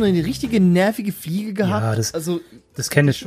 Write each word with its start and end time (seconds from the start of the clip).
so 0.00 0.06
eine 0.06 0.24
richtige 0.24 0.60
nervige 0.60 1.12
Fliege 1.12 1.54
gehabt? 1.54 1.82
Ja, 1.84 1.94
das- 1.94 2.14
also 2.14 2.40
Das 2.74 2.90
kenne 2.90 3.10
ich. 3.12 3.26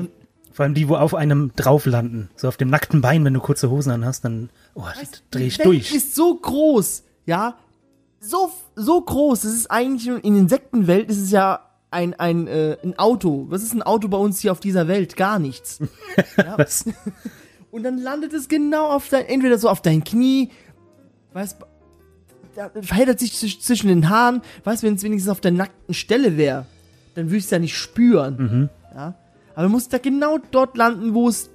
Vor 0.51 0.65
allem 0.65 0.75
die, 0.75 0.87
wo 0.87 0.95
auf 0.95 1.15
einem 1.15 1.51
drauf 1.55 1.85
landen. 1.87 2.29
So 2.35 2.47
auf 2.47 2.57
dem 2.57 2.69
nackten 2.69 3.01
Bein, 3.01 3.25
wenn 3.25 3.33
du 3.33 3.39
kurze 3.39 3.71
Hosen 3.71 3.91
an 3.91 4.05
hast, 4.05 4.23
dann 4.25 4.49
oh, 4.75 4.83
dreh 5.31 5.47
ich 5.47 5.57
die 5.57 5.63
durch. 5.63 5.93
ist 5.95 6.13
so 6.15 6.35
groß, 6.35 7.03
ja, 7.25 7.57
so 8.19 8.51
so 8.75 9.01
groß. 9.01 9.43
Es 9.45 9.53
ist 9.55 9.71
eigentlich 9.71 10.07
in 10.23 10.37
Insektenwelt 10.37 11.09
ist 11.09 11.17
es 11.19 11.31
ja 11.31 11.59
ein 11.89 12.13
ein 12.19 12.45
äh, 12.47 12.77
ein 12.83 12.97
Auto. 12.99 13.47
Was 13.49 13.63
ist 13.63 13.73
ein 13.73 13.81
Auto 13.81 14.07
bei 14.09 14.17
uns 14.17 14.41
hier 14.41 14.51
auf 14.51 14.59
dieser 14.59 14.87
Welt? 14.87 15.15
Gar 15.17 15.39
nichts. 15.39 15.79
Was? 16.57 16.85
Und 17.71 17.81
dann 17.81 17.97
landet 17.97 18.33
es 18.33 18.47
genau 18.47 18.89
auf 18.91 19.09
dein, 19.09 19.25
entweder 19.25 19.57
so 19.57 19.67
auf 19.69 19.81
dein 19.81 20.03
Knie, 20.03 20.51
weißt, 21.33 21.57
da 21.59 21.65
verheddert 22.81 23.19
sich 23.19 23.31
zwisch- 23.33 23.59
zwischen 23.61 23.87
den 23.87 24.09
Haaren, 24.09 24.41
weißt, 24.63 24.83
wenn 24.83 24.95
es 24.95 25.03
wenigstens 25.03 25.31
auf 25.31 25.41
der 25.41 25.51
nackten 25.51 25.93
Stelle 25.93 26.37
wäre, 26.37 26.65
dann 27.15 27.27
würde 27.27 27.37
ich 27.37 27.45
es 27.45 27.49
ja 27.51 27.59
nicht 27.59 27.77
spüren. 27.77 28.37
Mhm. 28.37 28.69
Ja? 28.95 29.15
Aber 29.55 29.69
muss 29.69 29.89
da 29.89 29.97
genau 29.97 30.39
dort 30.51 30.77
landen, 30.77 31.13
wo 31.13 31.29
es 31.29 31.49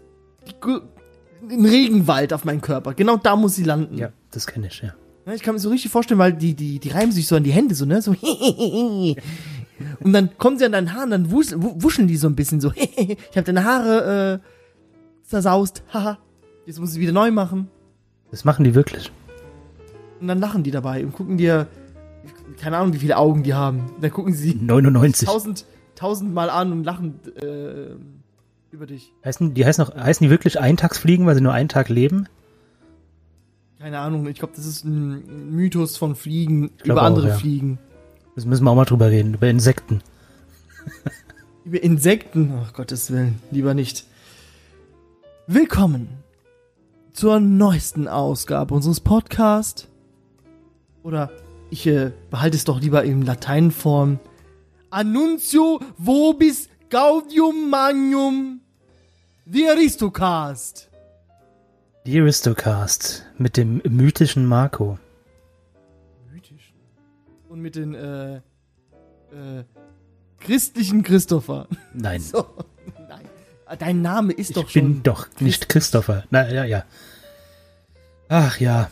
im 1.48 1.64
Regenwald 1.64 2.32
auf 2.32 2.44
meinen 2.44 2.60
Körper. 2.60 2.94
Genau 2.94 3.16
da 3.16 3.36
muss 3.36 3.55
sie 3.56 3.64
landen. 3.64 3.96
Ja, 3.98 4.10
das 4.30 4.46
kenne 4.46 4.66
ich, 4.68 4.82
ja. 4.82 4.94
Ich 5.34 5.42
kann 5.42 5.55
mir 5.55 5.60
so 5.60 5.68
richtig 5.68 5.90
vorstellen, 5.90 6.18
weil 6.18 6.32
die, 6.32 6.55
die, 6.55 6.78
die 6.78 6.88
reiben 6.88 7.12
sich 7.12 7.27
so 7.27 7.36
an 7.36 7.44
die 7.44 7.50
Hände, 7.52 7.74
so, 7.74 7.84
ne? 7.84 8.00
So, 8.00 8.12
und 10.00 10.12
dann 10.12 10.36
kommen 10.38 10.58
sie 10.58 10.64
an 10.64 10.72
deinen 10.72 10.94
Haaren, 10.94 11.10
dann 11.10 11.30
wusch, 11.30 11.48
wu- 11.55 11.74
wuscheln 11.77 12.08
die 12.08 12.16
so 12.16 12.28
ein 12.28 12.34
bisschen 12.34 12.60
so. 12.60 12.72
ich 12.77 13.18
habe 13.36 13.42
deine 13.44 13.64
Haare 13.64 14.40
äh, 14.42 15.27
zersaust. 15.28 15.83
Haha. 15.92 16.18
Jetzt 16.66 16.80
muss 16.80 16.94
ich 16.94 17.00
wieder 17.00 17.12
neu 17.12 17.30
machen. 17.30 17.68
Das 18.30 18.44
machen 18.44 18.64
die 18.64 18.74
wirklich. 18.74 19.10
Und 20.20 20.28
dann 20.28 20.41
lachen 20.41 20.62
die 20.62 20.70
dabei 20.70 21.05
und 21.05 21.12
gucken 21.12 21.38
dir, 21.38 21.69
keine 22.61 22.78
Ahnung, 22.78 22.92
wie 22.92 22.98
viele 22.98 23.16
Augen 23.16 23.42
die 23.42 23.55
haben. 23.55 23.92
Dann 24.00 24.11
gucken 24.11 24.34
sie 24.34 24.55
99. 24.55 25.28
tausend, 25.28 25.64
tausendmal 25.94 26.50
an 26.50 26.72
und 26.72 26.84
lachen 26.84 27.20
äh, 27.36 27.94
über 28.70 28.86
dich. 28.86 29.12
Heißen, 29.24 29.55
die 29.55 29.64
heißen, 29.64 29.84
auch, 29.84 29.94
heißen 29.94 30.24
die 30.24 30.30
wirklich 30.30 30.58
Eintagsfliegen, 30.58 31.27
weil 31.27 31.34
sie 31.34 31.41
nur 31.41 31.52
einen 31.52 31.69
Tag 31.69 31.89
leben? 31.89 32.27
Keine 33.78 34.00
Ahnung, 34.00 34.27
ich 34.27 34.39
glaube, 34.39 34.55
das 34.56 34.66
ist 34.66 34.84
ein 34.84 35.55
Mythos 35.55 35.96
von 35.96 36.16
Fliegen 36.16 36.72
über 36.83 37.02
auch, 37.02 37.06
andere 37.06 37.28
ja. 37.28 37.34
Fliegen. 37.34 37.78
Das 38.34 38.44
müssen 38.44 38.64
wir 38.64 38.70
auch 38.70 38.77
mal 38.77 38.84
drüber 38.84 39.11
reden, 39.11 39.34
über 39.34 39.48
Insekten. 39.48 40.02
Über 41.64 41.83
Insekten, 41.83 42.55
oh 42.55 42.66
Gottes 42.72 43.11
Willen, 43.11 43.42
lieber 43.50 43.74
nicht. 43.74 44.06
Willkommen 45.46 46.08
zur 47.12 47.41
neuesten 47.41 48.08
Ausgabe 48.08 48.74
unseres 48.74 49.00
Podcasts. 49.00 49.86
Oder 51.02 51.30
ich 51.70 51.86
äh, 51.86 52.12
behalte 52.30 52.56
es 52.56 52.64
doch 52.64 52.80
lieber 52.80 53.04
in 53.04 53.22
Lateinform. 53.22 54.18
Annuncio 54.90 55.80
vobis 55.98 56.68
gaudium 56.90 57.68
magnum 57.70 58.61
the 59.50 59.68
Aristocast. 59.68 60.89
Die 62.06 62.18
Aristocast 62.20 63.27
mit 63.36 63.56
dem 63.56 63.83
mythischen 63.89 64.46
Marco. 64.46 64.98
Mythisch. 66.33 66.73
Und 67.48 67.61
mit 67.61 67.77
den 67.77 67.94
äh, 67.94 68.36
äh, 68.36 69.64
christlichen 70.40 71.02
Christopher. 71.02 71.67
Nein, 71.92 72.20
So, 72.23 72.46
nein. 73.08 73.28
Dein 73.78 74.00
Name 74.00 74.33
ist 74.33 74.50
ich 74.50 74.55
doch 74.55 74.73
bin 74.73 74.94
schon. 74.94 75.02
doch 75.02 75.28
nicht 75.40 75.68
Christopher. 75.68 76.24
Na, 76.30 76.50
ja, 76.50 76.64
ja. 76.64 76.84
Ach 78.30 78.58
ja, 78.61 78.90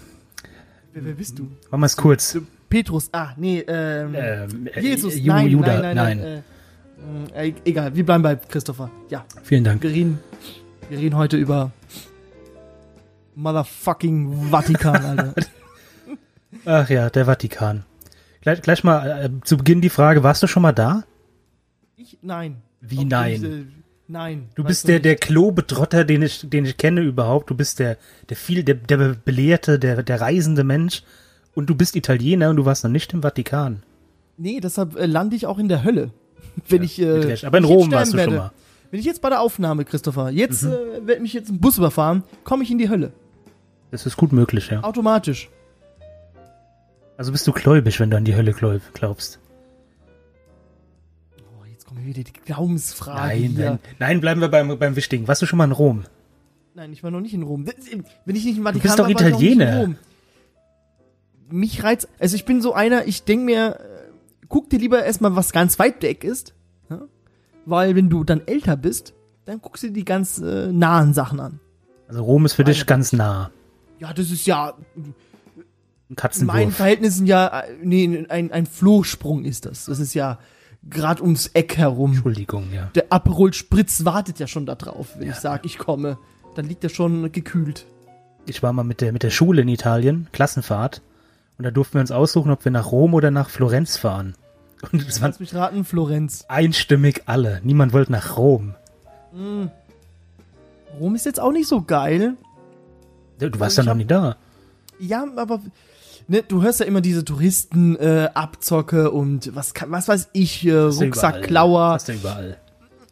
Wer, 0.97 1.05
wer 1.05 1.13
bist 1.13 1.39
du? 1.39 1.47
wir 1.71 1.85
es 1.85 1.95
kurz. 1.95 2.39
Petrus, 2.71 3.11
ah, 3.13 3.35
nee, 3.37 3.61
ähm, 3.69 4.15
Ähm, 4.15 4.67
äh, 4.75 4.81
Jesus, 4.81 5.15
Ju- 5.15 5.27
nein, 5.27 5.49
Judah, 5.49 5.79
nein, 5.83 5.95
nein, 5.95 6.19
nein. 6.19 6.43
Äh, 7.35 7.49
äh, 7.49 7.55
egal, 7.67 7.95
wir 7.95 8.07
bleiben 8.07 8.23
bei 8.23 8.37
Christopher. 8.37 8.91
Ja, 9.11 9.27
Vielen 9.43 9.63
Dank. 9.63 9.83
wir 9.83 9.91
reden, 9.91 10.19
wir 10.89 10.99
reden 10.99 11.15
heute 11.17 11.37
über 11.37 11.71
Motherfucking 13.35 14.49
Vatikan, 14.51 15.05
Alter. 15.05 15.35
Ach 16.65 16.89
ja, 16.89 17.11
der 17.11 17.27
Vatikan. 17.27 17.85
Gleich, 18.41 18.63
gleich 18.63 18.83
mal 18.83 19.27
äh, 19.27 19.31
zu 19.45 19.59
Beginn 19.59 19.83
die 19.83 19.91
Frage, 19.91 20.23
warst 20.23 20.43
du 20.43 20.47
schon 20.47 20.63
mal 20.63 20.73
da? 20.73 21.05
Ich, 21.97 22.17
nein. 22.23 22.63
Wie 22.81 23.01
Ob 23.01 23.09
nein? 23.09 23.35
diese- 23.35 23.67
nein. 24.09 24.49
Du 24.55 24.65
bist 24.65 24.89
der, 24.89 25.01
der 25.01 25.17
Klobetrotter, 25.17 26.05
den 26.05 26.23
ich, 26.23 26.49
den 26.49 26.65
ich 26.65 26.77
kenne 26.77 27.03
überhaupt. 27.03 27.51
Du 27.51 27.55
bist 27.55 27.79
der, 27.79 27.97
der 28.29 28.37
viel, 28.37 28.63
der, 28.65 28.77
der 28.77 29.15
belehrte, 29.15 29.79
der, 29.79 30.03
der 30.03 30.21
reisende 30.21 30.65
Mensch. 30.65 31.03
Und 31.55 31.71
du 31.71 31.75
bist 31.75 31.97
Italiener 31.97 32.51
und 32.51 32.57
du 32.57 32.65
warst 32.65 32.85
noch 32.85 32.91
nicht 32.91 33.13
im 33.13 33.23
Vatikan. 33.23 33.83
Nee, 34.37 34.61
deshalb 34.61 34.97
äh, 34.97 35.07
lande 35.07 35.37
ich 35.37 35.47
auch 35.47 35.59
in 35.59 35.69
der 35.69 35.85
Hölle. 35.85 36.11
Wenn 36.69 36.83
ich, 36.83 37.01
äh. 37.01 37.37
Aber 37.45 37.59
in 37.59 37.65
Rom 37.65 37.91
warst 37.93 38.13
du 38.13 38.19
sterben 38.19 38.33
schon 38.33 38.35
werde. 38.35 38.37
mal. 38.37 38.49
Mhm. 38.49 38.91
Wenn 38.91 39.01
ich 39.01 39.07
jetzt 39.07 39.21
bei 39.21 39.31
der 39.31 39.41
Aufnahme, 39.41 39.85
Christopher, 39.85 40.31
jetzt 40.31 40.65
äh, 40.65 41.07
wird 41.07 41.21
mich 41.21 41.33
jetzt 41.33 41.51
ein 41.51 41.59
Bus 41.59 41.79
überfahren, 41.79 42.23
komme 42.45 42.63
ich 42.63 42.71
in 42.71 42.79
die 42.79 42.89
Hölle. 42.89 43.13
Das 43.91 44.07
ist 44.07 44.17
gut 44.17 44.33
möglich, 44.33 44.71
ja. 44.71 44.83
Automatisch. 44.83 45.49
Also 47.17 47.33
bist 47.33 47.47
du 47.47 47.53
gläubig, 47.53 47.99
wenn 47.99 48.11
du 48.11 48.17
an 48.17 48.25
die 48.25 48.37
Hölle 48.37 48.53
glaub, 48.53 48.81
glaubst. 48.93 49.39
Wieder 52.07 52.23
die 52.23 52.33
Glaubensfragen 52.33 53.55
Nein, 53.55 53.55
nein, 53.57 53.79
nein, 53.99 54.21
bleiben 54.21 54.41
wir 54.41 54.49
beim, 54.49 54.79
beim 54.79 54.95
Wichtigen. 54.95 55.27
Warst 55.27 55.43
du 55.43 55.47
schon 55.47 55.57
mal 55.57 55.65
in 55.65 55.73
Rom? 55.73 56.05
Nein, 56.75 56.93
ich 56.93 57.03
war 57.03 57.11
noch 57.11 57.21
nicht 57.21 57.35
in 57.35 57.43
Rom. 57.43 57.67
Wenn 57.67 58.37
ich 58.37 58.45
nicht 58.45 58.59
im 58.59 58.65
Vatikan 58.65 58.83
bist 58.83 58.99
doch 58.99 59.05
war, 59.05 59.11
Italiener. 59.11 59.81
Rom. 59.81 59.97
Mich 61.51 61.83
reizt, 61.83 62.09
also 62.21 62.37
ich 62.37 62.45
bin 62.45 62.63
so 62.63 62.75
einer, 62.75 63.07
ich 63.07 63.25
denk 63.25 63.45
mir, 63.45 63.81
äh, 63.81 64.13
guck 64.49 64.71
dir 64.71 64.79
lieber 64.79 65.05
erstmal, 65.05 65.35
was 65.35 65.53
ganz 65.53 65.79
weit 65.81 66.03
weg 66.03 66.23
ist. 66.23 66.55
Ja? 66.91 67.03
Weil 67.65 67.97
wenn 67.97 68.09
du 68.09 68.23
dann 68.23 68.47
älter 68.47 68.77
bist, 68.77 69.13
dann 69.45 69.61
guckst 69.61 69.83
du 69.83 69.89
dir 69.89 69.95
die 69.95 70.05
ganz 70.05 70.39
äh, 70.39 70.71
nahen 70.71 71.13
Sachen 71.13 71.41
an. 71.41 71.61
Also 72.07 72.23
Rom 72.23 72.47
ist 72.47 72.53
für 72.53 72.65
dich 72.65 72.87
ganz 72.87 73.13
nah. 73.13 73.51
Ja, 73.99 74.13
das 74.13 74.31
ist 74.31 74.47
ja, 74.47 74.75
Ein 74.77 74.77
in 74.97 75.15
meinen 76.09 76.17
Katzenwurf. 76.17 76.77
Verhältnissen 76.77 77.27
ja, 77.27 77.61
äh, 77.61 77.73
nee, 77.83 78.27
ein, 78.29 78.53
ein 78.53 78.67
Flohsprung 78.67 79.45
ist 79.45 79.67
das. 79.67 79.87
Das 79.87 79.99
ist 79.99 80.15
ja 80.15 80.39
gerade 80.91 81.23
ums 81.23 81.49
Eck 81.49 81.77
herum. 81.77 82.13
Entschuldigung, 82.13 82.73
ja. 82.73 82.91
Der 82.95 83.07
Aperol 83.11 83.53
Spritz 83.53 84.05
wartet 84.05 84.39
ja 84.39 84.47
schon 84.47 84.67
da 84.67 84.75
drauf, 84.75 85.17
wenn 85.19 85.31
ich 85.31 85.37
sag, 85.37 85.65
ich 85.65 85.79
komme. 85.79 86.19
Dann 86.55 86.67
liegt 86.67 86.85
er 86.85 86.91
schon 86.91 87.31
gekühlt. 87.33 87.87
Ich 88.47 88.63
war 88.63 88.73
mal 88.73 88.85
mit 88.85 89.01
der, 89.01 89.13
mit 89.13 89.23
der 89.23 89.31
Schule 89.31 89.63
in 89.63 89.69
Italien, 89.69 90.29
Klassenfahrt. 90.33 91.03
Und 91.59 91.65
da 91.65 91.71
durften 91.71 91.95
wir 91.95 92.01
uns 92.01 92.13
aussuchen, 92.13 92.51
ob 92.51 92.65
wir 92.65 92.73
nach 92.73 92.93
Rom 92.93 93.15
oder 93.15 93.31
nach 93.31 93.51
Florenz 93.51 93.97
fahren. 93.97 94.35
Und 94.93 95.07
es 95.07 95.21
waren 95.21 95.35
mich 95.39 95.55
raten, 95.55 95.85
Florenz. 95.85 96.45
einstimmig 96.49 97.23
alle. 97.27 97.61
Niemand 97.65 97.93
wollte 97.93 98.13
nach 98.13 98.37
Rom. 98.37 98.75
Rom 100.99 101.15
ist 101.15 101.27
jetzt 101.27 101.41
auch 101.41 101.53
nicht 101.53 101.67
so 101.67 101.83
geil. 101.83 102.37
Du 103.39 103.59
warst 103.61 103.79
ja 103.79 103.85
noch 103.85 103.95
nie 103.95 104.05
da. 104.05 104.37
Ja, 104.99 105.27
aber 105.37 105.61
ne, 106.29 106.43
du 106.43 106.63
hörst 106.63 106.81
ja 106.81 106.87
immer 106.87 107.01
diese 107.01 107.25
Touristen 107.25 107.97
äh, 107.97 108.29
Abzocke 108.35 109.11
und 109.11 109.55
was 109.55 109.75
kann, 109.75 109.91
was 109.91 110.09
weiß 110.09 110.31
ich, 110.33 110.67
äh, 110.67 110.73
Rucksackklauer. 110.73 111.91
Hast 111.93 112.09
du 112.09 112.13
überall. 112.13 112.57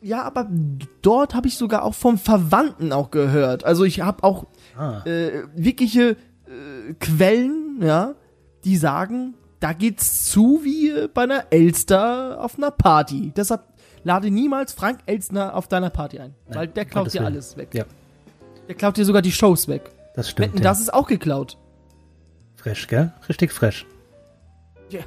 Ja, 0.00 0.22
aber 0.22 0.49
dort 1.02 1.34
habe 1.34 1.49
ich 1.49 1.56
sogar 1.56 1.82
auch 1.82 1.94
vom 1.94 2.19
Verwandten 2.19 2.93
auch 2.93 3.11
gehört. 3.11 3.64
Also 3.64 3.84
ich 3.84 4.00
habe 4.02 4.22
auch 4.25 4.46
Ah, 4.76 5.02
äh, 5.06 5.44
wirkliche 5.55 6.11
äh, 6.46 6.94
Quellen, 7.00 7.78
ja, 7.81 8.14
die 8.64 8.76
sagen, 8.76 9.34
da 9.61 9.72
geht's 9.72 10.25
zu 10.31 10.61
wie 10.64 10.90
äh, 10.90 11.08
bei 11.12 11.22
einer 11.22 11.44
Elster 11.50 12.38
auf 12.43 12.58
einer 12.58 12.70
Party. 12.72 13.32
Deshalb 13.37 13.62
lade 14.02 14.31
niemals 14.31 14.72
Frank 14.72 14.99
Elstner 15.06 15.55
auf 15.55 15.69
deiner 15.69 15.90
Party 15.90 16.19
ein, 16.19 16.34
weil 16.49 16.66
der 16.66 16.84
klaut 16.84 17.14
dir 17.14 17.25
alles 17.25 17.56
weg. 17.56 17.69
Ja, 17.72 17.84
Der 18.69 18.75
klaut 18.75 18.96
dir 18.96 19.05
sogar 19.06 19.22
die 19.22 19.32
Shows 19.32 19.69
weg. 19.69 19.90
das 20.16 20.28
stimmt. 20.28 20.49
Wetten, 20.49 20.58
Ja. 20.58 20.64
das 20.64 20.81
ist 20.81 20.93
auch 20.93 21.06
geklaut. 21.06 21.56
Fresh, 22.64 22.87
gell? 22.87 23.12
Richtig 23.28 23.52
fresh. 23.52 23.84
Ja. 24.88 25.02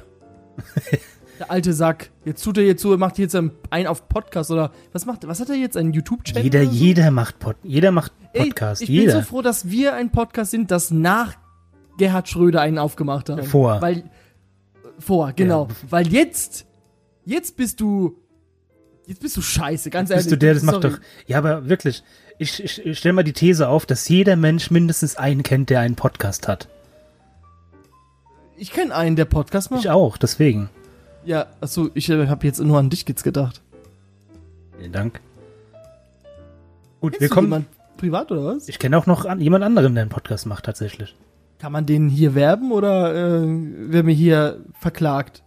Der 1.40 1.50
alte 1.50 1.72
Sack. 1.72 2.10
Jetzt 2.24 2.44
tut 2.44 2.56
er 2.56 2.62
jetzt 2.62 2.80
so, 2.80 2.96
macht 2.96 3.18
jetzt 3.18 3.34
einen 3.34 3.86
auf 3.88 4.08
Podcast 4.08 4.52
oder 4.52 4.70
was 4.92 5.06
macht 5.06 5.26
was 5.26 5.40
hat 5.40 5.50
er 5.50 5.56
jetzt? 5.56 5.76
Einen 5.76 5.92
YouTube-Channel? 5.92 6.44
Jeder, 6.44 6.64
so? 6.64 6.70
jeder 6.70 7.10
macht 7.10 7.40
Pod, 7.40 7.56
jeder 7.64 7.90
macht 7.90 8.12
Ey, 8.32 8.44
Podcast. 8.44 8.82
ich 8.82 8.90
jeder. 8.90 9.14
bin 9.14 9.22
so 9.22 9.28
froh, 9.28 9.42
dass 9.42 9.68
wir 9.68 9.94
ein 9.94 10.12
Podcast 10.12 10.52
sind, 10.52 10.70
das 10.70 10.92
nach 10.92 11.34
Gerhard 11.98 12.28
Schröder 12.28 12.60
einen 12.60 12.78
aufgemacht 12.78 13.28
hat. 13.28 13.44
Vor. 13.44 13.82
Weil, 13.82 14.04
vor, 15.00 15.32
genau. 15.32 15.66
Ja. 15.66 15.74
Weil 15.90 16.06
jetzt, 16.12 16.64
jetzt 17.24 17.56
bist 17.56 17.80
du, 17.80 18.22
jetzt 19.08 19.20
bist 19.20 19.36
du 19.36 19.42
scheiße, 19.42 19.90
ganz 19.90 20.10
ehrlich. 20.10 20.26
Bist 20.26 20.32
du 20.32 20.38
der, 20.38 20.54
das 20.54 20.62
macht 20.62 20.82
Sorry. 20.82 20.94
doch. 20.94 21.00
Ja, 21.26 21.38
aber 21.38 21.68
wirklich. 21.68 22.04
Ich, 22.38 22.62
ich, 22.62 22.86
ich 22.86 22.98
stelle 22.98 23.14
mal 23.14 23.24
die 23.24 23.32
These 23.32 23.68
auf, 23.68 23.84
dass 23.84 24.08
jeder 24.08 24.36
Mensch 24.36 24.70
mindestens 24.70 25.16
einen 25.16 25.42
kennt, 25.42 25.70
der 25.70 25.80
einen 25.80 25.96
Podcast 25.96 26.46
hat. 26.46 26.68
Ich 28.58 28.72
kenne 28.72 28.94
einen, 28.94 29.16
der 29.16 29.24
Podcast 29.24 29.70
macht. 29.70 29.84
Ich 29.84 29.90
auch, 29.90 30.16
deswegen. 30.16 30.68
Ja, 31.24 31.46
achso, 31.60 31.90
ich 31.94 32.10
äh, 32.10 32.26
habe 32.26 32.46
jetzt 32.46 32.58
nur 32.60 32.78
an 32.78 32.90
dich 32.90 33.04
jetzt 33.08 33.22
gedacht. 33.22 33.62
Vielen 34.78 34.92
Dank. 34.92 35.20
Gut, 37.00 37.12
Kennst 37.12 37.20
wir 37.20 37.28
kommen. 37.28 37.46
jemand 37.46 37.66
privat 37.96 38.32
oder 38.32 38.44
was? 38.44 38.68
Ich 38.68 38.78
kenne 38.78 38.98
auch 38.98 39.06
noch 39.06 39.24
an, 39.24 39.40
jemand 39.40 39.64
anderen, 39.64 39.94
der 39.94 40.02
einen 40.02 40.10
Podcast 40.10 40.46
macht, 40.46 40.64
tatsächlich. 40.64 41.14
Kann 41.58 41.72
man 41.72 41.86
den 41.86 42.08
hier 42.08 42.34
werben 42.34 42.72
oder 42.72 43.14
äh, 43.14 43.42
werden 43.42 44.06
wir 44.06 44.14
hier 44.14 44.64
verklagt? 44.80 45.42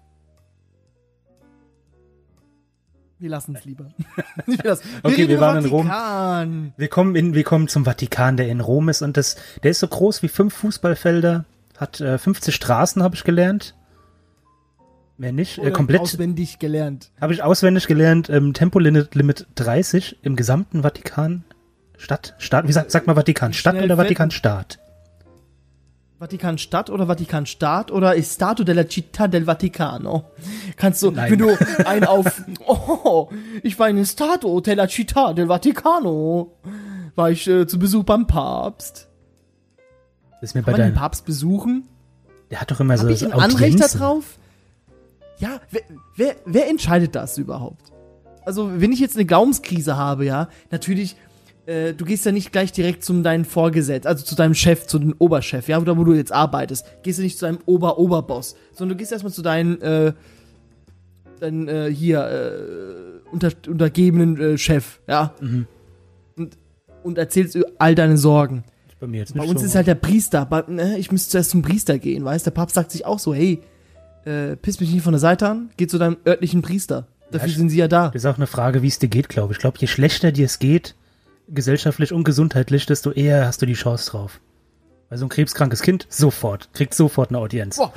Wir 3.19 3.29
lassen 3.29 3.55
es 3.55 3.65
lieber. 3.65 3.87
wir 4.45 4.77
Okay, 5.03 5.27
wir 5.27 5.39
waren 5.39 5.63
in 5.63 5.69
Rom. 5.69 5.87
Vatikan. 5.87 6.73
Wir 6.77 6.87
kommen, 6.87 7.15
in, 7.15 7.33
wir 7.33 7.43
kommen 7.43 7.67
zum 7.67 7.85
Vatikan, 7.85 8.35
der 8.37 8.47
in 8.49 8.61
Rom 8.61 8.89
ist 8.89 9.01
und 9.01 9.15
das, 9.15 9.35
der 9.63 9.71
ist 9.71 9.79
so 9.79 9.87
groß 9.87 10.23
wie 10.23 10.27
fünf 10.27 10.53
Fußballfelder, 10.55 11.45
hat 11.81 11.99
äh, 11.99 12.17
50 12.17 12.55
Straßen, 12.55 13.03
habe 13.03 13.15
ich 13.15 13.25
gelernt. 13.25 13.75
Mehr 15.17 15.31
nicht. 15.33 15.57
Äh, 15.57 15.71
komplett 15.71 16.01
Auswendig 16.01 16.59
gelernt. 16.59 17.11
habe 17.19 17.33
ich 17.33 17.43
auswendig 17.43 17.87
gelernt. 17.87 18.29
Ähm, 18.29 18.53
Tempolimit 18.53 19.13
Limit 19.15 19.47
30 19.55 20.19
im 20.21 20.35
gesamten 20.35 20.83
Vatikan. 20.83 21.43
Stadt, 21.97 22.35
Staat, 22.39 22.67
wie 22.67 22.71
sagt, 22.71 22.89
sagt 22.91 23.05
man 23.05 23.15
Vatikan? 23.15 23.53
Stadt 23.53 23.75
oder 23.75 23.97
Vatikanstaat? 23.97 24.79
Vatikanstadt 26.17 26.89
oder 26.91 27.07
Vatikanstaat 27.07 27.91
oder 27.91 28.15
ist 28.15 28.33
Stato 28.35 28.63
della 28.63 28.83
Città 28.83 29.27
del 29.27 29.45
Vaticano? 29.45 30.31
Kannst 30.77 31.01
du, 31.01 31.09
Nein. 31.11 31.31
wenn 31.31 31.39
du 31.39 31.57
einen 31.85 32.05
auf, 32.05 32.43
oh, 32.67 33.29
ich 33.63 33.77
war 33.79 33.89
in 33.89 34.03
Stato 34.05 34.61
della 34.61 34.85
Città 34.85 35.33
del 35.33 35.49
Vaticano, 35.49 36.57
war 37.15 37.31
ich 37.31 37.47
äh, 37.47 37.65
zu 37.65 37.79
Besuch 37.79 38.03
beim 38.03 38.27
Papst. 38.27 39.10
Das 40.41 40.49
ist 40.49 40.55
mir 40.55 40.63
Kann 40.63 40.73
bei 40.73 40.79
man 40.79 40.89
den 40.89 40.95
Papst 40.95 41.25
besuchen? 41.25 41.87
der 42.51 42.59
hat 42.59 42.69
doch 42.69 42.79
immer 42.81 42.97
so, 42.97 43.03
Habe 43.03 43.13
ich 43.13 43.19
so 43.19 43.27
ein 43.27 43.33
Anrecht 43.33 43.79
darauf? 43.79 44.37
Ja, 45.39 45.61
wer, 45.71 45.81
wer, 46.15 46.35
wer 46.45 46.69
entscheidet 46.69 47.15
das 47.15 47.37
überhaupt? 47.37 47.91
Also, 48.43 48.69
wenn 48.81 48.91
ich 48.91 48.99
jetzt 48.99 49.15
eine 49.15 49.25
Glaubenskrise 49.25 49.95
habe, 49.95 50.25
ja, 50.25 50.49
natürlich, 50.69 51.15
äh, 51.65 51.93
du 51.93 52.05
gehst 52.05 52.25
ja 52.25 52.31
nicht 52.31 52.51
gleich 52.51 52.71
direkt 52.71 53.03
zu 53.03 53.19
deinem 53.21 53.45
Vorgesetzten, 53.45 54.07
also 54.07 54.25
zu 54.25 54.35
deinem 54.35 54.53
Chef, 54.53 54.85
zu 54.87 54.99
dem 54.99 55.15
Oberchef, 55.17 55.67
ja, 55.69 55.79
oder 55.79 55.97
wo 55.97 56.03
du 56.03 56.13
jetzt 56.13 56.31
arbeitest. 56.31 56.85
Gehst 57.03 57.19
du 57.19 57.23
nicht 57.23 57.39
zu 57.39 57.45
deinem 57.45 57.59
Ober-Oberboss, 57.65 58.55
sondern 58.73 58.97
du 58.97 58.99
gehst 58.99 59.11
erstmal 59.11 59.31
zu 59.31 59.41
deinem, 59.41 59.81
äh, 59.81 60.13
deinen, 61.39 61.67
äh, 61.67 61.91
hier, 61.91 62.19
äh, 62.25 63.29
unter, 63.31 63.51
untergebenen 63.67 64.39
äh, 64.39 64.57
Chef, 64.57 64.99
ja. 65.07 65.33
Mhm. 65.39 65.67
Und, 66.35 66.57
und 67.03 67.17
erzählst 67.17 67.57
all 67.79 67.95
deine 67.95 68.17
Sorgen. 68.17 68.63
Bei 69.01 69.07
mir 69.07 69.17
jetzt 69.17 69.33
Bei 69.33 69.41
nicht 69.41 69.49
uns 69.49 69.59
so. 69.59 69.65
ist 69.65 69.75
halt 69.75 69.87
der 69.87 69.95
Priester. 69.95 70.45
Bei, 70.45 70.63
ne, 70.67 70.97
ich 70.97 71.11
müsste 71.11 71.31
zuerst 71.31 71.49
zum 71.49 71.61
Priester 71.63 71.99
gehen, 71.99 72.23
weißt 72.23 72.45
Der 72.45 72.51
Papst 72.51 72.75
sagt 72.75 72.91
sich 72.91 73.05
auch 73.05 73.19
so, 73.19 73.33
hey, 73.33 73.59
äh, 74.25 74.55
piss 74.55 74.79
mich 74.79 74.91
nicht 74.93 75.03
von 75.03 75.11
der 75.11 75.19
Seite 75.19 75.49
an, 75.49 75.71
geh 75.75 75.87
zu 75.87 75.97
deinem 75.97 76.17
örtlichen 76.25 76.61
Priester. 76.61 77.07
Dafür 77.31 77.49
Ja, 77.49 77.55
sind 77.57 77.69
sie 77.69 77.77
ja 77.77 77.87
da. 77.89 78.07
Das 78.09 78.23
ist 78.23 78.25
auch 78.25 78.37
eine 78.37 78.47
Frage, 78.47 78.81
wie 78.83 78.87
es 78.87 78.99
dir 78.99 79.09
geht, 79.09 79.27
glaube 79.27 79.51
ich. 79.53 79.57
Ich 79.57 79.61
glaube, 79.61 79.77
je 79.79 79.87
schlechter 79.87 80.31
dir 80.31 80.45
es 80.45 80.59
geht, 80.59 80.95
gesellschaftlich 81.49 82.13
und 82.13 82.23
gesundheitlich, 82.23 82.85
desto 82.85 83.11
eher 83.11 83.45
hast 83.47 83.61
du 83.61 83.65
die 83.65 83.73
Chance 83.73 84.11
drauf. 84.11 84.39
Weil 85.09 85.17
so 85.17 85.25
ein 85.25 85.29
krebskrankes 85.29 85.81
Kind 85.81 86.05
sofort, 86.09 86.69
kriegt 86.73 86.93
sofort 86.93 87.29
eine 87.29 87.39
Audienz. 87.39 87.77
Boah, 87.77 87.91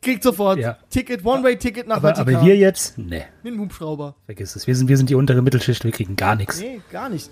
kriegt 0.00 0.22
sofort 0.22 0.58
Ja. 0.58 0.78
Ticket, 0.90 1.24
One-Way-Ticket 1.24 1.86
nach 1.88 1.96
aber, 1.96 2.14
Vatikan. 2.14 2.36
aber 2.36 2.46
wir 2.46 2.56
jetzt? 2.56 2.96
Nee, 2.98 3.24
Mit 3.42 3.54
dem 3.54 3.60
Hubschrauber. 3.60 4.14
vergiss 4.26 4.54
es. 4.56 4.66
Wir 4.66 4.74
sind, 4.76 4.88
wir 4.88 4.96
sind 4.96 5.10
die 5.10 5.14
untere 5.14 5.42
Mittelschicht, 5.42 5.84
wir 5.84 5.90
kriegen 5.90 6.16
gar 6.16 6.36
nichts. 6.36 6.60
Nee, 6.60 6.80
gar 6.92 7.08
nicht. 7.08 7.28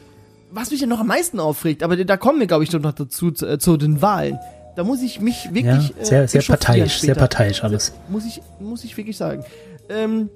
Was 0.50 0.70
mich 0.70 0.80
ja 0.80 0.86
noch 0.86 1.00
am 1.00 1.06
meisten 1.08 1.40
aufregt, 1.40 1.82
aber 1.82 1.96
da 2.02 2.16
kommen 2.16 2.40
wir, 2.40 2.46
glaube 2.46 2.64
ich, 2.64 2.72
noch 2.72 2.92
dazu, 2.92 3.30
zu, 3.30 3.46
äh, 3.46 3.58
zu 3.58 3.76
den 3.76 4.00
Wahlen. 4.02 4.38
Da 4.76 4.84
muss 4.84 5.02
ich 5.02 5.20
mich 5.20 5.44
Ja, 5.46 5.54
wirklich. 5.54 5.94
sehr, 6.00 6.22
äh, 6.22 6.28
sehr 6.28 6.40
echauffieren 6.40 6.46
parteiisch, 6.58 7.00
sehr 7.00 7.14
parteiisch 7.14 7.64
alles. 7.64 7.92
Muss 8.08 8.24
ich, 8.24 8.40
muss 8.60 8.84
ich 8.84 8.96
wirklich 8.96 9.16
sagen. 9.16 9.44
Ähm, 9.88 10.30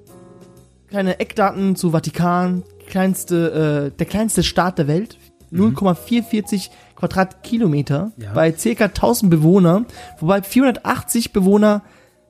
kleine 0.89 1.19
Eckdaten 1.19 1.75
zu 1.75 1.91
Vatikan. 1.91 2.63
Kleinste, 2.87 3.91
äh, 3.93 3.97
der 3.97 4.05
kleinste 4.05 4.43
Staat 4.43 4.77
der 4.77 4.87
Welt. 4.87 5.17
0,440 5.51 6.71
Quadratkilometer 6.95 8.11
Mhm. 8.17 8.23
Ja. 8.23 8.33
bei 8.33 8.51
circa 8.53 8.87
1000 8.89 9.29
Bewohner, 9.29 9.85
wobei 10.19 10.41
480 10.41 11.31
Bewohner 11.31 11.83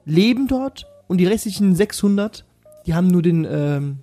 leben 0.05 0.47
dort 0.47 0.87
und 1.07 1.17
die 1.19 1.25
restlichen 1.25 1.75
600, 1.75 2.43
die 2.85 2.93
haben 2.93 3.07
nur 3.07 3.21
den, 3.21 3.47
ähm, 3.49 3.99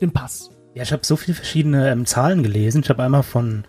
den 0.00 0.12
Pass. 0.12 0.50
Ja, 0.76 0.82
ich 0.82 0.92
habe 0.92 1.04
so 1.04 1.16
viele 1.16 1.34
verschiedene 1.34 1.90
ähm, 1.90 2.04
Zahlen 2.06 2.42
gelesen. 2.42 2.82
Ich 2.84 2.90
habe 2.90 3.02
einmal 3.02 3.22
von, 3.22 3.64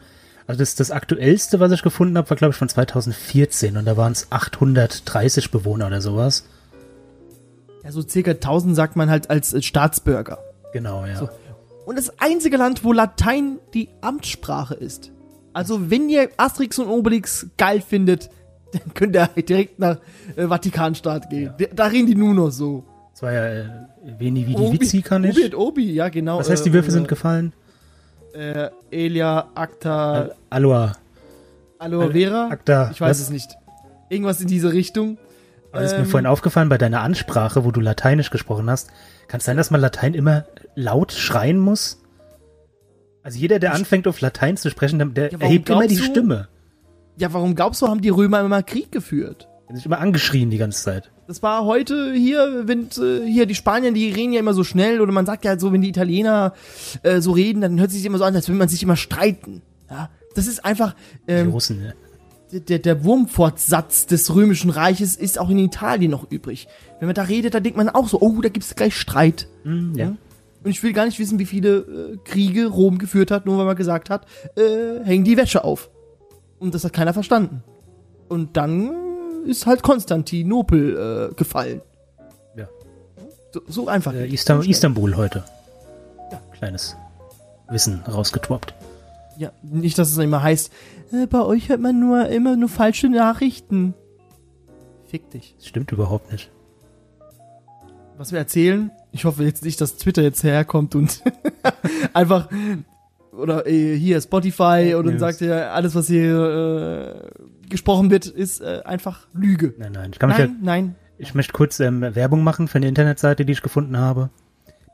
also 0.45 0.59
das, 0.59 0.75
das 0.75 0.91
aktuellste, 0.91 1.59
was 1.59 1.71
ich 1.71 1.81
gefunden 1.81 2.17
habe, 2.17 2.29
war 2.29 2.37
glaube 2.37 2.51
ich 2.51 2.57
von 2.57 2.67
2014 2.69 3.77
und 3.77 3.85
da 3.85 3.95
waren 3.97 4.11
es 4.11 4.27
830 4.31 5.49
Bewohner 5.49 5.87
oder 5.87 6.01
sowas. 6.01 6.45
Ja, 7.83 7.91
so 7.91 8.01
circa 8.01 8.31
1000 8.31 8.75
sagt 8.75 8.95
man 8.97 9.09
halt 9.09 9.29
als 9.29 9.53
äh, 9.53 9.61
Staatsbürger. 9.61 10.39
Genau, 10.73 11.05
ja. 11.05 11.15
So. 11.15 11.29
Und 11.85 11.97
das 11.97 12.19
einzige 12.19 12.57
Land, 12.57 12.83
wo 12.83 12.91
Latein 12.91 13.59
die 13.73 13.87
Amtssprache 14.01 14.73
ist. 14.73 15.11
Also, 15.53 15.89
wenn 15.89 16.09
ihr 16.09 16.29
Asterix 16.35 16.77
und 16.77 16.87
Obelix 16.89 17.47
geil 17.57 17.79
findet, 17.81 18.29
dann 18.73 18.93
könnt 18.93 19.15
ihr 19.15 19.27
direkt 19.41 19.79
nach 19.79 19.97
äh, 20.35 20.45
Vatikanstaat 20.47 21.29
gehen. 21.29 21.53
Da- 21.57 21.65
Da 21.73 21.85
reden 21.85 22.07
die 22.07 22.15
nur 22.15 22.33
noch 22.33 22.49
so. 22.49 22.83
Das 23.13 23.21
war 23.21 23.31
ja 23.31 23.45
äh, 23.47 23.69
Veni 24.17 24.47
Vidi 24.47 24.79
Vici 24.79 25.01
kann 25.01 25.23
Obi 25.25 25.39
ich. 25.39 25.45
und 25.45 25.55
Obi, 25.55 25.91
ja, 25.93 26.09
genau. 26.09 26.39
Was 26.39 26.49
heißt, 26.49 26.65
die 26.65 26.71
Würfel 26.73 26.89
äh, 26.89 26.93
sind 26.93 27.07
gefallen? 27.07 27.53
Äh, 28.33 28.69
Elia, 28.91 29.49
Acta, 29.55 30.29
Aloha. 30.49 30.93
Aloe 31.79 32.11
Vera? 32.11 32.47
Acta. 32.49 32.89
Ich 32.91 33.01
weiß 33.01 33.09
was? 33.09 33.19
es 33.19 33.29
nicht. 33.29 33.51
Irgendwas 34.09 34.39
in 34.41 34.47
diese 34.47 34.71
Richtung. 34.73 35.17
Aber 35.71 35.81
es 35.81 35.91
ist 35.91 35.97
mir 35.97 36.03
Ähm, 36.05 36.09
vorhin 36.09 36.25
aufgefallen 36.27 36.69
bei 36.69 36.77
deiner 36.77 37.01
Ansprache, 37.01 37.65
wo 37.65 37.71
du 37.71 37.81
Lateinisch 37.81 38.29
gesprochen 38.29 38.69
hast. 38.69 38.89
Kann 39.27 39.39
es 39.39 39.45
sein, 39.45 39.57
dass 39.57 39.69
man 39.71 39.81
Latein 39.81 40.13
immer 40.13 40.45
laut 40.75 41.11
schreien 41.11 41.59
muss? 41.59 42.01
Also 43.23 43.37
jeder, 43.37 43.59
der 43.59 43.73
anfängt 43.73 44.07
auf 44.07 44.21
Latein 44.21 44.55
zu 44.55 44.69
sprechen, 44.69 45.13
der- 45.13 45.31
Ja, 45.33 45.39
erhebt 45.39 45.69
immer 45.69 45.85
die 45.87 45.97
du? 45.97 46.03
Stimme. 46.03 46.47
Ja, 47.17 47.33
warum 47.33 47.55
glaubst 47.55 47.81
du, 47.81 47.87
haben 47.87 48.01
die 48.01 48.09
Römer 48.09 48.39
immer 48.41 48.63
Krieg 48.63 48.91
geführt? 48.91 49.47
Der 49.67 49.75
sich 49.75 49.85
immer 49.85 49.99
angeschrien 49.99 50.49
die 50.49 50.57
ganze 50.57 50.81
Zeit. 50.83 51.11
Das 51.27 51.43
war 51.43 51.65
heute 51.65 52.13
hier, 52.13 52.63
wenn 52.65 52.87
äh, 52.97 53.25
hier 53.29 53.45
die 53.45 53.55
Spanier, 53.55 53.91
die 53.91 54.09
reden 54.09 54.31
ja 54.31 54.39
immer 54.39 54.53
so 54.53 54.63
schnell 54.63 55.01
oder 55.01 55.11
man 55.11 55.25
sagt 55.25 55.43
ja 55.43 55.59
so, 55.59 55.73
wenn 55.73 55.81
die 55.81 55.89
Italiener 55.89 56.53
äh, 57.03 57.19
so 57.19 57.33
reden, 57.33 57.59
dann 57.59 57.79
hört 57.79 57.91
sich 57.91 58.05
immer 58.05 58.17
so 58.17 58.23
an, 58.23 58.33
als 58.33 58.47
würde 58.47 58.59
man 58.59 58.69
sich 58.69 58.81
immer 58.81 58.95
streiten. 58.95 59.61
Ja, 59.89 60.09
das 60.35 60.47
ist 60.47 60.63
einfach 60.63 60.95
Die 61.27 61.33
ähm, 61.33 61.49
Russen, 61.49 61.79
ne? 61.79 61.93
der, 62.51 62.79
der 62.79 63.03
Wurmfortsatz 63.03 64.05
des 64.05 64.33
römischen 64.33 64.69
Reiches 64.69 65.17
ist 65.17 65.37
auch 65.37 65.49
in 65.49 65.59
Italien 65.59 66.11
noch 66.11 66.31
übrig. 66.31 66.67
Wenn 66.99 67.07
man 67.07 67.15
da 67.15 67.23
redet, 67.23 67.53
da 67.53 67.59
denkt 67.59 67.77
man 67.77 67.89
auch 67.89 68.07
so, 68.07 68.21
oh, 68.21 68.39
da 68.41 68.47
gibt's 68.47 68.75
gleich 68.75 68.95
Streit. 68.95 69.49
Hm, 69.63 69.95
ja. 69.95 70.15
Und 70.63 70.71
ich 70.71 70.81
will 70.81 70.93
gar 70.93 71.05
nicht 71.05 71.19
wissen, 71.19 71.39
wie 71.39 71.45
viele 71.45 71.77
äh, 71.77 72.17
Kriege 72.23 72.67
Rom 72.67 72.99
geführt 72.99 73.31
hat, 73.31 73.45
nur 73.45 73.57
weil 73.57 73.65
man 73.65 73.75
gesagt 73.75 74.09
hat, 74.09 74.25
äh, 74.55 75.03
hängen 75.03 75.25
die 75.25 75.35
Wäsche 75.35 75.63
auf. 75.63 75.89
Und 76.59 76.73
das 76.73 76.85
hat 76.85 76.93
keiner 76.93 77.13
verstanden. 77.13 77.63
Und 78.29 78.55
dann 78.55 79.06
ist 79.47 79.65
halt 79.65 79.81
Konstantinopel 79.81 81.29
äh, 81.31 81.35
gefallen. 81.35 81.81
Ja. 82.55 82.67
So, 83.51 83.61
so 83.67 83.87
einfach. 83.87 84.13
Äh, 84.13 84.35
schnell. 84.37 84.69
Istanbul 84.69 85.15
heute. 85.15 85.43
Ja. 86.31 86.41
Kleines 86.57 86.95
Wissen 87.69 88.01
rausgetroppt. 88.01 88.73
Ja, 89.37 89.51
nicht, 89.61 89.97
dass 89.97 90.11
es 90.11 90.17
immer 90.17 90.41
heißt, 90.41 90.71
äh, 91.11 91.27
bei 91.27 91.41
euch 91.41 91.69
hört 91.69 91.79
man 91.79 91.99
nur 91.99 92.27
immer 92.27 92.55
nur 92.55 92.69
falsche 92.69 93.09
Nachrichten. 93.09 93.93
Fick 95.05 95.29
dich. 95.29 95.55
Das 95.57 95.67
stimmt 95.67 95.91
überhaupt 95.91 96.31
nicht. 96.31 96.49
Was 98.17 98.31
wir 98.31 98.39
erzählen, 98.39 98.91
ich 99.11 99.25
hoffe 99.25 99.43
jetzt 99.43 99.63
nicht, 99.63 99.79
dass 99.79 99.95
Twitter 99.97 100.23
jetzt 100.23 100.43
herkommt 100.43 100.95
und 100.95 101.21
einfach 102.13 102.49
oder 103.31 103.67
äh, 103.67 103.95
hier 103.95 104.19
Spotify 104.19 104.95
und 104.97 105.05
dann 105.05 105.15
News. 105.15 105.19
sagt 105.19 105.41
er, 105.43 105.73
alles, 105.73 105.93
was 105.93 106.07
hier 106.07 107.29
äh, 107.31 107.43
gesprochen 107.69 108.11
wird, 108.11 108.25
ist 108.25 108.61
äh, 108.61 108.81
einfach 108.85 109.27
Lüge. 109.33 109.73
Nein, 109.77 109.91
nein. 109.93 110.11
Ich, 110.13 110.19
kann 110.19 110.29
mich 110.29 110.37
ja, 110.37 110.45
Nein, 110.47 110.57
nein. 110.61 110.95
ich 111.17 111.33
möchte 111.35 111.53
kurz 111.53 111.79
ähm, 111.79 112.01
Werbung 112.01 112.43
machen 112.43 112.67
für 112.67 112.77
eine 112.77 112.87
Internetseite, 112.87 113.45
die 113.45 113.53
ich 113.53 113.61
gefunden 113.61 113.97
habe. 113.97 114.29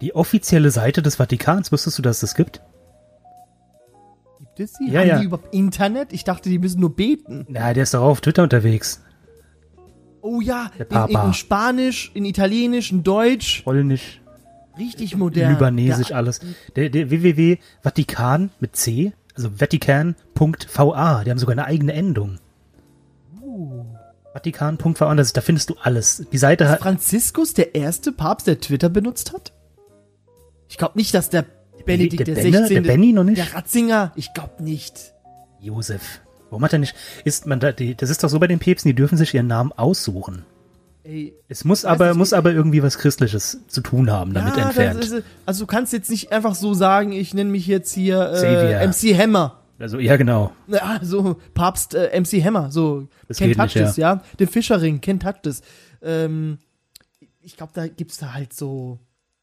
Die 0.02 0.16
offizielle 0.16 0.72
Seite 0.72 1.02
des 1.02 1.16
Vatikans, 1.16 1.72
wusstest 1.72 1.98
du, 1.98 2.02
dass 2.02 2.18
es 2.18 2.22
das 2.32 2.36
gibt? 2.36 2.62
Gibt 4.40 4.60
es 4.60 4.74
die? 4.74 4.90
Ja, 4.92 5.02
Haben 5.02 5.08
ja. 5.08 5.20
die 5.20 5.26
überhaupt 5.26 5.54
Internet? 5.54 6.14
Ich 6.14 6.24
dachte, 6.24 6.50
die 6.50 6.60
müssen 6.60 6.82
nur 6.82 6.96
beten. 6.96 7.48
Ja, 7.50 7.74
der 7.74 7.84
ist 7.84 7.94
doch 7.94 8.02
auf 8.02 8.22
Twitter 8.22 8.44
unterwegs. 8.44 9.02
Oh 10.22 10.42
ja, 10.42 10.72
Der 10.78 10.86
in, 10.90 10.92
in, 10.92 11.14
Papa. 11.14 11.28
in 11.28 11.34
Spanisch, 11.34 12.12
in 12.14 12.26
Italienisch, 12.26 12.92
in 12.92 13.04
Deutsch. 13.04 13.62
Polnisch, 13.64 14.22
Richtig 14.78 15.16
modern. 15.18 15.52
Libanesisch, 15.54 16.10
Ja, 16.10 16.16
alles. 16.18 16.40
Der, 16.76 16.90
der 16.90 17.10
www.vatikan 17.10 18.50
mit 18.60 18.76
C, 18.76 19.14
also 19.36 19.50
vatikan.va, 19.58 21.24
die 21.24 21.30
haben 21.32 21.38
sogar 21.38 21.54
eine 21.54 21.66
eigene 21.66 21.94
Endung. 21.94 22.40
Uh. 23.54 23.86
Da 24.34 25.42
findest 25.42 25.70
du 25.70 25.76
alles. 25.82 26.26
Die 26.32 26.38
Seite 26.38 26.64
Ist 26.64 26.70
hat, 26.72 26.80
Franziskus 26.80 27.54
der 27.54 27.76
erste 27.76 28.12
Papst, 28.12 28.48
der 28.48 28.60
Twitter 28.60 28.90
benutzt 28.90 29.32
hat? 29.32 29.54
Ich 30.68 30.78
glaube 30.78 30.98
nicht, 30.98 31.14
dass 31.14 31.30
der 31.30 31.46
Benedikt 31.86 32.28
der 32.28 32.36
der, 32.36 32.42
Benne, 32.42 32.58
16. 32.60 32.84
der 32.84 32.92
Benny 32.92 33.14
noch 33.14 33.24
nicht? 33.24 33.38
Der 33.38 33.54
Ratzinger, 33.54 34.12
ich 34.16 34.34
glaube 34.34 34.64
nicht. 34.64 35.14
Josef. 35.60 36.22
Warum 36.50 36.64
hat 36.64 36.74
er 36.74 36.80
nicht, 36.80 36.96
ist 37.26 37.46
man 37.46 37.60
da, 37.60 37.72
die, 37.72 37.96
das 37.96 38.10
ist 38.10 38.24
doch 38.24 38.30
so 38.30 38.40
bei 38.40 38.48
den 38.48 38.60
Päpsten, 38.60 38.90
die 38.90 38.96
dürfen 38.96 39.18
sich 39.18 39.34
ihren 39.34 39.48
Namen 39.48 39.72
aussuchen. 39.72 40.46
Ey, 41.04 41.34
Es 41.50 41.66
muss 41.66 41.84
aber, 41.84 42.10
nicht, 42.10 42.18
muss 42.18 42.34
aber 42.34 42.54
irgendwie 42.54 42.82
was 42.82 42.98
Christliches 42.98 43.60
zu 43.68 43.82
tun 43.82 44.10
haben, 44.10 44.34
damit 44.34 44.56
ja, 44.56 44.68
entfernt. 44.68 45.04
Ist, 45.04 45.24
also 45.46 45.64
du 45.64 45.68
kannst 45.68 45.94
jetzt 45.94 46.10
nicht 46.10 46.32
einfach 46.32 46.56
so 46.56 46.74
sagen, 46.74 47.12
ich 47.12 47.34
nenne 47.34 47.50
mich 47.50 47.68
jetzt 47.68 47.92
hier 47.92 48.32
äh, 48.32 48.88
MC 48.88 49.18
Hammer. 49.18 49.63
Also, 49.80 50.00
ja, 50.00 50.18
genau. 50.18 50.54
Ja, 50.68 51.00
so 51.02 51.40
Papst 51.54 51.96
äh, 51.96 52.20
MC 52.20 52.44
Hammer, 52.44 52.72
so 52.72 53.08
Das 53.28 53.38
Ken 53.38 53.54
Touch 53.54 53.74
This, 53.74 53.98
ja. 53.98 54.22
Den 54.40 54.48
Fischerring, 54.48 55.02
Ken 55.02 55.20
Touch. 55.20 55.62
Ähm, 56.02 56.60
ich 57.42 57.58
glaube, 57.58 57.74
da 57.76 57.88
gibt's 57.88 58.18
da 58.18 58.34
halt 58.34 58.54
so. 58.54 59.00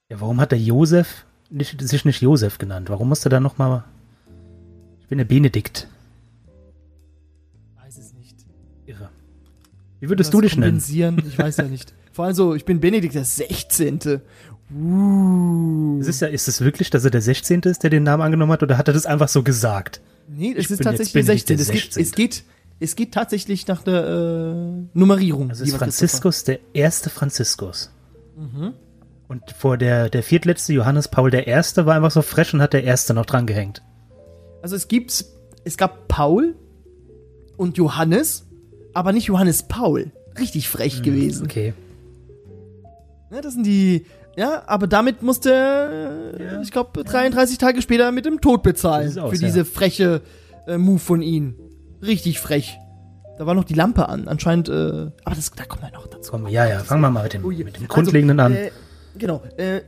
Ja, 0.09 0.21
warum 0.21 0.41
hat 0.41 0.53
der 0.53 0.59
Josef 0.59 1.27
nicht, 1.51 1.81
sich 1.81 2.05
nicht 2.05 2.23
Josef 2.23 2.59
genannt? 2.59 2.91
Warum 2.91 3.09
musste 3.09 3.29
da 3.29 3.41
nochmal. 3.41 3.85
Ich 5.01 5.09
bin 5.09 5.19
der 5.19 5.25
Benedikt. 5.25 5.89
Weiß 7.83 7.99
es 7.99 8.15
nicht. 8.15 8.37
Irre. 8.87 9.11
Wie 9.99 10.09
würdest 10.09 10.33
du 10.33 10.41
dich 10.41 10.57
nennen? 10.57 10.73
kompensieren? 10.73 11.23
Ich 11.27 11.39
weiß 11.39 11.59
ja 11.59 11.65
nicht. 11.65 11.93
Vor 12.13 12.25
allem 12.25 12.35
so, 12.35 12.55
ich 12.55 12.65
bin 12.65 12.81
Benedikt 12.81 13.15
der 13.15 13.25
16. 13.25 14.21
Uh. 14.73 15.99
Ist 16.01 16.09
es 16.09 16.21
ja, 16.21 16.29
ist 16.29 16.49
es 16.49 16.61
wirklich, 16.61 16.91
dass 16.91 17.05
er 17.05 17.11
der 17.11 17.21
16. 17.21 17.61
ist, 17.63 17.83
der 17.83 17.91
den 17.91 18.05
Namen 18.05 18.23
angenommen 18.23 18.53
hat, 18.53 18.63
oder 18.63 18.79
hat 18.79 18.89
er 18.89 18.95
das 18.95 19.07
einfach 19.07 19.29
so 19.29 19.43
gesagt? 19.43 20.01
Nee, 20.33 20.55
es 20.57 20.67
Ich 20.67 20.71
ist 20.71 20.83
tatsächlich 20.83 21.13
der 21.13 21.33
Benedikt 21.33 21.49
16. 21.49 21.57
der 21.57 21.63
Es 21.63 21.71
geht, 21.73 21.95
16.. 21.95 22.03
es 22.03 22.13
geht, 22.13 22.45
es 22.81 22.97
geht 22.97 23.13
tatsächlich 23.13 23.67
nach 23.67 23.83
der 23.83 24.07
äh, 24.07 24.99
Nummerierung. 24.99 25.51
Also 25.51 25.65
ist 25.65 25.77
Franziskus 25.77 26.45
der 26.45 26.61
erste 26.73 27.11
Franziskus. 27.11 27.91
Mhm. 28.37 28.75
Und 29.29 29.51
vor 29.53 29.77
der, 29.77 30.09
der 30.09 30.23
viertletzte 30.23 30.73
Johannes 30.73 31.09
Paul 31.09 31.33
I. 31.35 31.47
war 31.47 31.95
einfach 31.95 32.11
so 32.11 32.23
fresh 32.23 32.55
und 32.55 32.63
hat 32.63 32.73
der 32.73 32.85
erste 32.85 33.15
noch 33.15 33.27
dran 33.27 33.47
gehängt. 33.47 33.83
Also 34.63 34.77
es 34.77 34.89
gibt, 34.89 35.25
es 35.65 35.77
gab 35.77 36.09
Paul 36.09 36.57
und 37.57 37.77
Johannes, 37.77 38.47
aber 38.95 39.13
nicht 39.13 39.27
Johannes 39.27 39.63
Paul. 39.65 40.11
Richtig 40.39 40.69
frech 40.69 41.03
gewesen. 41.03 41.45
Okay. 41.45 41.75
Ja, 43.31 43.41
das 43.41 43.55
sind 43.55 43.65
die, 43.65 44.07
ja, 44.41 44.63
aber 44.67 44.87
damit 44.87 45.23
musste 45.23 45.53
er, 45.53 46.41
äh, 46.41 46.63
ich 46.63 46.71
glaube, 46.71 47.05
33 47.05 47.59
Tage 47.59 47.83
später 47.83 48.11
mit 48.11 48.25
dem 48.25 48.41
Tod 48.41 48.63
bezahlen. 48.63 49.19
Aus, 49.19 49.31
für 49.31 49.37
ja. 49.37 49.47
diese 49.49 49.67
freche 49.67 50.23
äh, 50.67 50.79
Move 50.79 50.99
von 50.99 51.21
ihm. 51.21 51.57
Richtig 52.01 52.41
frech. 52.41 52.79
Da 53.37 53.45
war 53.45 53.55
noch 53.55 53.65
die 53.65 53.75
Lampe 53.75 54.09
an. 54.09 54.29
Anscheinend, 54.29 54.71
äh, 54.71 54.73
aber 54.73 55.35
das, 55.37 55.51
da 55.51 55.65
kommen 55.67 55.83
wir 55.83 55.91
noch 55.93 56.07
dazu. 56.07 56.31
Komm, 56.31 56.49
ja, 56.49 56.67
ja, 56.67 56.79
fangen 56.79 57.03
wir 57.03 57.11
mal 57.11 57.25
mit 57.25 57.35
dem, 57.35 57.45
Oh 57.45 57.49
mit 57.49 57.77
dem 57.77 57.87
Grundlegenden 57.87 58.41
also, 58.41 58.57
an. 58.57 58.63
Äh, 58.63 58.71
genau. 59.19 59.43
Äh, 59.59 59.83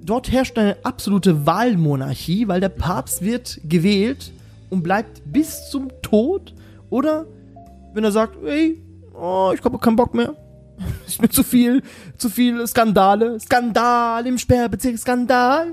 dort 0.00 0.30
herrscht 0.30 0.56
eine 0.58 0.76
absolute 0.84 1.44
Wahlmonarchie, 1.44 2.46
weil 2.46 2.60
der 2.60 2.68
Papst 2.68 3.22
wird 3.22 3.60
gewählt 3.64 4.30
und 4.70 4.84
bleibt 4.84 5.22
bis 5.24 5.70
zum 5.70 5.90
Tod. 6.02 6.54
Oder 6.88 7.26
wenn 7.94 8.04
er 8.04 8.12
sagt, 8.12 8.36
ey, 8.44 8.80
oh, 9.12 9.50
ich 9.52 9.64
habe 9.64 9.76
keinen 9.78 9.96
Bock 9.96 10.14
mehr. 10.14 10.36
Ist 11.06 11.20
mir 11.20 11.28
zu 11.28 11.42
viel, 11.42 11.82
zu 12.16 12.28
viel 12.28 12.66
Skandale. 12.66 13.38
Skandal 13.40 14.26
im 14.26 14.38
Sperrbezirk, 14.38 14.98
Skandal. 14.98 15.66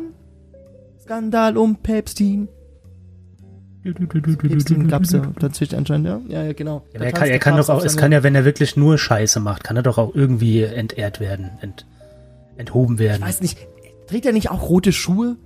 Skandal 1.01 1.57
um 1.57 1.75
Päpstin. 1.75 2.47
Päpstin 3.83 4.87
gab's 4.87 5.11
ja 5.11 5.21
dazwischen 5.39 5.75
anscheinend, 5.75 6.07
ja. 6.07 6.21
Ja, 6.27 6.43
ja, 6.43 6.53
genau. 6.53 6.85
Ja, 6.91 6.99
aber 6.99 7.05
er 7.05 7.11
kann, 7.11 7.29
er 7.29 7.39
kann 7.39 7.57
doch 7.57 7.69
auch, 7.69 7.83
es 7.83 7.97
kann 7.97 8.11
ja, 8.11 8.23
wenn 8.23 8.33
er 8.33 8.43
wirklich 8.43 8.75
nur 8.75 8.97
Scheiße 8.97 9.39
macht, 9.39 9.63
kann 9.63 9.77
er 9.77 9.83
doch 9.83 9.99
auch 9.99 10.15
irgendwie 10.15 10.63
entehrt 10.63 11.19
werden, 11.19 11.51
ent, 11.61 11.85
enthoben 12.57 12.97
werden. 12.97 13.21
Ich 13.21 13.27
weiß 13.27 13.41
nicht, 13.41 13.59
trägt 14.07 14.25
er 14.25 14.33
nicht 14.33 14.49
auch 14.49 14.69
rote 14.69 14.91
Schuhe? 14.91 15.37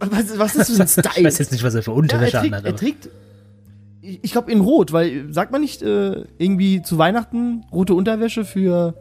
Was, 0.00 0.38
was 0.38 0.56
ist 0.56 0.58
das 0.58 0.76
für 0.76 0.82
ein 0.82 0.86
ich 1.06 1.12
Style? 1.12 1.26
weiß 1.26 1.38
jetzt 1.38 1.52
nicht, 1.52 1.62
was 1.62 1.74
er 1.74 1.82
für 1.84 1.92
ja, 1.92 1.96
Unterwäsche 1.96 2.36
er 2.38 2.40
trägt, 2.40 2.54
anhat. 2.54 2.66
er 2.66 2.76
trägt 2.76 3.08
ich, 4.02 4.18
ich 4.22 4.32
glaube 4.32 4.52
in 4.52 4.60
Rot, 4.60 4.92
weil 4.92 5.32
sagt 5.32 5.52
man 5.52 5.60
nicht 5.60 5.82
äh, 5.82 6.24
irgendwie 6.38 6.82
zu 6.82 6.98
Weihnachten 6.98 7.64
rote 7.72 7.94
Unterwäsche 7.94 8.44
für 8.44 8.94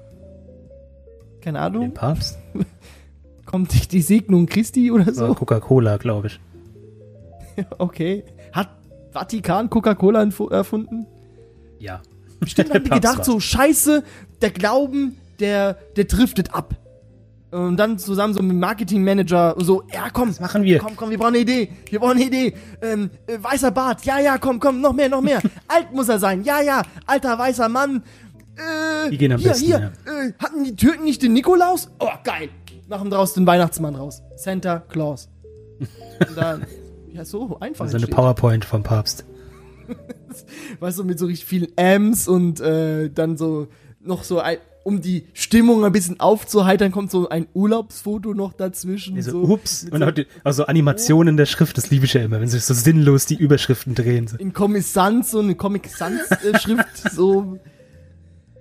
keine 1.42 1.58
den 1.58 1.64
Ahnung, 1.64 1.94
Papst? 1.94 2.38
kommt 3.46 3.92
die 3.92 4.02
Segnung 4.02 4.46
Christi 4.46 4.92
oder 4.92 5.14
so? 5.14 5.34
Coca-Cola, 5.34 5.98
glaube 5.98 6.28
ich. 6.28 6.40
Okay. 7.78 8.24
Hat 8.54 8.70
Vatikan 9.12 9.70
Coca-Cola 9.70 10.26
erfunden? 10.52 11.06
Ja. 11.80 12.02
Bestimmt 12.40 12.74
haben 12.74 12.86
die 12.86 12.90
gedacht 12.90 13.26
so, 13.26 13.42
scheiße, 13.42 14.04
der 14.42 14.52
Glauben, 14.52 15.18
der, 15.42 15.74
der 15.98 16.06
driftet 16.06 16.54
ab. 16.56 16.76
Und 17.52 17.76
dann 17.78 18.00
zusammen 18.00 18.34
so 18.34 18.42
mit 18.42 18.52
dem 18.52 18.60
Marketingmanager 18.60 19.56
so, 19.58 19.84
ja 19.94 20.10
komm, 20.12 20.30
Was 20.30 20.40
machen 20.40 20.64
wir? 20.64 20.80
Komm, 20.80 20.96
komm, 20.96 21.10
wir 21.10 21.18
brauchen 21.18 21.36
eine 21.36 21.40
Idee. 21.40 21.70
Wir 21.90 22.00
brauchen 22.00 22.12
eine 22.18 22.24
Idee. 22.26 22.54
Ähm, 22.82 23.10
äh, 23.28 23.38
weißer 23.42 23.72
Bart. 23.72 24.06
Ja, 24.06 24.20
ja, 24.20 24.38
komm, 24.38 24.60
komm, 24.60 24.80
noch 24.80 24.94
mehr, 24.94 25.10
noch 25.10 25.22
mehr. 25.22 25.42
Alt 25.68 25.92
muss 25.92 26.08
er 26.08 26.20
sein. 26.20 26.44
Ja, 26.44 26.62
ja, 26.62 26.82
alter 27.06 27.38
weißer 27.38 27.68
Mann. 27.68 28.04
Äh, 28.56 29.10
Die 29.10 29.18
gehen 29.18 29.34
am 29.34 29.40
hier, 29.40 29.50
besten, 29.50 29.66
hier. 29.66 29.92
Äh, 30.06 30.32
hatten 30.40 30.64
die 30.64 30.76
Türken 30.76 31.04
nicht 31.04 31.22
den 31.24 31.34
Nikolaus? 31.34 31.90
Oh, 32.00 32.08
geil. 32.24 32.50
Machen 32.88 33.10
draus 33.10 33.34
den 33.34 33.46
Weihnachtsmann 33.46 33.96
raus. 33.96 34.22
Santa 34.38 34.80
Claus. 34.80 35.30
Und 35.80 36.38
dann, 36.38 36.66
ja, 37.12 37.26
so 37.26 37.58
einfach. 37.60 37.86
So 37.86 37.92
eine 37.92 38.04
entsteht. 38.04 38.16
PowerPoint 38.16 38.64
vom 38.66 38.84
Papst. 38.84 39.26
Weißt 40.80 41.00
du, 41.00 41.04
mit 41.04 41.20
so 41.20 41.26
richtig 41.26 41.46
vielen 41.46 41.76
M's 41.76 42.28
und 42.30 42.62
äh, 42.62 43.10
dann 43.10 43.36
so 43.36 43.68
noch 44.00 44.24
so 44.24 44.40
ein, 44.40 44.58
um 44.84 45.02
die 45.02 45.28
Stimmung 45.34 45.86
ein 45.86 45.92
bisschen 45.92 46.20
aufzuheitern, 46.20 46.92
kommt 46.92 47.12
so 47.12 47.30
ein 47.30 47.48
Urlaubsfoto 47.54 48.34
noch 48.34 48.54
dazwischen. 48.54 49.16
Also, 49.16 49.32
so 49.46 49.54
ups. 49.54 49.86
Und 49.92 50.00
so 50.02 50.24
also 50.44 50.66
Animationen 50.66 51.38
der 51.38 51.46
Schrift, 51.46 51.78
das 51.78 51.90
liebe 51.92 52.06
ich 52.06 52.14
ja 52.14 52.22
immer, 52.22 52.42
wenn 52.42 52.48
sich 52.48 52.64
so 52.64 52.74
sinnlos 52.74 53.26
die 53.26 53.36
Überschriften 53.36 53.94
drehen. 53.96 54.28
So. 54.28 54.38
in 54.38 54.54
Comic 54.54 54.84
Sans, 54.84 55.30
so 55.30 55.40
eine 55.40 55.56
Comic 55.56 55.88
Sans 55.88 56.20
äh, 56.32 56.58
Schrift, 56.58 56.86
so 57.12 57.58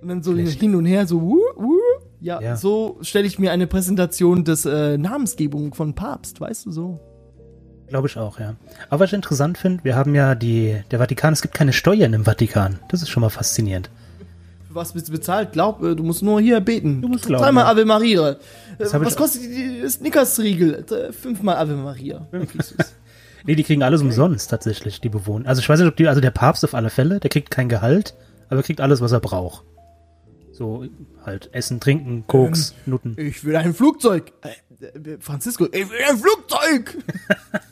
und 0.01 0.07
dann 0.07 0.23
so 0.23 0.33
Schlecht. 0.33 0.59
hin 0.59 0.75
und 0.75 0.85
her, 0.85 1.07
so 1.07 1.21
wuh, 1.21 1.39
wuh. 1.55 1.77
Ja, 2.19 2.39
Ja. 2.39 2.55
so 2.55 2.99
stelle 3.01 3.25
ich 3.25 3.39
mir 3.39 3.51
eine 3.51 3.65
Präsentation 3.67 4.43
des 4.43 4.65
äh, 4.65 4.97
Namensgebung 4.97 5.73
von 5.73 5.95
Papst, 5.95 6.39
weißt 6.39 6.67
du 6.67 6.71
so. 6.71 6.99
Glaube 7.87 8.07
ich 8.07 8.17
auch, 8.17 8.39
ja. 8.39 8.55
Aber 8.89 9.01
was 9.01 9.09
ich 9.09 9.15
interessant 9.15 9.57
finde, 9.57 9.83
wir 9.83 9.95
haben 9.95 10.15
ja 10.15 10.33
die, 10.35 10.77
der 10.91 10.99
Vatikan, 10.99 11.33
es 11.33 11.41
gibt 11.41 11.53
keine 11.53 11.73
Steuern 11.73 12.13
im 12.13 12.23
Vatikan. 12.25 12.79
Das 12.89 13.01
ist 13.01 13.09
schon 13.09 13.21
mal 13.21 13.29
faszinierend. 13.29 13.89
Was 14.73 14.93
bist 14.93 15.07
du 15.07 15.11
bezahlt? 15.11 15.51
Glaub, 15.51 15.83
äh, 15.83 15.95
du 15.95 16.03
musst 16.03 16.21
nur 16.23 16.41
hier 16.41 16.59
beten. 16.59 17.01
Du 17.01 17.07
musst 17.07 17.25
glauben, 17.25 17.43
Dreimal. 17.43 17.65
Ave 17.65 17.85
Maria. 17.85 18.37
Was 18.79 19.15
kostet 19.15 19.43
die, 19.43 19.87
Snickers-Riegel? 19.87 21.11
Fünfmal 21.11 21.57
Ave 21.57 21.75
Maria. 21.75 22.27
Nee, 23.45 23.55
die 23.55 23.63
kriegen 23.63 23.83
alles 23.83 24.01
umsonst 24.01 24.49
tatsächlich, 24.49 25.01
die 25.01 25.09
Bewohner. 25.09 25.47
Also 25.47 25.61
ich 25.61 25.69
weiß 25.69 25.79
nicht, 25.79 25.89
ob 25.89 25.95
die, 25.95 26.07
also 26.07 26.21
der 26.21 26.31
Papst 26.31 26.63
auf 26.63 26.75
alle 26.75 26.89
Fälle, 26.89 27.19
der 27.19 27.29
kriegt 27.29 27.49
kein 27.49 27.69
Gehalt, 27.69 28.13
aber 28.49 28.59
er 28.59 28.63
kriegt 28.63 28.81
alles, 28.81 29.01
was 29.01 29.11
er 29.11 29.19
braucht. 29.19 29.63
So 30.51 30.85
halt 31.25 31.49
Essen, 31.53 31.79
Trinken, 31.79 32.25
Koks, 32.27 32.75
Nutten. 32.85 33.15
Ich 33.17 33.43
will 33.43 33.55
ein 33.55 33.73
Flugzeug. 33.73 34.31
Äh, 34.41 34.85
äh, 34.85 35.17
Francisco, 35.19 35.65
ich 35.65 35.89
will 35.89 35.97
ein 36.07 36.17
Flugzeug. 36.17 36.97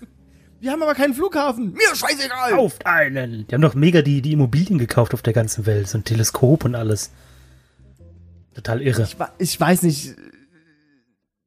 Wir 0.62 0.72
haben 0.72 0.82
aber 0.84 0.94
keinen 0.96 1.14
Flughafen. 1.14 1.74
Mir 1.74 1.96
scheißegal. 1.96 2.52
Kauft 2.52 2.86
einen! 2.86 3.48
Die 3.48 3.54
haben 3.56 3.62
doch 3.62 3.76
mega 3.76 4.02
die, 4.02 4.22
die 4.22 4.34
Immobilien 4.34 4.78
gekauft 4.78 5.14
auf 5.14 5.22
der 5.22 5.34
ganzen 5.34 5.66
Welt, 5.66 5.88
so 5.88 5.98
ein 5.98 6.04
Teleskop 6.04 6.66
und 6.66 6.76
alles. 6.76 7.12
Total 8.54 8.82
irre. 8.82 9.04
Ich, 9.04 9.16
ich 9.38 9.60
weiß 9.60 9.84
nicht. 9.84 10.16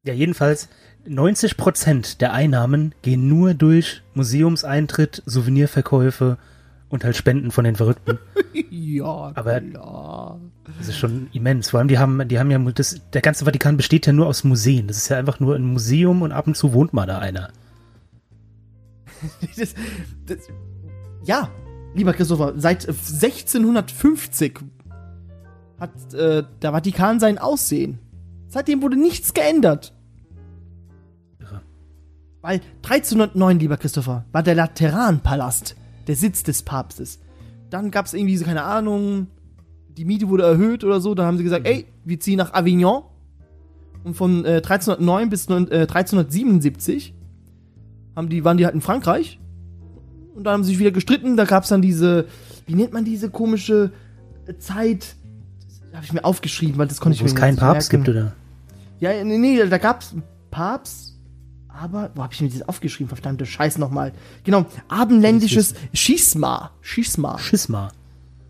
Ja, 0.04 0.14
jedenfalls 0.14 0.68
90% 1.06 2.18
der 2.18 2.32
Einnahmen 2.32 2.94
gehen 3.02 3.28
nur 3.28 3.54
durch 3.54 4.02
Museumseintritt, 4.14 5.22
Souvenirverkäufe 5.26 6.38
und 6.88 7.04
halt 7.04 7.16
Spenden 7.16 7.50
von 7.50 7.64
den 7.64 7.76
Verrückten. 7.76 8.18
Ja, 8.70 9.32
Aber- 9.34 9.60
klar. 9.62 10.38
Das 10.78 10.88
ist 10.88 10.98
schon 10.98 11.28
immens. 11.32 11.70
Vor 11.70 11.78
allem, 11.80 11.88
die 11.88 11.98
haben, 11.98 12.28
die 12.28 12.38
haben 12.38 12.50
ja, 12.50 12.58
das, 12.58 13.00
der 13.12 13.22
ganze 13.22 13.44
Vatikan 13.46 13.76
besteht 13.78 14.06
ja 14.06 14.12
nur 14.12 14.26
aus 14.26 14.44
Museen. 14.44 14.86
Das 14.88 14.98
ist 14.98 15.08
ja 15.08 15.18
einfach 15.18 15.40
nur 15.40 15.54
ein 15.56 15.64
Museum 15.64 16.20
und 16.22 16.32
ab 16.32 16.46
und 16.46 16.56
zu 16.56 16.72
wohnt 16.74 16.92
mal 16.92 17.06
da 17.06 17.18
einer. 17.18 17.48
Das, 19.56 19.74
das, 20.26 20.38
ja, 21.24 21.48
lieber 21.94 22.12
Christopher, 22.12 22.54
seit 22.56 22.88
1650 22.88 24.58
hat 25.78 26.14
äh, 26.14 26.44
der 26.62 26.72
Vatikan 26.72 27.20
sein 27.20 27.38
Aussehen. 27.38 27.98
Seitdem 28.48 28.82
wurde 28.82 28.96
nichts 28.96 29.34
geändert. 29.34 29.94
Irre. 31.40 31.62
Weil 32.40 32.60
1309, 32.82 33.58
lieber 33.58 33.76
Christopher, 33.76 34.24
war 34.32 34.42
der 34.42 34.54
Lateranpalast 34.54 35.76
der 36.06 36.16
Sitz 36.16 36.42
des 36.42 36.62
Papstes. 36.62 37.20
Dann 37.70 37.90
gab 37.90 38.06
es 38.06 38.14
irgendwie 38.14 38.36
so, 38.36 38.44
keine 38.44 38.64
Ahnung, 38.64 39.28
die 39.88 40.04
Miete 40.04 40.28
wurde 40.28 40.44
erhöht 40.44 40.84
oder 40.84 41.00
so. 41.00 41.14
Dann 41.14 41.26
haben 41.26 41.38
sie 41.38 41.44
gesagt, 41.44 41.66
ey, 41.66 41.86
wir 42.04 42.20
ziehen 42.20 42.38
nach 42.38 42.52
Avignon. 42.52 43.04
Und 44.04 44.14
von 44.14 44.44
äh, 44.44 44.56
1309 44.56 45.30
bis 45.30 45.48
äh, 45.48 45.54
1377 45.54 47.14
haben 48.16 48.28
die, 48.28 48.44
waren 48.44 48.56
die 48.56 48.64
halt 48.64 48.74
in 48.74 48.80
Frankreich. 48.80 49.38
Und 50.34 50.44
dann 50.44 50.54
haben 50.54 50.64
sie 50.64 50.70
sich 50.70 50.78
wieder 50.78 50.90
gestritten. 50.90 51.36
Da 51.36 51.44
gab 51.44 51.64
es 51.64 51.68
dann 51.68 51.82
diese, 51.82 52.26
wie 52.66 52.74
nennt 52.74 52.92
man 52.92 53.04
diese 53.04 53.30
komische 53.30 53.92
äh, 54.46 54.54
Zeit? 54.56 55.16
Das 55.68 55.94
habe 55.94 56.04
ich 56.06 56.12
mir 56.12 56.24
aufgeschrieben, 56.24 56.78
weil 56.78 56.88
das 56.88 57.00
konnte 57.00 57.16
ich 57.16 57.22
Wo 57.22 57.26
es 57.26 57.34
mir 57.34 57.40
keinen 57.40 57.54
nicht 57.54 57.60
Papst 57.60 57.92
merken. 57.92 58.04
gibt, 58.04 58.16
oder? 58.16 58.32
Ja, 58.98 59.24
nee, 59.24 59.36
nee, 59.36 59.66
da 59.66 59.78
gab's 59.78 60.12
einen 60.12 60.22
Papst, 60.50 61.18
aber, 61.68 62.10
wo 62.14 62.22
hab 62.22 62.32
ich 62.32 62.40
mir 62.40 62.48
das 62.48 62.66
aufgeschrieben, 62.66 63.08
verdammte 63.08 63.44
Scheiß 63.46 63.76
nochmal. 63.78 64.12
Genau, 64.44 64.64
abendländisches 64.88 65.74
Schisma. 65.92 66.70
Schisma. 66.80 67.38
Schisma. 67.38 67.90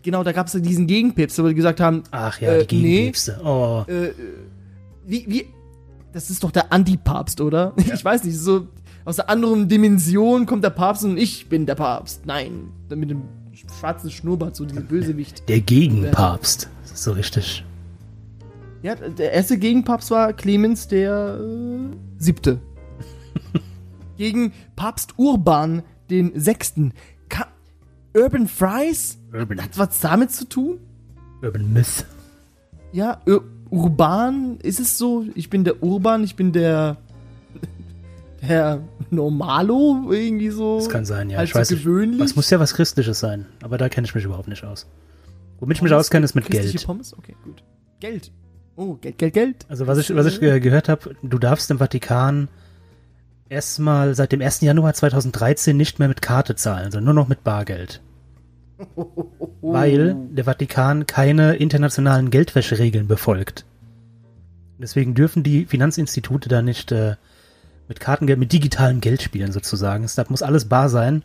Genau, 0.03 0.23
da 0.23 0.31
gab's 0.31 0.53
ja 0.53 0.59
diesen 0.59 0.85
Gegenpips, 0.87 1.39
wo 1.39 1.47
die 1.47 1.55
gesagt 1.55 1.79
haben, 1.79 2.03
Ach 2.11 2.39
ja, 2.39 2.53
Äh, 2.53 2.65
die 2.65 2.81
Gegenpäpste. 2.81 3.41
Oh. 3.43 3.83
wie, 5.05 5.25
wie, 5.27 5.45
das 6.11 6.29
ist 6.29 6.43
doch 6.43 6.51
der 6.51 6.71
Antipapst, 6.71 7.41
oder? 7.41 7.73
Ich 7.93 8.03
weiß 8.05 8.23
nicht, 8.25 8.37
so 8.37 8.67
aus 9.05 9.19
einer 9.19 9.29
anderen 9.29 9.67
Dimension 9.67 10.45
kommt 10.45 10.63
der 10.63 10.69
Papst 10.69 11.03
und 11.03 11.17
ich 11.17 11.49
bin 11.49 11.65
der 11.65 11.75
Papst. 11.75 12.25
Nein, 12.25 12.71
mit 12.89 13.09
dem 13.09 13.23
schwarzen 13.79 14.09
Schnurrbart, 14.09 14.55
so 14.55 14.65
dieser 14.65 14.81
Bösewicht. 14.81 15.47
Der 15.49 15.59
Gegenpapst. 15.59 16.69
Ist 16.83 16.97
so 16.97 17.11
richtig. 17.11 17.65
Ja, 18.81 18.95
der 18.95 19.31
erste 19.31 19.57
Gegenpapst 19.57 20.11
war 20.11 20.33
Clemens 20.33 20.87
der 20.87 21.39
äh, 21.39 21.95
siebte. 22.17 22.59
gegen 24.17 24.53
Papst 24.75 25.17
Urban 25.17 25.83
den 26.09 26.39
Sechsten. 26.39 26.93
Ka 27.29 27.47
Urban 28.15 28.47
Fries? 28.47 29.17
Urban, 29.33 29.61
Hat 29.61 29.77
was 29.77 29.99
damit 29.99 30.31
zu 30.31 30.47
tun? 30.47 30.79
Urban 31.41 31.73
Myth. 31.73 32.05
Ja, 32.91 33.21
Ur 33.25 33.43
Urban, 33.69 34.59
ist 34.61 34.79
es 34.79 34.99
so? 34.99 35.25
Ich 35.33 35.49
bin 35.49 35.63
der 35.63 35.81
Urban, 35.81 36.23
ich 36.23 36.35
bin 36.35 36.51
der 36.51 36.97
der 38.47 38.81
Normalo, 39.09 40.11
irgendwie 40.11 40.49
so. 40.49 40.77
Das 40.77 40.89
kann 40.89 41.05
sein, 41.05 41.29
ja. 41.29 41.37
Halt 41.37 41.49
ich 41.49 41.55
weiß 41.55 41.69
so 41.69 41.75
nicht. 41.75 41.83
gewöhnlich. 41.83 42.19
Das 42.19 42.35
muss 42.35 42.49
ja 42.49 42.59
was 42.59 42.73
Christliches 42.73 43.19
sein. 43.19 43.45
Aber 43.61 43.77
da 43.77 43.89
kenne 43.89 44.05
ich 44.05 44.15
mich 44.15 44.25
überhaupt 44.25 44.47
nicht 44.47 44.63
aus. 44.63 44.87
Womit 45.59 45.77
ich 45.77 45.83
mich 45.83 45.93
auskenne, 45.93 46.25
ist 46.25 46.35
mit 46.35 46.45
Christliche 46.45 46.77
Geld. 46.77 46.85
Pommes? 46.85 47.17
Okay, 47.17 47.35
gut. 47.43 47.63
Geld. 47.99 48.31
Oh, 48.75 48.95
Geld, 48.95 49.17
Geld, 49.17 49.33
Geld. 49.33 49.65
Also 49.69 49.87
was 49.87 49.97
ich, 49.97 50.13
was 50.15 50.25
ich 50.25 50.41
äh, 50.41 50.59
gehört 50.59 50.89
habe, 50.89 51.15
du 51.21 51.39
darfst 51.39 51.69
im 51.71 51.77
Vatikan 51.77 52.49
erstmal 53.49 54.15
seit 54.15 54.31
dem 54.31 54.41
1. 54.41 54.61
Januar 54.61 54.93
2013 54.93 55.77
nicht 55.77 55.99
mehr 55.99 56.07
mit 56.07 56.21
Karte 56.21 56.55
zahlen, 56.55 56.91
sondern 56.91 57.15
nur 57.15 57.23
noch 57.23 57.29
mit 57.29 57.43
Bargeld. 57.43 58.01
Weil 59.61 60.15
der 60.31 60.45
Vatikan 60.45 61.07
keine 61.07 61.55
internationalen 61.55 62.29
Geldwäscheregeln 62.31 63.07
befolgt. 63.07 63.65
Deswegen 64.79 65.13
dürfen 65.13 65.43
die 65.43 65.65
Finanzinstitute 65.65 66.49
da 66.49 66.61
nicht 66.61 66.91
äh, 66.91 67.15
mit 67.93 67.99
Kartengeld, 67.99 68.39
mit 68.39 68.51
digitalem 68.51 69.01
Geld 69.01 69.21
spielen 69.21 69.51
sozusagen. 69.51 70.03
Das 70.15 70.29
muss 70.29 70.41
alles 70.41 70.67
bar 70.67 70.89
sein. 70.89 71.21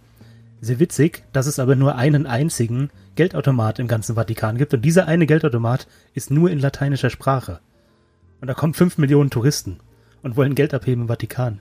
Sehr 0.60 0.78
witzig, 0.80 1.22
dass 1.32 1.46
es 1.46 1.58
aber 1.58 1.76
nur 1.76 1.96
einen 1.96 2.26
einzigen 2.26 2.90
Geldautomat 3.14 3.78
im 3.78 3.88
ganzen 3.88 4.16
Vatikan 4.16 4.58
gibt. 4.58 4.75
Und 4.75 4.84
dieser 4.84 5.08
eine 5.08 5.25
Geldautomat 5.25 5.87
ist 6.12 6.30
nur 6.30 6.50
in 6.50 6.58
lateinischer 6.58 7.08
Sprache. 7.08 7.60
Und 8.42 8.48
da 8.48 8.54
kommen 8.54 8.75
fünf 8.75 8.98
Millionen 8.98 9.30
Touristen 9.30 9.78
und 10.22 10.37
wollen 10.37 10.54
Geld 10.54 10.75
abheben 10.75 11.02
im 11.02 11.08
Vatikan. 11.08 11.60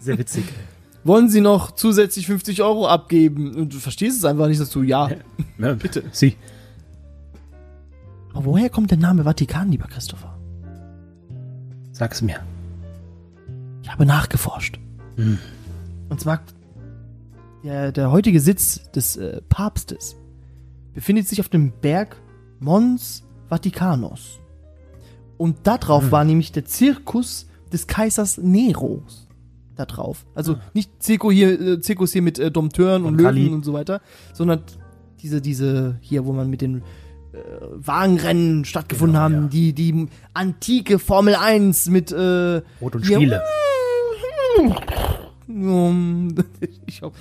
Sehr 0.00 0.16
witzig. 0.18 0.44
Wollen 1.04 1.28
Sie 1.28 1.40
noch 1.40 1.72
zusätzlich 1.72 2.28
50 2.28 2.62
Euro 2.62 2.86
abgeben? 2.86 3.56
Und 3.56 3.74
du 3.74 3.78
verstehst 3.80 4.18
es 4.18 4.24
einfach 4.24 4.46
nicht, 4.46 4.60
dass 4.60 4.70
du 4.70 4.82
ja. 4.82 5.10
ja, 5.58 5.74
Bitte. 5.74 6.04
Sie. 6.12 6.36
Aber 8.32 8.44
woher 8.44 8.70
kommt 8.70 8.92
der 8.92 8.98
Name 8.98 9.24
Vatikan, 9.24 9.72
lieber 9.72 9.88
Christopher? 9.88 10.38
Sag's 11.90 12.22
mir. 12.22 12.40
Ich 13.82 13.90
habe 13.90 14.06
nachgeforscht. 14.06 14.78
Hm. 15.16 15.38
Und 16.08 16.20
zwar 16.20 16.40
der, 17.64 17.92
der 17.92 18.10
heutige 18.10 18.40
Sitz 18.40 18.90
des 18.92 19.16
äh, 19.16 19.40
Papstes 19.48 20.16
befindet 20.94 21.28
sich 21.28 21.40
auf 21.40 21.48
dem 21.48 21.72
Berg 21.80 22.16
Mons 22.60 23.24
Vaticanos. 23.48 24.38
Und 25.38 25.58
da 25.64 25.78
drauf 25.78 26.04
Hm. 26.04 26.12
war 26.12 26.24
nämlich 26.24 26.52
der 26.52 26.64
Zirkus 26.64 27.46
des 27.72 27.86
Kaisers 27.86 28.38
Neros. 28.38 29.28
Da 29.74 29.86
drauf. 29.86 30.26
Also 30.34 30.56
nicht 30.74 31.02
Zirkus 31.02 31.32
hier, 31.32 31.60
äh, 31.60 31.80
Zirkus 31.80 32.12
hier 32.12 32.22
mit 32.22 32.38
äh, 32.38 32.50
Dompteuren 32.50 33.04
und 33.04 33.14
Und 33.14 33.22
Kali. 33.22 33.44
Löwen 33.44 33.54
und 33.54 33.64
so 33.64 33.72
weiter, 33.72 34.00
sondern 34.34 34.62
diese, 35.20 35.40
diese 35.40 35.96
hier, 36.00 36.26
wo 36.26 36.32
man 36.32 36.50
mit 36.50 36.60
den 36.60 36.82
Wagenrennen 37.32 38.64
stattgefunden 38.64 39.14
Genau, 39.14 39.24
haben, 39.24 39.42
ja. 39.44 39.48
die, 39.48 39.72
die 39.72 40.08
antike 40.34 40.98
Formel 40.98 41.34
1 41.34 41.88
mit 41.88 42.12
äh, 42.12 42.62
Rot 42.80 42.94
und 42.94 43.06
Spiele. 43.06 43.42
ich 46.86 46.98
glaube, 46.98 47.16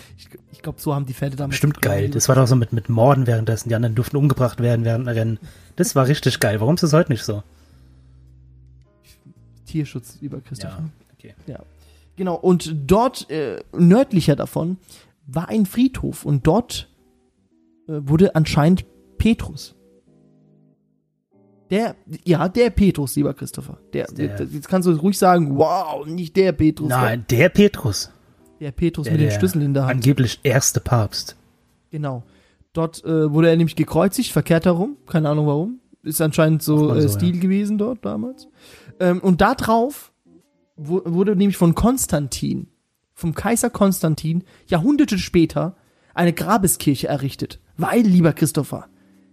glaub, 0.62 0.80
so 0.80 0.94
haben 0.94 1.06
die 1.06 1.14
Pferde 1.14 1.36
damals. 1.36 1.52
Bestimmt 1.52 1.82
geil. 1.82 2.10
Das 2.10 2.28
war 2.30 2.36
doch 2.36 2.48
so 2.48 2.56
mit, 2.56 2.74
mit 2.74 2.90
Morden 2.90 3.26
währenddessen. 3.28 3.70
Die 3.70 3.76
anderen 3.76 3.96
durften 3.96 4.18
umgebracht 4.18 4.60
werden 4.60 4.86
während 4.86 5.08
dem 5.08 5.14
Rennen. 5.14 5.40
Das 5.76 5.96
war 5.96 6.08
richtig 6.08 6.40
geil. 6.40 6.60
Warum 6.60 6.76
ist 6.76 6.84
das 6.84 6.94
heute 6.94 7.12
nicht 7.12 7.24
so? 7.24 7.44
Tierschutz, 9.66 10.18
lieber 10.22 10.42
Christopher. 10.42 10.84
okay. 11.14 11.34
Genau, 12.18 12.36
und 12.36 12.76
dort, 12.88 13.30
äh, 13.30 13.64
nördlicher 13.72 14.36
davon, 14.36 14.78
war 15.26 15.50
ein 15.50 15.66
Friedhof 15.66 16.26
und 16.26 16.46
dort 16.46 16.90
äh, 17.88 17.94
wurde 18.04 18.36
anscheinend 18.36 18.86
Petrus. 19.18 19.76
Der, 21.72 21.96
ja, 22.26 22.50
der 22.50 22.70
Petrus, 22.70 23.16
lieber 23.16 23.34
Christopher. 23.34 23.78
Der, 23.94 24.06
Der- 24.08 24.36
der, 24.36 24.46
jetzt 24.48 24.68
kannst 24.68 24.88
du 24.88 24.92
ruhig 24.92 25.18
sagen, 25.18 25.58
wow, 25.58 26.06
nicht 26.06 26.36
der 26.36 26.52
Petrus. 26.52 26.90
Nein, 26.90 27.26
der 27.30 27.50
Petrus. 27.50 28.12
Der 28.60 28.72
Petrus 28.72 29.06
Der, 29.06 29.14
mit 29.14 29.22
den 29.22 29.30
der 29.30 29.40
Schlüsseln 29.40 29.64
in 29.66 29.74
der 29.74 29.84
Hand. 29.84 29.94
Angeblich 29.96 30.40
erste 30.44 30.80
Papst. 30.82 31.36
Genau. 31.90 32.24
Dort 32.74 33.04
äh, 33.06 33.32
wurde 33.32 33.50
er 33.50 33.56
nämlich 33.58 33.76
gekreuzigt, 33.76 34.32
verkehrt 34.32 34.66
herum. 34.66 34.98
Keine 35.08 35.30
Ahnung 35.30 35.48
warum. 35.48 35.80
Ist 36.04 36.22
anscheinend 36.22 36.62
so, 36.62 36.94
äh, 36.94 37.02
so, 37.02 37.10
Stil 37.10 37.40
gewesen 37.40 37.78
dort 37.78 38.04
damals. 38.06 38.48
Ähm, 39.00 39.20
und 39.20 39.42
da 39.42 39.56
drauf 39.56 40.12
wu- 40.76 41.02
wurde 41.06 41.36
nämlich 41.36 41.58
von 41.58 41.74
Konstantin, 41.76 42.68
vom 43.14 43.34
Kaiser 43.34 43.70
Konstantin, 43.70 44.44
Jahrhunderte 44.68 45.18
später, 45.18 45.76
eine 46.14 46.34
Grabeskirche 46.34 47.08
errichtet. 47.08 47.60
Weil, 47.78 48.02
lieber 48.02 48.34
Christopher, 48.34 48.88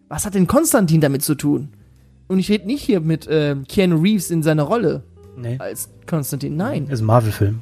was 0.09 0.25
hat 0.25 0.35
denn 0.35 0.47
Konstantin 0.47 1.01
damit 1.01 1.23
zu 1.23 1.35
tun? 1.35 1.71
Und 2.29 2.39
ich 2.39 2.51
rede 2.51 2.67
nicht 2.67 2.83
hier 2.85 3.01
mit 3.01 3.27
äh, 3.27 3.57
Keanu 3.69 3.97
Reeves 4.01 4.31
in 4.31 4.43
seiner 4.43 4.63
Rolle 4.65 5.03
Nee. 5.37 5.57
als 5.59 5.89
Konstantin. 6.07 6.57
Nein. 6.57 6.87
Ist 6.89 7.01
ein 7.01 7.07
Marvel-Film. 7.07 7.61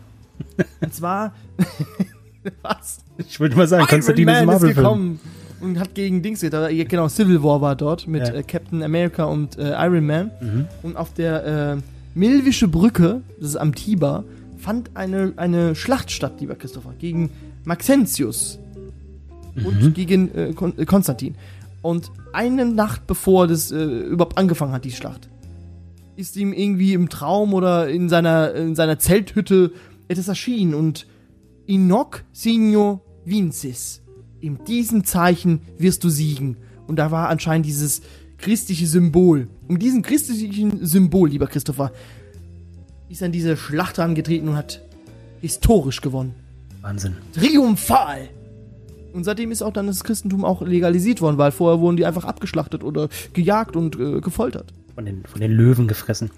Und 0.81 0.95
zwar. 0.95 1.35
was? 2.63 2.99
Ich 3.19 3.39
würde 3.41 3.57
mal 3.57 3.67
sagen, 3.67 3.87
Konstantin 3.87 4.29
ist 4.29 4.35
ein 4.35 4.47
Marvel-Film. 4.47 4.77
gekommen 4.77 5.21
und 5.61 5.79
hat 5.79 5.95
gegen 5.95 6.23
Dings 6.23 6.41
getan. 6.41 6.75
Ja, 6.75 6.85
Genau, 6.85 7.09
Civil 7.09 7.43
War 7.43 7.61
war 7.61 7.77
dort 7.77 8.07
mit 8.07 8.27
Ja. 8.29 8.35
äh, 8.35 8.43
Captain 8.43 8.83
America 8.83 9.25
und 9.25 9.59
äh, 9.59 9.71
Iron 9.85 10.07
Man. 10.07 10.31
Mhm. 10.41 10.67
Und 10.83 10.97
auf 10.97 11.13
der 11.15 11.75
äh, 11.75 11.77
Milwische 12.15 12.69
Brücke, 12.69 13.21
das 13.39 13.51
ist 13.51 13.57
am 13.57 13.75
Tiber, 13.75 14.25
fand 14.59 14.91
eine, 14.95 15.33
eine 15.37 15.75
Schlacht 15.75 16.11
statt, 16.11 16.35
lieber 16.41 16.55
Christopher, 16.55 16.93
gegen 16.99 17.31
Maxentius 17.65 18.59
und 19.55 19.83
Mhm. 19.83 19.95
gegen 19.95 20.35
äh, 20.35 20.49
äh, 20.51 20.85
Konstantin. 20.85 21.35
Und 21.83 22.11
eine 22.33 22.67
Nacht 22.67 23.07
bevor 23.07 23.47
das 23.47 23.71
äh, 23.71 23.85
überhaupt 23.85 24.39
angefangen 24.39 24.73
hat, 24.73 24.85
die 24.85 24.93
Schlacht, 24.93 25.29
ist 26.17 26.37
ihm 26.37 26.53
irgendwie 26.53 26.95
im 26.95 27.09
Traum 27.09 27.55
oder 27.55 27.89
in 27.89 28.09
seiner, 28.09 28.55
in 28.55 28.75
seiner 28.75 28.99
Zelthütte 28.99 29.73
etwas 30.09 30.29
erschienen 30.29 30.75
und 30.75 31.07
Inoc 31.67 32.25
Signo 32.33 33.03
Vincis. 33.25 34.03
In 34.41 34.65
diesem 34.65 35.05
Zeichen 35.05 35.61
wirst 35.79 36.05
du 36.05 36.09
siegen. 36.09 36.57
Und 36.87 36.97
da 36.97 37.11
war 37.11 37.29
anscheinend 37.29 37.67
dieses 37.67 38.03
christliche 38.39 38.87
Symbol. 38.87 39.49
Und 39.67 39.83
diesem 39.83 40.03
christlichen 40.03 40.85
Symbol, 40.87 41.31
lieber 41.31 41.47
Christopher, 41.47 41.93
ist 43.09 43.23
an 43.23 43.33
diese 43.33 43.57
Schlacht 43.57 43.99
angetreten 43.99 44.49
und 44.49 44.57
hat 44.57 44.83
historisch 45.41 46.01
gewonnen. 46.01 46.35
Wahnsinn. 46.83 47.17
Triumphal! 47.33 48.29
Und 49.17 49.25
seitdem 49.25 49.51
ist 49.51 49.63
auch 49.63 49.73
dann 49.73 49.87
das 49.87 50.05
Christentum 50.05 50.45
auch 50.45 50.61
legalisiert 50.61 51.23
worden, 51.23 51.39
weil 51.39 51.51
vorher 51.51 51.81
wurden 51.81 51.97
die 51.97 52.05
einfach 52.05 52.25
abgeschlachtet 52.25 52.85
oder 52.85 53.09
gejagt 53.33 53.75
und 53.75 53.99
äh, 53.99 54.21
gefoltert. 54.21 54.75
Von 54.95 55.07
den, 55.07 55.25
von 55.25 55.41
den 55.41 55.53
Löwen 55.53 55.89
gefressen. 55.89 56.31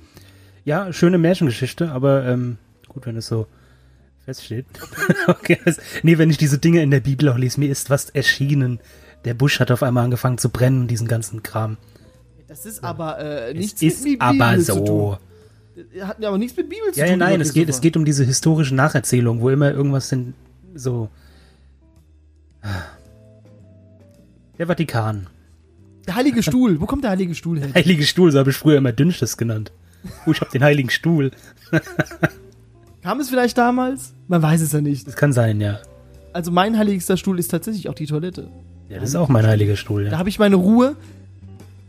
Ja, 0.65 0.93
schöne 0.93 1.19
Märchengeschichte, 1.19 1.91
aber 1.91 2.25
ähm, 2.27 2.57
gut, 2.89 3.05
wenn 3.07 3.17
es 3.17 3.27
so 3.27 3.47
feststeht. 4.25 4.67
okay, 5.27 5.59
also, 5.65 5.81
nee, 6.05 6.19
wenn 6.19 6.31
ich 6.31 6.39
diese 6.39 6.59
Dinge 6.59 6.81
in 6.83 6.93
der 6.93 7.01
Bibel 7.01 7.29
auch 7.31 7.37
lese, 7.37 7.59
mir 7.59 7.69
ist 7.69 7.91
was 7.91 8.11
erschienen. 8.11 8.79
Der 9.25 9.35
Busch 9.35 9.59
hat 9.59 9.73
auf 9.73 9.83
einmal 9.83 10.05
angefangen 10.05 10.39
zu 10.39 10.49
brennen 10.49 10.83
und 10.83 10.89
diesen 10.89 11.09
ganzen 11.09 11.43
Kram. 11.43 11.79
Das 12.47 12.65
ist 12.65 12.85
aber 12.85 13.19
äh, 13.19 13.51
Es 13.51 13.59
nichts 13.59 13.83
ist 13.83 14.05
mit 14.05 14.21
aber 14.21 14.33
Bibel 14.51 14.65
zu 14.65 14.75
tun. 14.75 14.87
so. 14.87 15.19
Hat 16.03 16.25
aber 16.25 16.39
nichts 16.39 16.57
mit 16.57 16.69
Bibel 16.69 16.93
zu 16.93 17.01
Ja, 17.01 17.07
ja, 17.07 17.13
tun. 17.13 17.19
nein, 17.19 17.31
lieber 17.33 17.43
es 17.43 17.53
geht, 17.53 17.69
es 17.69 17.81
geht 17.81 17.97
um 17.97 18.05
diese 18.05 18.23
historische 18.25 18.75
Nacherzählung, 18.77 19.41
wo 19.41 19.51
immer 19.51 19.73
irgendwas 19.73 20.09
denn 20.11 20.35
so. 20.77 21.09
Der 24.59 24.67
Vatikan. 24.67 25.27
Der 26.07 26.17
Heilige 26.17 26.43
Stuhl. 26.43 26.81
Wo 26.81 26.87
kommt 26.87 27.05
der 27.05 27.11
Heilige 27.11 27.35
Stuhl 27.35 27.61
her? 27.61 27.69
Heilige 27.75 28.05
Stuhl, 28.05 28.33
so 28.33 28.39
habe 28.39 28.51
ich 28.51 28.57
früher 28.57 28.79
immer 28.79 28.93
Dünnstes 28.93 29.37
genannt. 29.37 29.73
Oh, 30.27 30.33
ich 30.33 30.41
habe 30.41 30.51
den 30.51 30.63
Heiligen 30.63 30.91
Stuhl. 30.91 31.31
Kam 33.03 33.21
es 33.21 33.31
vielleicht 33.31 33.59
damals? 33.59 34.15
Man 34.27 34.43
weiß 34.43 34.61
es 34.61 34.73
ja 34.73 34.81
nicht. 34.81 35.07
Das 35.07 35.17
kann 35.17 35.33
sein, 35.33 35.61
ja. 35.61 35.79
Also 36.33 36.51
mein 36.51 36.77
heiligster 36.77 37.17
Stuhl 37.17 37.39
ist 37.39 37.49
tatsächlich 37.49 37.89
auch 37.89 37.95
die 37.95 38.07
Toilette. 38.07 38.49
Ja, 38.89 39.01
das 39.01 39.11
ist 39.11 39.17
auch 39.17 39.29
mein 39.29 39.47
heiliger 39.47 39.77
Stuhl, 39.77 40.05
Da 40.05 40.13
ja. 40.13 40.19
habe 40.19 40.29
ich 40.29 40.39
meine 40.39 40.57
Ruhe. 40.57 40.97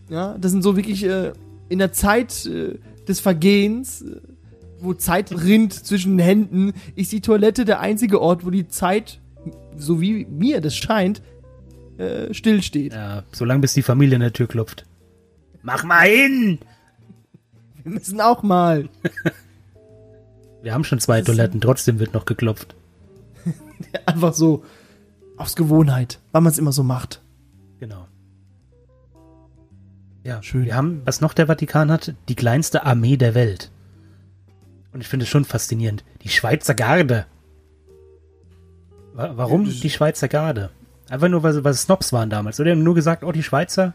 Ja, 0.09 0.35
das 0.39 0.51
sind 0.51 0.63
so 0.63 0.75
wirklich 0.75 1.03
äh, 1.03 1.33
in 1.69 1.79
der 1.79 1.93
Zeit 1.93 2.45
äh, 2.45 2.79
des 3.07 3.19
Vergehens, 3.19 4.01
äh, 4.01 4.17
wo 4.79 4.93
Zeit 4.93 5.31
rinnt 5.31 5.73
zwischen 5.73 6.17
den 6.17 6.25
Händen, 6.25 6.73
ist 6.95 7.11
die 7.11 7.21
Toilette 7.21 7.65
der 7.65 7.79
einzige 7.79 8.21
Ort, 8.21 8.45
wo 8.45 8.49
die 8.49 8.67
Zeit, 8.67 9.19
so 9.77 10.01
wie 10.01 10.25
mir 10.25 10.61
das 10.61 10.75
scheint, 10.75 11.21
äh, 11.97 12.33
stillsteht. 12.33 12.93
Ja, 12.93 13.23
solange 13.31 13.61
bis 13.61 13.73
die 13.73 13.81
Familie 13.81 14.15
an 14.15 14.21
der 14.21 14.33
Tür 14.33 14.47
klopft. 14.47 14.85
Mach 15.61 15.83
mal 15.83 16.07
hin! 16.07 16.59
Wir 17.83 17.91
müssen 17.93 18.21
auch 18.21 18.43
mal. 18.43 18.89
Wir 20.61 20.73
haben 20.73 20.83
schon 20.83 20.99
zwei 20.99 21.21
Toiletten, 21.21 21.61
trotzdem 21.61 21.99
wird 21.99 22.13
noch 22.13 22.25
geklopft. 22.25 22.75
Einfach 24.05 24.33
so 24.33 24.63
aus 25.37 25.55
Gewohnheit, 25.55 26.19
weil 26.31 26.41
man 26.41 26.51
es 26.51 26.59
immer 26.59 26.73
so 26.73 26.83
macht. 26.83 27.21
Genau. 27.79 28.05
Ja, 30.23 30.43
Schön. 30.43 30.65
Wir 30.65 30.75
haben, 30.75 31.01
was 31.05 31.21
noch 31.21 31.33
der 31.33 31.47
Vatikan 31.47 31.89
hat, 31.89 32.13
die 32.27 32.35
kleinste 32.35 32.85
Armee 32.85 33.15
der 33.15 33.35
Welt. 33.35 33.71
Und 34.91 35.01
ich 35.01 35.07
finde 35.07 35.23
es 35.23 35.29
schon 35.29 35.45
faszinierend. 35.45 36.03
Die 36.23 36.29
Schweizer 36.29 36.75
Garde. 36.75 37.25
Wa- 39.19 39.31
Warum 39.35 39.63
Ja, 39.65 39.71
das- 39.71 39.79
die 39.81 39.89
Schweizer 39.89 40.27
Garde? 40.27 40.69
Einfach 41.09 41.27
nur, 41.27 41.41
weil 41.43 41.53
sie, 41.53 41.63
weil 41.63 41.73
Snobs 41.73 42.13
waren 42.13 42.29
damals. 42.29 42.59
Oder 42.59 42.71
die 42.71 42.77
haben 42.77 42.83
nur 42.83 42.95
gesagt, 42.95 43.23
oh, 43.23 43.31
die 43.31 43.43
Schweizer. 43.43 43.93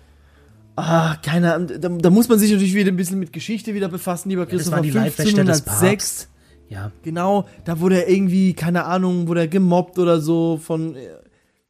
Ah, 0.77 1.15
keine 1.23 1.55
Ahnung. 1.55 1.69
Da, 1.81 1.89
da 1.89 2.11
muss 2.11 2.29
man 2.29 2.39
sich 2.39 2.51
natürlich 2.51 2.75
wieder 2.75 2.91
ein 2.91 2.97
bisschen 2.97 3.19
mit 3.21 3.33
Geschichte 3.33 3.75
wieder 3.75 3.89
befassen, 3.89 4.29
lieber 4.31 4.43
das 4.45 4.51
Christopher. 4.51 4.77
waren 4.79 4.83
die 4.83 4.91
Leibwächter 4.91 5.45
des 5.45 5.63
Papstes. 5.63 6.29
Ja, 6.69 6.91
Genau, 7.03 7.47
da 7.65 7.79
wurde 7.79 8.03
er 8.03 8.09
irgendwie, 8.09 8.55
keine 8.55 8.85
Ahnung, 8.87 9.29
wurde 9.29 9.41
er 9.41 9.49
gemobbt 9.49 9.99
oder 9.99 10.21
so 10.21 10.59
von, 10.61 10.97
äh, 10.97 11.01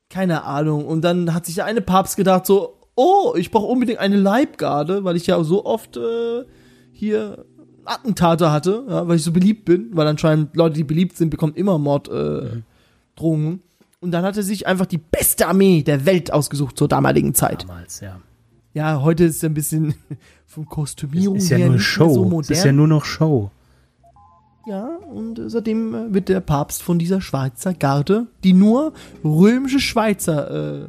keine 0.08 0.44
Ahnung. 0.44 0.86
Und 0.86 1.02
dann 1.02 1.34
hat 1.34 1.44
sich 1.46 1.56
der 1.56 1.66
eine 1.66 1.80
Papst 1.82 2.16
gedacht 2.16 2.46
so, 2.46 2.78
oh, 2.94 3.34
ich 3.36 3.50
brauche 3.50 3.66
unbedingt 3.66 3.98
eine 3.98 4.16
Leibgarde, 4.16 5.04
weil 5.04 5.16
ich 5.16 5.26
ja 5.26 5.42
so 5.44 5.66
oft 5.66 5.96
äh, 5.98 6.44
hier 6.92 7.44
Attentate 7.84 8.50
hatte, 8.50 8.84
ja, 8.88 9.06
weil 9.06 9.16
ich 9.16 9.24
so 9.24 9.32
beliebt 9.32 9.66
bin, 9.66 9.90
weil 9.92 10.06
anscheinend 10.06 10.56
Leute, 10.56 10.76
die 10.76 10.84
beliebt 10.84 11.16
sind, 11.18 11.28
bekommen 11.28 11.54
immer 11.54 11.76
Morddrohungen. 11.76 12.64
Äh, 12.64 12.73
Drohungen. 13.16 13.62
Und 14.00 14.10
dann 14.10 14.24
hat 14.24 14.36
er 14.36 14.42
sich 14.42 14.66
einfach 14.66 14.86
die 14.86 14.98
beste 14.98 15.46
Armee 15.46 15.82
der 15.82 16.04
Welt 16.04 16.32
ausgesucht 16.32 16.76
zur 16.76 16.88
damaligen 16.88 17.34
Zeit. 17.34 17.62
damals, 17.62 18.00
ja. 18.00 18.20
Ja, 18.74 19.02
heute 19.02 19.24
ist 19.24 19.36
es 19.36 19.44
ein 19.44 19.54
bisschen 19.54 19.94
vom 20.46 20.66
Kostümierung 20.66 21.36
Ist 21.36 21.48
ja 21.48 21.56
her 21.56 21.68
nur 21.68 21.78
Show. 21.78 22.12
so 22.12 22.24
es 22.24 22.30
modern. 22.30 22.52
ist 22.52 22.64
ja 22.64 22.72
nur 22.72 22.88
noch 22.88 23.04
Show. 23.04 23.50
Ja, 24.66 24.86
und 25.12 25.40
seitdem 25.46 25.94
äh, 25.94 26.14
wird 26.14 26.28
der 26.28 26.40
Papst 26.40 26.82
von 26.82 26.98
dieser 26.98 27.20
Schweizer 27.20 27.74
Garde, 27.74 28.26
die 28.42 28.52
nur 28.52 28.92
römische 29.22 29.78
Schweizer 29.78 30.50
äh, 30.50 30.82
äh, 30.84 30.88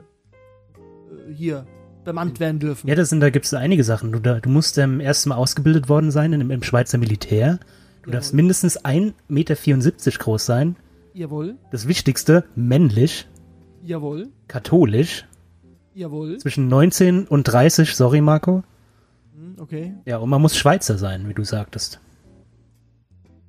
hier 1.36 1.66
bemannt 2.06 2.40
werden 2.40 2.60
dürfen. 2.60 2.88
Ja, 2.88 2.96
das 2.96 3.10
sind, 3.10 3.20
da 3.20 3.30
gibt 3.30 3.46
es 3.46 3.54
einige 3.54 3.84
Sachen. 3.84 4.12
Du, 4.12 4.20
da, 4.20 4.40
du 4.40 4.50
musst 4.50 4.78
ähm, 4.78 5.00
erst 5.00 5.26
mal 5.28 5.36
ausgebildet 5.36 5.90
worden 5.90 6.12
sein 6.12 6.34
im, 6.34 6.52
im 6.52 6.64
Schweizer 6.64 6.98
Militär. 6.98 7.60
Du 8.04 8.12
darfst 8.12 8.32
Jawohl. 8.32 8.38
mindestens 8.38 8.80
1,74 8.84 9.14
Meter 9.28 9.56
groß 10.20 10.46
sein. 10.46 10.76
Jawohl, 11.16 11.56
Das 11.72 11.88
Wichtigste, 11.88 12.44
männlich, 12.56 13.26
jawohl, 13.86 14.28
katholisch, 14.50 15.26
jawohl. 15.94 16.38
zwischen 16.40 16.68
19 16.68 17.26
und 17.28 17.44
30, 17.46 17.96
sorry 17.96 18.20
Marco. 18.20 18.64
Hm, 19.34 19.56
Okay. 19.58 19.94
Ja, 20.06 20.18
und 20.18 20.30
man 20.30 20.42
muss 20.42 20.58
Schweizer 20.58 20.98
sein, 20.98 21.30
wie 21.30 21.34
du 21.34 21.46
sagtest. 21.46 22.02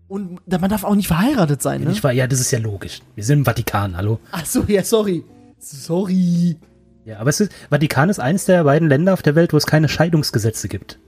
Und 0.07 0.47
man 0.49 0.71
darf 0.71 0.85
auch 0.85 0.95
nicht 0.95 1.09
verheiratet 1.09 1.61
sein, 1.61 1.83
ne? 1.83 1.91
Ich 1.91 2.05
war, 2.05 2.13
ja, 2.13 2.29
das 2.29 2.39
ist 2.39 2.53
ja 2.53 2.61
logisch. 2.61 3.01
Wir 3.17 3.25
sind 3.25 3.41
im 3.41 3.45
Vatikan, 3.45 3.97
hallo. 3.97 4.21
Ach 4.31 4.47
so, 4.47 4.63
ja, 4.69 4.85
sorry. 4.85 5.25
Sorry. 5.59 6.57
Ja, 7.05 7.19
aber 7.19 7.31
es 7.31 7.41
ist, 7.41 7.53
Vatikan 7.71 8.09
ist 8.11 8.21
eines 8.21 8.45
der 8.45 8.63
beiden 8.63 8.89
Länder 8.89 9.13
auf 9.13 9.23
der 9.23 9.35
Welt, 9.35 9.53
wo 9.53 9.57
es 9.57 9.67
keine 9.67 9.89
Scheidungsgesetze 9.89 10.69
gibt. 10.69 11.01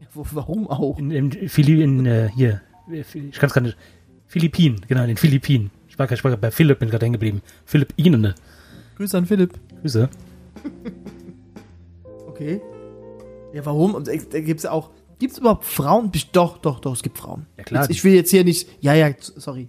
Ja, 0.00 0.06
wo, 0.14 0.24
warum 0.32 0.70
auch? 0.70 0.98
In, 0.98 1.10
in, 1.10 1.48
Philly, 1.50 1.82
in 1.82 2.06
äh, 2.06 2.30
hier, 2.34 2.62
ich 2.90 3.32
kann 3.38 3.48
es 3.48 3.52
gerade 3.52 3.66
nicht, 3.66 3.76
Philippinen, 4.30 4.80
genau, 4.86 5.00
in 5.02 5.08
den 5.08 5.16
Philippinen. 5.16 5.72
Ich 5.88 5.98
war, 5.98 6.10
ich 6.10 6.22
war 6.22 6.36
bei 6.36 6.52
Philipp, 6.52 6.78
bin 6.78 6.88
gerade 6.88 7.04
hängen 7.04 7.14
geblieben. 7.14 7.42
Philippinen. 7.64 8.34
Grüße 8.96 9.18
an 9.18 9.26
Philipp. 9.26 9.58
Grüße. 9.82 10.08
Okay. 12.26 12.62
Ja, 13.52 13.66
warum? 13.66 13.94
Und, 13.94 14.08
Da 14.08 14.40
gibt's 14.40 14.62
ja 14.62 14.70
auch. 14.70 14.92
Gibt's 15.18 15.36
überhaupt 15.36 15.66
Frauen? 15.66 16.10
Doch, 16.32 16.56
doch, 16.56 16.80
doch, 16.80 16.94
es 16.94 17.02
gibt 17.02 17.18
Frauen. 17.18 17.44
Ja, 17.58 17.64
klar. 17.64 17.82
Jetzt, 17.82 17.90
ich 17.90 18.02
will 18.02 18.14
jetzt 18.14 18.30
hier 18.30 18.44
nicht. 18.44 18.66
Ja, 18.80 18.94
ja, 18.94 19.12
sorry. 19.18 19.68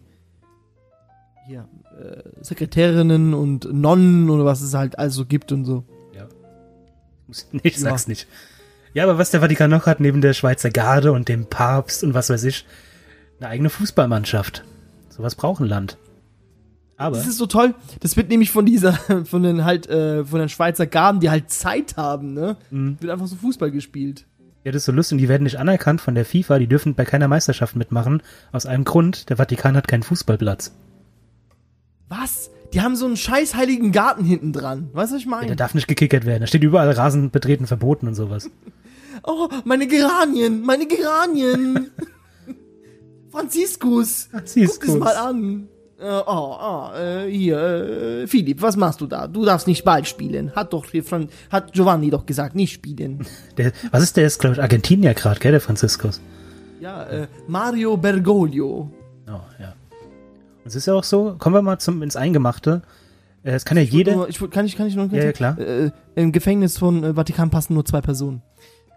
Hier, 1.47 1.67
äh, 1.99 2.21
Sekretärinnen 2.41 3.33
und 3.33 3.73
Nonnen 3.73 4.29
oder 4.29 4.45
was 4.45 4.61
es 4.61 4.73
halt 4.73 4.97
also 4.97 5.25
gibt 5.25 5.51
und 5.51 5.65
so. 5.65 5.83
Ja. 6.15 6.29
Ich 7.61 7.77
sag's 7.77 8.07
nicht. 8.07 8.25
Ja, 8.93 9.03
aber 9.03 9.17
was 9.17 9.31
der 9.31 9.41
Vatikan 9.41 9.69
noch 9.69 9.85
hat, 9.85 9.99
neben 9.99 10.21
der 10.21 10.31
Schweizer 10.31 10.69
Garde 10.69 11.11
und 11.11 11.27
dem 11.27 11.47
Papst 11.47 12.05
und 12.05 12.13
was 12.13 12.29
weiß 12.29 12.45
ich, 12.45 12.65
eine 13.41 13.49
eigene 13.49 13.69
Fußballmannschaft. 13.69 14.63
Sowas 15.09 15.35
braucht 15.35 15.61
ein 15.61 15.67
Land. 15.67 15.97
Aber, 16.97 17.17
Das 17.17 17.27
ist 17.27 17.37
so 17.37 17.47
toll. 17.47 17.73
Das 17.99 18.15
wird 18.15 18.29
nämlich 18.29 18.51
von 18.51 18.65
dieser, 18.65 18.93
von 19.25 19.41
den 19.43 19.65
halt, 19.65 19.87
äh, 19.89 20.23
von 20.23 20.39
den 20.39 20.49
Schweizer 20.49 20.85
Garden, 20.85 21.19
die 21.19 21.29
halt 21.29 21.49
Zeit 21.49 21.97
haben, 21.97 22.33
ne? 22.33 22.57
Mhm. 22.69 22.97
Wird 22.99 23.11
einfach 23.11 23.27
so 23.27 23.35
Fußball 23.35 23.71
gespielt. 23.71 24.25
ja, 24.63 24.71
das 24.71 24.83
ist 24.83 24.85
so 24.85 24.91
lustig, 24.91 25.17
die 25.17 25.27
werden 25.27 25.43
nicht 25.43 25.57
anerkannt 25.57 26.01
von 26.01 26.13
der 26.13 26.25
FIFA, 26.25 26.59
die 26.59 26.67
dürfen 26.67 26.93
bei 26.93 27.03
keiner 27.05 27.27
Meisterschaft 27.27 27.75
mitmachen. 27.75 28.21
Aus 28.51 28.67
einem 28.67 28.83
Grund, 28.83 29.29
der 29.29 29.37
Vatikan 29.37 29.75
hat 29.75 29.87
keinen 29.87 30.03
Fußballplatz. 30.03 30.71
Was? 32.09 32.51
Die 32.73 32.81
haben 32.81 32.95
so 32.95 33.05
einen 33.05 33.17
scheiß 33.17 33.55
heiligen 33.55 33.91
Garten 33.91 34.23
hinten 34.23 34.53
dran. 34.53 34.89
Weißt 34.93 35.11
du, 35.11 35.15
was 35.15 35.21
ich 35.21 35.25
Ja, 35.25 35.31
meine? 35.31 35.47
der 35.47 35.55
darf 35.55 35.73
nicht 35.73 35.87
gekickert 35.87 36.25
werden. 36.25 36.41
Da 36.41 36.47
steht 36.47 36.63
überall 36.63 36.91
Rasen 36.91 37.31
betreten 37.31 37.65
verboten 37.67 38.07
und 38.07 38.13
sowas. 38.15 38.49
oh, 39.23 39.49
meine 39.65 39.87
Geranien, 39.87 40.61
meine 40.61 40.85
Geranien. 40.87 41.89
Franziskus. 43.31 44.25
Franziskus. 44.31 44.79
Guck 44.79 44.89
es 44.89 44.95
mal 44.99 45.15
an. 45.15 45.67
Äh, 45.99 46.21
oh, 46.25 46.55
oh, 46.59 46.89
äh, 46.95 47.29
hier, 47.29 47.59
äh, 47.59 48.27
Philipp, 48.27 48.61
was 48.61 48.75
machst 48.75 49.01
du 49.01 49.07
da? 49.07 49.27
Du 49.27 49.45
darfst 49.45 49.67
nicht 49.67 49.83
Ball 49.83 50.03
spielen. 50.03 50.51
Hat 50.55 50.73
doch 50.73 50.85
hier 50.89 51.03
Fran 51.03 51.29
hat 51.51 51.73
Giovanni 51.73 52.09
doch 52.09 52.25
gesagt, 52.25 52.55
nicht 52.55 52.73
spielen. 52.73 53.25
Der, 53.57 53.71
was 53.91 54.01
ist 54.01 54.17
der 54.17 54.23
jetzt, 54.23 54.39
glaube 54.39 54.55
ich, 54.55 54.61
Argentinier 54.61 55.13
gerade, 55.13 55.39
gell, 55.39 55.51
der 55.51 55.61
Franziskus? 55.61 56.19
Ja, 56.79 57.03
äh, 57.03 57.27
Mario 57.47 57.97
Bergoglio. 57.97 58.91
Oh, 59.27 59.31
ja. 59.59 59.75
Und 60.63 60.65
es 60.65 60.75
ist 60.75 60.87
ja 60.87 60.95
auch 60.95 61.03
so, 61.03 61.35
kommen 61.37 61.55
wir 61.55 61.61
mal 61.61 61.77
zum, 61.77 62.01
ins 62.01 62.15
Eingemachte. 62.15 62.81
Äh, 63.43 63.51
Es 63.51 63.65
kann 63.65 63.77
ja 63.77 63.83
Ich 63.83 63.91
jeder, 63.91 64.15
Nur, 64.15 64.27
ich, 64.29 64.39
kann 64.49 64.65
ich, 64.65 64.75
kann 64.75 64.87
ich 64.87 64.95
noch 64.95 65.11
Ja, 65.11 65.23
ja, 65.25 65.31
klar. 65.33 65.59
Äh, 65.59 65.91
Im 66.15 66.31
Gefängnis 66.31 66.79
von 66.79 67.03
äh, 67.03 67.13
Vatikan 67.13 67.51
passen 67.51 67.75
nur 67.75 67.85
zwei 67.85 68.01
Personen. 68.01 68.41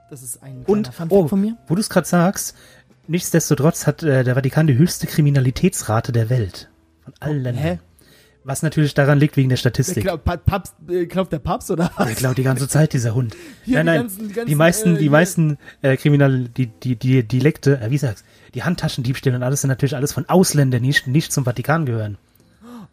Das 0.08 0.22
ist 0.22 0.42
ein 0.42 0.64
Und, 0.66 0.90
oh, 1.10 1.28
von 1.28 1.40
mir. 1.40 1.56
wo 1.66 1.74
du 1.74 1.80
es 1.80 1.90
gerade 1.90 2.06
sagst, 2.06 2.54
nichtsdestotrotz 3.08 3.86
hat 3.86 4.02
äh, 4.02 4.24
der 4.24 4.34
Vatikan 4.34 4.66
die 4.66 4.76
höchste 4.76 5.06
Kriminalitätsrate 5.06 6.12
der 6.12 6.30
Welt. 6.30 6.68
Von 7.02 7.14
allen 7.20 7.42
Ländern. 7.42 7.62
Hä? 7.64 7.78
Was 8.46 8.62
natürlich 8.62 8.92
daran 8.92 9.18
liegt 9.18 9.38
wegen 9.38 9.48
der 9.48 9.56
Statistik. 9.56 10.02
glaub, 10.04 10.22
Pa- 10.22 10.36
Papst, 10.36 10.74
äh, 10.88 11.06
glaubt 11.06 11.32
der 11.32 11.38
Papst 11.38 11.70
oder 11.70 11.90
was? 11.96 12.06
Der 12.08 12.14
klaut 12.14 12.36
die 12.36 12.42
ganze 12.42 12.68
Zeit, 12.68 12.92
dieser 12.92 13.14
Hund. 13.14 13.34
Hier 13.64 13.82
nein, 13.82 13.86
die 13.86 13.90
nein, 13.90 14.00
ganzen- 14.02 14.28
die 14.28 14.34
ganzen, 14.34 14.48
die 14.48 14.54
meisten, 14.54 14.96
äh, 14.96 14.98
die 14.98 15.08
meisten 15.08 15.58
äh, 15.80 15.96
Kriminal, 15.96 16.48
die, 16.54 16.66
die, 16.66 16.96
die 16.96 17.22
Dialekte, 17.22 17.80
äh, 17.80 17.90
wie 17.90 17.96
sag's, 17.98 18.22
die 18.54 18.62
Handtaschendiebstähle 18.62 19.34
und 19.36 19.42
alles 19.42 19.62
sind 19.62 19.68
natürlich 19.68 19.96
alles 19.96 20.12
von 20.12 20.28
Ausländern, 20.28 20.82
die 20.82 20.88
nicht, 20.88 21.06
nicht 21.06 21.32
zum 21.32 21.44
Vatikan 21.44 21.86
gehören. 21.86 22.18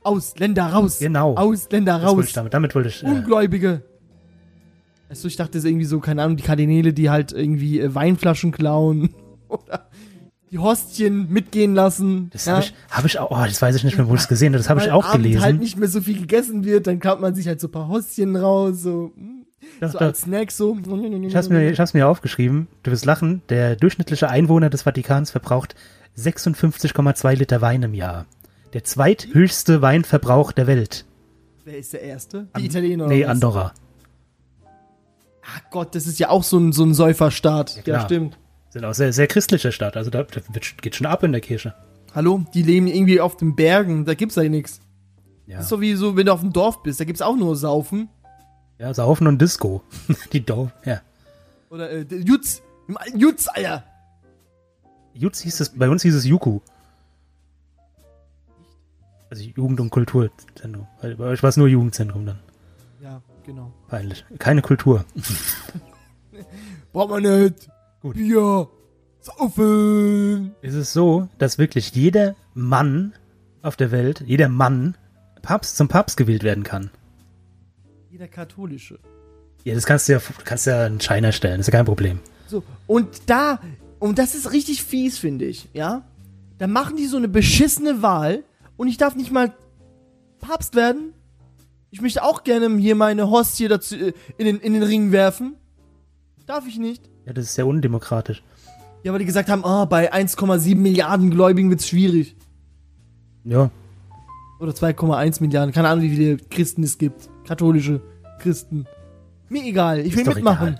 Ausländer 0.03 0.67
raus. 0.67 0.99
Genau. 0.99 1.35
Ausländer 1.35 1.95
Das 1.99 2.03
wollte 2.03 2.17
raus. 2.19 2.25
ich 2.27 2.33
damit, 2.33 2.53
damit 2.53 2.73
wollte 2.73 2.89
ich, 2.89 3.03
äh, 3.03 3.07
Ungläubige. 3.07 3.81
Also 5.09 5.27
ich 5.27 5.35
dachte, 5.35 5.51
das 5.53 5.63
ist 5.65 5.69
irgendwie 5.69 5.85
so, 5.85 5.99
keine 5.99 6.23
Ahnung, 6.23 6.37
die 6.37 6.43
Kardinäle, 6.43 6.93
die 6.93 7.09
halt 7.09 7.33
irgendwie 7.33 7.81
äh, 7.81 7.93
Weinflaschen 7.93 8.51
klauen 8.53 9.13
oder 9.49 9.89
die 10.51 10.59
Hostien 10.59 11.31
mitgehen 11.31 11.73
lassen. 11.73 12.29
das 12.31 12.45
ja, 12.45 12.53
habe 12.53 12.63
ich, 12.63 12.73
hab 12.89 13.05
ich 13.05 13.19
auch, 13.19 13.31
oh, 13.31 13.45
das 13.45 13.61
weiß 13.61 13.75
ich 13.75 13.83
nicht 13.83 13.97
mehr, 13.97 14.07
wo 14.07 14.15
ich 14.15 14.21
es 14.21 14.27
gesehen 14.27 14.53
habe, 14.53 14.57
das 14.57 14.69
habe 14.69 14.81
ich 14.81 14.91
auch 14.91 15.05
Abend 15.05 15.23
gelesen. 15.23 15.41
halt 15.41 15.59
nicht 15.59 15.77
mehr 15.77 15.87
so 15.87 16.01
viel 16.01 16.19
gegessen 16.19 16.65
wird, 16.65 16.87
dann 16.87 16.99
klaut 16.99 17.21
man 17.21 17.33
sich 17.33 17.47
halt 17.47 17.61
so 17.61 17.67
ein 17.67 17.71
paar 17.71 17.87
Hostien 17.87 18.35
raus, 18.35 18.81
so, 18.81 19.13
mm, 19.15 19.45
Doch, 19.79 19.91
so 19.91 19.99
doch. 19.99 20.07
als 20.07 20.21
Snack 20.21 20.51
so. 20.51 20.77
Ich 21.23 21.35
hab's 21.35 21.47
mir, 21.47 21.71
ich 21.71 21.79
hab's 21.79 21.93
mir 21.93 22.07
aufgeschrieben. 22.07 22.67
Du 22.83 22.91
wirst 22.91 23.05
lachen. 23.05 23.41
Der 23.49 23.77
durchschnittliche 23.77 24.29
Einwohner 24.29 24.69
des 24.69 24.81
Vatikans 24.81 25.31
verbraucht 25.31 25.75
56,2 26.17 27.35
Liter 27.35 27.61
Wein 27.61 27.83
im 27.83 27.93
Jahr. 27.93 28.25
Der 28.73 28.83
zweithöchste 28.83 29.81
Weinverbrauch 29.81 30.51
der 30.51 30.67
Welt. 30.67 31.05
Wer 31.63 31.77
ist 31.77 31.93
der 31.93 32.01
Erste? 32.01 32.47
Die 32.57 32.65
Italiener. 32.65 33.07
Nee? 33.07 33.25
Andorra. 33.25 33.73
Ach 35.43 35.61
Gott, 35.69 35.95
das 35.95 36.07
ist 36.07 36.19
ja 36.19 36.29
auch 36.29 36.43
so 36.43 36.57
ein, 36.57 36.71
so 36.71 36.83
ein 36.83 36.93
Säuferstaat. 36.93 37.77
Ja, 37.77 37.81
klar. 37.83 38.05
stimmt. 38.05 38.37
Sind 38.71 38.85
auch 38.85 38.93
sehr, 38.93 39.11
sehr 39.13 39.27
christlicher 39.27 39.71
Staat. 39.71 39.97
Also 39.97 40.09
da, 40.09 40.23
da 40.23 40.41
geht 40.81 40.95
schon 40.95 41.05
ab 41.07 41.23
in 41.23 41.33
der 41.33 41.41
Kirche. 41.41 41.73
Hallo? 42.15 42.43
Die 42.53 42.63
leben 42.63 42.87
irgendwie 42.87 43.19
auf 43.21 43.35
den 43.37 43.55
Bergen, 43.55 44.05
da 44.05 44.13
gibt's 44.15 44.35
ja 44.35 44.43
nichts. 44.43 44.79
Ja, 45.45 45.57
Das 45.57 45.65
ist 45.65 45.69
so 45.69 45.81
wie 45.81 45.93
so, 45.95 46.15
wenn 46.15 46.25
du 46.25 46.33
auf 46.33 46.39
dem 46.41 46.53
Dorf 46.53 46.81
bist, 46.81 46.99
da 46.99 47.03
gibt's 47.03 47.21
auch 47.21 47.35
nur 47.35 47.55
Saufen. 47.55 48.09
ja 48.79 48.93
Saufen 48.93 49.27
und 49.27 49.41
Disco. 49.41 49.83
Die 50.33 50.45
Dorf, 50.45 50.71
ja. 50.85 51.01
Oder 51.69 51.89
äh, 51.91 52.05
Jutz. 52.15 52.61
Im 52.87 52.97
alten 52.97 53.19
Jutz, 53.19 53.47
Alter. 53.47 53.83
Jutz 55.13 55.39
hieß 55.41 55.59
es, 55.59 55.69
bei 55.77 55.89
uns 55.89 56.01
hieß 56.03 56.15
es 56.15 56.25
Juku. 56.25 56.59
Also 59.29 59.43
Jugend- 59.43 59.79
und 59.79 59.89
Kulturzentrum. 59.89 60.87
Bei 61.01 61.13
bei 61.15 61.25
euch 61.25 61.41
war 61.43 61.49
es 61.49 61.57
nur 61.57 61.67
Jugendzentrum 61.67 62.25
dann. 62.25 62.39
Ja, 63.01 63.21
genau. 63.45 63.71
Peinlich. 63.87 64.25
Keine 64.39 64.61
Kultur. 64.61 65.05
Braucht 66.93 67.09
man 67.09 67.23
nicht. 67.23 67.69
Gut. 68.01 68.15
Bier. 68.15 68.67
Saufen. 69.19 70.55
Es 70.63 70.73
ist 70.73 70.93
so, 70.93 71.27
dass 71.37 71.59
wirklich 71.59 71.91
jeder 71.93 72.35
Mann 72.55 73.13
auf 73.61 73.75
der 73.75 73.91
Welt, 73.91 74.23
jeder 74.25 74.49
Mann, 74.49 74.95
Papst 75.43 75.77
zum 75.77 75.87
Papst 75.87 76.17
gewählt 76.17 76.43
werden 76.43 76.63
kann. 76.63 76.89
Jeder 78.09 78.27
Katholische. 78.27 78.97
Ja, 79.63 79.75
das 79.75 79.85
kannst 79.85 80.09
du 80.09 80.13
ja, 80.13 80.21
kannst 80.43 80.65
ja 80.65 80.87
in 80.87 80.99
China 80.99 81.31
stellen, 81.31 81.57
das 81.57 81.67
ist 81.67 81.73
ja 81.73 81.77
kein 81.77 81.85
Problem. 81.85 82.19
So, 82.47 82.63
und 82.87 83.29
da, 83.29 83.59
und 83.99 84.17
das 84.17 84.33
ist 84.33 84.51
richtig 84.51 84.83
fies, 84.83 85.19
finde 85.19 85.45
ich, 85.45 85.69
ja? 85.73 86.03
Da 86.57 86.65
machen 86.65 86.97
die 86.97 87.05
so 87.05 87.17
eine 87.17 87.27
beschissene 87.27 88.01
Wahl 88.01 88.43
und 88.77 88.87
ich 88.87 88.97
darf 88.97 89.15
nicht 89.15 89.31
mal 89.31 89.53
Papst 90.39 90.73
werden. 90.73 91.13
Ich 91.91 92.01
möchte 92.01 92.23
auch 92.23 92.43
gerne 92.43 92.75
hier 92.77 92.95
meine 92.95 93.29
Hostie 93.29 93.67
dazu, 93.67 93.95
äh, 93.95 94.13
in, 94.39 94.45
den, 94.45 94.59
in 94.59 94.73
den 94.73 94.83
Ring 94.83 95.11
werfen. 95.11 95.55
Darf 96.47 96.65
ich 96.67 96.79
nicht. 96.79 97.10
Ja, 97.25 97.33
das 97.33 97.45
ist 97.45 97.55
sehr 97.55 97.67
undemokratisch. 97.67 98.43
Ja, 99.03 99.11
weil 99.11 99.19
die 99.19 99.25
gesagt 99.25 99.49
haben, 99.49 99.63
ah, 99.65 99.85
bei 99.85 100.13
1,7 100.13 100.75
Milliarden 100.75 101.31
Gläubigen 101.31 101.69
wird's 101.69 101.87
schwierig. 101.87 102.35
Ja. 103.43 103.71
Oder 104.59 104.73
2,1 104.73 105.41
Milliarden. 105.41 105.73
Keine 105.73 105.89
Ahnung, 105.89 106.03
wie 106.03 106.15
viele 106.15 106.37
Christen 106.37 106.83
es 106.83 106.97
gibt. 106.97 107.29
Katholische 107.47 108.01
Christen. 108.39 108.85
Mir 109.49 109.63
egal. 109.65 109.99
Ich 109.99 110.15
will 110.15 110.23
doch 110.23 110.35
mitmachen. 110.35 110.77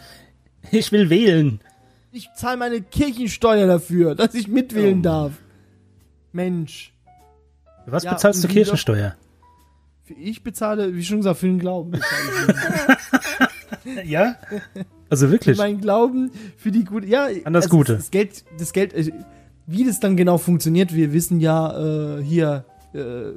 egal. 0.64 0.80
Ich 0.80 0.92
will 0.92 1.10
wählen. 1.10 1.60
Ich 2.12 2.30
zahle 2.36 2.58
meine 2.58 2.82
Kirchensteuer 2.82 3.66
dafür, 3.68 4.14
dass 4.16 4.36
ich 4.36 4.48
mitwählen 4.48 5.00
Oh. 5.00 5.04
darf. 5.04 5.32
Mensch. 6.32 6.94
Für 7.86 7.92
was 7.92 8.04
Ja, 8.04 8.14
bezahlst 8.14 8.44
du 8.44 8.48
doch- 8.48 8.54
Kirchensteuer? 8.54 9.16
Für- 10.04 10.14
Ich 10.14 10.44
bezahle, 10.44 10.94
wie 10.96 11.04
schon 11.04 11.18
gesagt, 11.18 11.40
für 11.40 11.48
den 11.48 11.60
Glauben. 11.60 11.94
Ja? 14.06 14.36
Also 15.12 15.28
für 15.28 15.32
wirklich? 15.34 15.58
meinen 15.60 15.80
Glauben, 15.82 16.32
für 16.58 16.72
die 16.72 16.84
gute. 16.86 17.06
Ja, 17.06 17.26
An 17.44 17.54
das 17.54 17.66
also 17.66 17.78
Gute. 17.78 17.98
Das 17.98 18.10
Geld, 18.10 18.44
das 18.58 18.74
Geld, 18.74 18.94
äh, 18.94 19.12
wie 19.68 19.86
das 19.86 20.00
dann 20.00 20.18
genau 20.18 20.38
funktioniert, 20.40 20.96
wir 20.96 21.14
wissen 21.14 21.40
ja 21.40 22.18
äh, 22.18 22.24
hier. 22.24 22.66
Äh, 22.94 23.32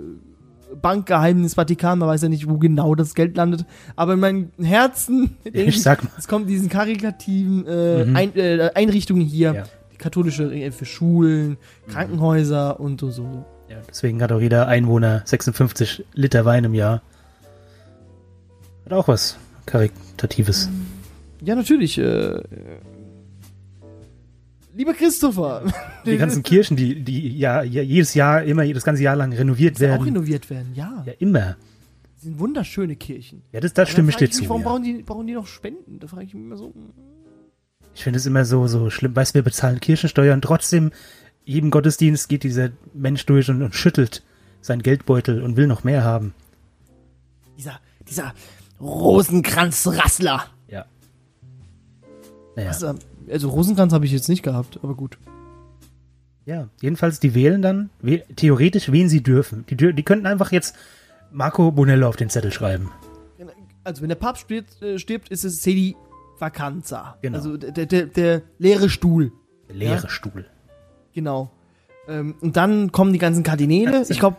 Bankgeheimnis 0.83 1.55
Vatikan, 1.55 2.01
man 2.01 2.09
weiß 2.09 2.23
ja 2.23 2.29
nicht, 2.29 2.49
wo 2.49 2.59
genau 2.59 2.97
das 2.97 3.15
Geld 3.15 3.37
landet, 3.37 3.65
aber 3.95 4.15
in 4.15 4.19
meinem 4.21 4.49
Herzen, 4.61 5.37
denke 5.45 5.61
Ich 5.65 5.81
sag 5.83 6.03
mal. 6.03 6.11
es 6.19 6.27
kommt 6.27 6.49
diesen 6.49 6.69
karikativen 6.69 7.65
äh, 7.67 8.05
Mhm. 8.07 8.17
Ein, 8.17 8.35
äh, 8.37 8.71
Einrichtungen 8.75 9.23
hier, 9.23 9.55
Ja. 9.55 9.65
die 9.93 9.99
katholische 9.99 10.53
äh, 10.53 10.73
für 10.73 10.85
Schulen, 10.85 11.59
Krankenhäuser 11.89 12.81
und 12.81 12.99
so. 13.01 13.11
so. 13.13 13.45
Ja, 13.71 13.77
deswegen 13.89 14.21
hat 14.21 14.33
auch 14.33 14.41
jeder 14.41 14.67
Einwohner 14.67 15.23
56 15.27 16.05
Liter 16.15 16.45
Wein 16.45 16.65
im 16.65 16.75
Jahr. 16.75 17.03
Hat 18.87 18.93
auch 18.95 19.07
was 19.07 19.37
Karitatives. 19.67 20.69
Ja, 21.45 21.55
natürlich. 21.55 21.99
Äh, 21.99 22.03
äh, 22.03 22.43
lieber 24.75 24.95
Christopher, 24.95 25.63
Die 26.05 26.17
ganzen 26.19 26.43
Kirchen, 26.43 26.77
die, 26.77 27.01
die 27.03 27.37
ja, 27.39 27.63
ja 27.63 27.83
jedes 27.83 28.15
Jahr, 28.15 28.43
immer 28.45 28.67
das 28.73 28.85
ganze 28.85 29.03
Jahr 29.03 29.17
lang 29.17 29.33
renoviert 29.33 29.79
die 29.79 29.85
auch 29.85 29.89
werden. 29.91 30.03
renoviert 30.05 30.51
werden, 30.51 30.73
ja. 30.75 31.03
Ja, 31.07 31.13
immer. 31.19 31.57
Das 32.15 32.23
sind 32.23 32.39
wunderschöne 32.39 32.97
Kirchen. 32.97 33.43
Ja, 33.53 33.61
das, 33.61 33.73
das 33.75 33.91
stimme 33.91 34.11
ich 34.11 34.17
dir 34.17 34.31
zu. 34.31 34.49
Warum 34.49 34.63
Ja. 34.63 34.69
brauchen, 34.69 34.83
die, 34.85 35.03
brauchen 35.03 35.27
die 35.27 35.35
noch 35.35 35.47
Spenden? 35.47 35.99
Da 36.01 36.07
frage 36.07 36.25
ich 36.25 36.35
mich 36.35 36.45
immer 36.45 36.57
so. 36.57 36.73
hm. 36.75 36.91
Ich 37.97 38.03
finde 38.03 38.19
es 38.19 38.27
immer 38.27 38.45
so, 38.45 38.67
so 38.67 38.91
schlimm. 38.91 39.15
Weißt 39.15 39.35
du, 39.35 39.37
wir 39.37 39.43
bezahlen 39.45 39.79
Kirchensteuer 39.81 40.35
und 40.35 40.43
trotzdem, 40.43 40.91
jedem 41.45 41.71
Gottesdienst 41.71 42.29
geht 42.29 42.43
dieser 42.43 42.71
Mensch 42.93 43.25
durch 43.27 43.49
und, 43.51 43.63
und 43.63 43.75
schüttelt 43.75 44.25
seinen 44.63 44.83
Geldbeutel 44.83 45.43
und 45.43 45.57
will 45.57 45.67
noch 45.69 45.85
mehr 45.85 46.03
haben. 46.03 46.35
Dieser, 47.57 47.79
dieser 48.09 48.35
Rosenkranz-Rassler. 48.81 50.47
Ja. 52.57 52.65
Naja. 52.65 52.91
Ähm, 52.91 52.99
Also 53.31 53.49
Rosenkranz 53.49 53.93
habe 53.93 54.05
ich 54.05 54.13
jetzt 54.13 54.29
nicht 54.29 54.43
gehabt, 54.43 54.79
aber 54.83 54.95
gut. 54.95 55.19
Ja, 56.47 56.69
jedenfalls, 56.83 57.21
die 57.21 57.35
wählen 57.35 57.63
dann 57.63 57.91
we 58.03 58.23
theoretisch, 58.37 58.93
wen 58.93 59.09
sie 59.09 59.23
dürfen. 59.23 59.65
Die, 59.71 59.77
die 59.77 60.03
könnten 60.03 60.27
einfach 60.27 60.53
jetzt 60.53 60.77
Marco 61.33 61.73
Bonello 61.73 62.07
auf 62.07 62.17
den 62.17 62.29
Zettel 62.29 62.53
schreiben. 62.53 62.91
Also 63.83 64.01
wenn 64.01 64.09
der 64.09 64.17
Papst 64.17 64.43
stirbt, 64.43 64.81
äh, 64.83 64.99
stirbt 64.99 65.29
ist 65.29 65.45
es 65.45 65.63
Sedi 65.63 65.95
Vacanza. 66.39 67.19
Genau. 67.21 67.37
Also 67.37 67.57
der, 67.57 67.87
der, 67.87 68.07
der, 68.07 68.43
leere 68.59 68.89
Stuhl. 68.89 69.33
Der 69.69 69.77
leere 69.77 70.03
Ja. 70.05 70.09
Stuhl. 70.09 70.47
Genau. 71.13 71.51
Ähm, 72.09 72.35
und 72.41 72.57
dann 72.57 72.93
kommen 72.93 73.13
die 73.13 73.19
ganzen 73.19 73.43
Kardinäle. 73.43 74.05
Ich 74.09 74.19
glaube, 74.19 74.39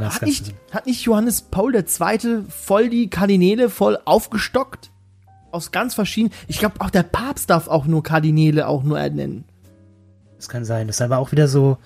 hat 0.00 0.22
nicht, 0.22 0.54
hat 0.72 0.86
nicht 0.86 1.02
Johannes 1.02 1.42
Paul 1.42 1.74
II. 1.74 2.42
voll 2.48 2.88
die 2.88 3.10
Kardinäle 3.10 3.70
voll 3.70 3.98
aufgestockt? 4.04 4.90
Aus 5.50 5.72
ganz 5.72 5.94
verschiedenen. 5.94 6.34
Ich 6.48 6.58
glaube, 6.58 6.80
auch 6.80 6.90
der 6.90 7.02
Papst 7.02 7.50
darf 7.50 7.68
auch 7.68 7.86
nur 7.86 8.02
Kardinäle 8.02 8.68
auch 8.68 8.82
nur 8.82 8.98
ernennen. 8.98 9.44
Das 10.36 10.48
kann 10.48 10.64
sein. 10.64 10.86
Das 10.86 10.96
ist 10.96 11.02
aber 11.02 11.18
auch 11.18 11.32
wieder 11.32 11.48
so, 11.48 11.78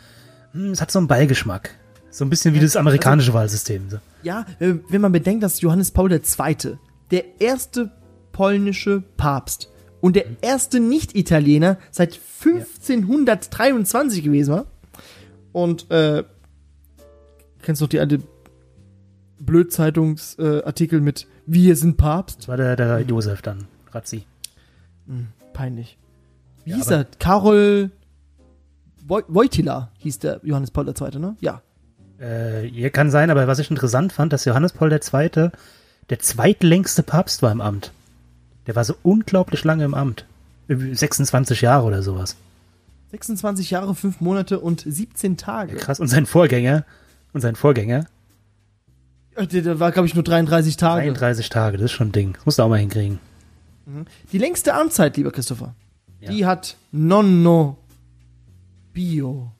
hm, 0.52 0.72
es 0.72 0.80
hat 0.80 0.90
so 0.90 0.98
einen 0.98 1.08
Beigeschmack. 1.08 1.76
So 2.10 2.24
ein 2.24 2.30
bisschen 2.30 2.54
wie 2.54 2.60
das 2.60 2.76
amerikanische 2.76 3.32
Wahlsystem. 3.32 3.88
So. 3.88 3.98
Ja, 4.22 4.44
äh, 4.58 4.74
wenn 4.88 5.00
man 5.00 5.12
bedenkt, 5.12 5.44
dass 5.44 5.60
Johannes 5.60 5.92
Paul 5.92 6.10
II. 6.10 6.78
der 7.10 7.40
erste 7.40 7.90
polnische 8.32 9.02
Papst 9.16 9.68
und 10.00 10.16
der 10.16 10.24
erste 10.42 10.80
Nicht-Italiener 10.80 11.78
seit 11.90 12.18
1523 12.44 14.24
gewesen 14.24 14.54
war. 14.54 14.66
Und 15.52 15.90
äh, 15.90 16.24
kennst 17.62 17.80
du 17.80 17.84
noch 17.84 17.90
die 17.90 18.00
alte 18.00 18.20
Blödzeitungsartikel 19.38 20.64
Artikel 20.64 21.00
mit 21.00 21.26
Wir 21.52 21.74
sind 21.76 21.96
Papst? 21.96 22.38
Das 22.40 22.48
war 22.48 22.56
der, 22.56 22.76
der 22.76 23.00
Josef 23.00 23.42
dann, 23.42 23.66
Razzi. 23.92 24.24
Peinlich. 25.52 25.98
Wie 26.64 26.70
Ja, 26.70 26.76
hieß 26.76 26.90
er? 26.90 27.06
Karol 27.18 27.90
Woj- 29.08 29.24
Wojtyla 29.26 29.90
hieß 29.98 30.20
der 30.20 30.40
Johannes 30.44 30.70
Paul 30.70 30.86
II., 30.88 31.18
ne? 31.18 31.36
Ja. 31.40 31.62
Äh, 32.18 32.62
hier 32.68 32.90
kann 32.90 33.10
sein, 33.10 33.30
aber 33.30 33.48
was 33.48 33.58
ich 33.58 33.70
interessant 33.70 34.12
fand, 34.12 34.32
dass 34.32 34.44
Johannes 34.44 34.72
Paul 34.72 34.92
II. 34.92 35.50
der 36.10 36.18
zweitlängste 36.20 37.02
Papst 37.02 37.42
war 37.42 37.50
im 37.50 37.60
Amt. 37.60 37.92
Der 38.68 38.76
war 38.76 38.84
so 38.84 38.94
unglaublich 39.02 39.64
lange 39.64 39.84
im 39.84 39.94
Amt. 39.94 40.26
Irgendwie 40.68 40.94
26 40.94 41.62
Jahre 41.62 41.84
oder 41.86 42.02
sowas. 42.02 42.36
26 43.10 43.70
Jahre, 43.70 43.92
5 43.96 44.20
Monate 44.20 44.60
und 44.60 44.84
17 44.86 45.36
Tage. 45.36 45.74
Krass. 45.76 45.98
Und 45.98 46.06
sein 46.06 46.26
Vorgänger, 46.26 46.84
und 47.32 47.40
sein 47.40 47.56
Vorgänger, 47.56 48.06
Der, 49.46 49.62
der 49.62 49.80
war, 49.80 49.92
glaube 49.92 50.06
ich, 50.06 50.14
nur 50.14 50.24
33 50.24 50.76
Tage. 50.76 51.02
33 51.06 51.48
Tage, 51.48 51.76
das 51.76 51.86
ist 51.86 51.92
schon 51.92 52.08
ein 52.08 52.12
Ding. 52.12 52.32
Das 52.34 52.46
musst 52.46 52.58
du 52.58 52.62
auch 52.62 52.68
mal 52.68 52.78
hinkriegen. 52.78 53.18
Die 54.32 54.38
längste 54.38 54.74
Amtszeit, 54.74 55.16
lieber 55.16 55.30
Christopher, 55.32 55.74
Ja. 56.20 56.30
die 56.30 56.46
hat 56.46 56.76
Nonno 56.92 57.76
Pio. 58.92 59.50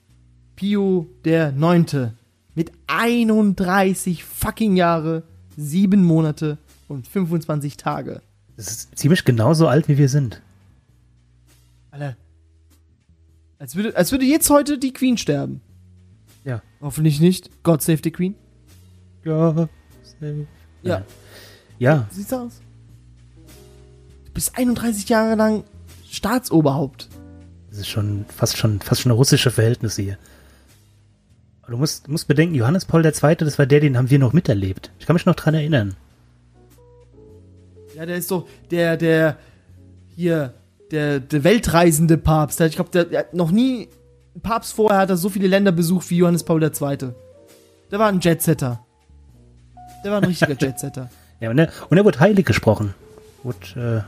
Pio 0.55 1.07
der 1.25 1.51
Neunte. 1.51 2.13
Mit 2.55 2.71
31 2.87 4.23
fucking 4.23 4.75
Jahre, 4.75 5.23
7 5.57 6.03
Monate 6.03 6.57
und 6.87 7.07
25 7.07 7.77
Tage. 7.77 8.21
Das 8.57 8.67
ist 8.67 8.97
ziemlich 8.97 9.23
genauso 9.25 9.67
alt, 9.67 9.87
wie 9.87 9.97
wir 9.97 10.09
sind. 10.09 10.41
Alter. 11.91 12.15
Als 13.59 13.75
würde, 13.75 13.95
als 13.95 14.11
würde 14.11 14.25
jetzt 14.25 14.49
heute 14.49 14.77
die 14.77 14.93
Queen 14.93 15.17
sterben. 15.17 15.61
Ja. 16.43 16.61
Hoffentlich 16.81 17.19
nicht. 17.19 17.63
God 17.63 17.81
save 17.81 17.99
the 18.03 18.11
Queen. 18.11 18.35
Ja. 19.23 19.67
Ja. 20.81 21.03
Ja, 21.79 22.07
Sieht's 22.11 22.31
aus? 22.33 22.61
Du 24.25 24.31
bist 24.33 24.57
31 24.57 25.09
Jahre 25.09 25.35
lang 25.35 25.63
Staatsoberhaupt. 26.09 27.09
das 27.69 27.79
ist 27.79 27.89
schon 27.89 28.25
fast 28.27 28.57
schon 28.57 28.79
fast 28.81 29.01
schon 29.01 29.11
russische 29.11 29.49
Verhältnisse 29.51 30.01
hier. 30.01 30.17
Aber 31.61 31.71
du 31.71 31.77
musst, 31.77 32.07
musst 32.07 32.27
bedenken, 32.27 32.55
Johannes 32.55 32.85
Paul 32.85 33.05
II., 33.05 33.35
das 33.35 33.57
war 33.57 33.65
der, 33.65 33.79
den 33.79 33.97
haben 33.97 34.09
wir 34.09 34.19
noch 34.19 34.33
miterlebt. 34.33 34.91
Ich 34.99 35.05
kann 35.05 35.15
mich 35.15 35.25
noch 35.25 35.35
dran 35.35 35.53
erinnern. 35.53 35.95
Ja, 37.95 38.05
der 38.05 38.17
ist 38.17 38.29
doch 38.31 38.47
der, 38.69 38.97
der 38.97 39.37
hier, 40.15 40.53
der, 40.91 41.19
der 41.19 41.43
weltreisende 41.43 42.17
Papst. 42.17 42.61
Ich 42.61 42.75
glaube, 42.75 42.91
der, 42.91 43.05
der 43.05 43.27
noch 43.33 43.51
nie 43.51 43.89
ein 44.35 44.41
Papst 44.41 44.73
vorher 44.73 44.99
hat 44.99 45.09
er 45.09 45.17
so 45.17 45.29
viele 45.29 45.47
Länder 45.47 45.71
besucht 45.71 46.09
wie 46.09 46.17
Johannes 46.17 46.43
Paul 46.43 46.63
II. 46.63 46.97
Der 47.91 47.99
war 47.99 48.07
ein 48.07 48.19
Jetsetter. 48.21 48.85
Der 50.03 50.11
war 50.11 50.17
ein 50.19 50.25
richtiger 50.25 50.53
Jetsetter. 50.59 51.09
Ja, 51.39 51.49
und 51.49 51.59
er, 51.59 51.69
und 51.89 51.97
er 51.97 52.05
wurde 52.05 52.19
heilig 52.19 52.45
gesprochen. 52.45 52.93
Wurde, 53.43 54.05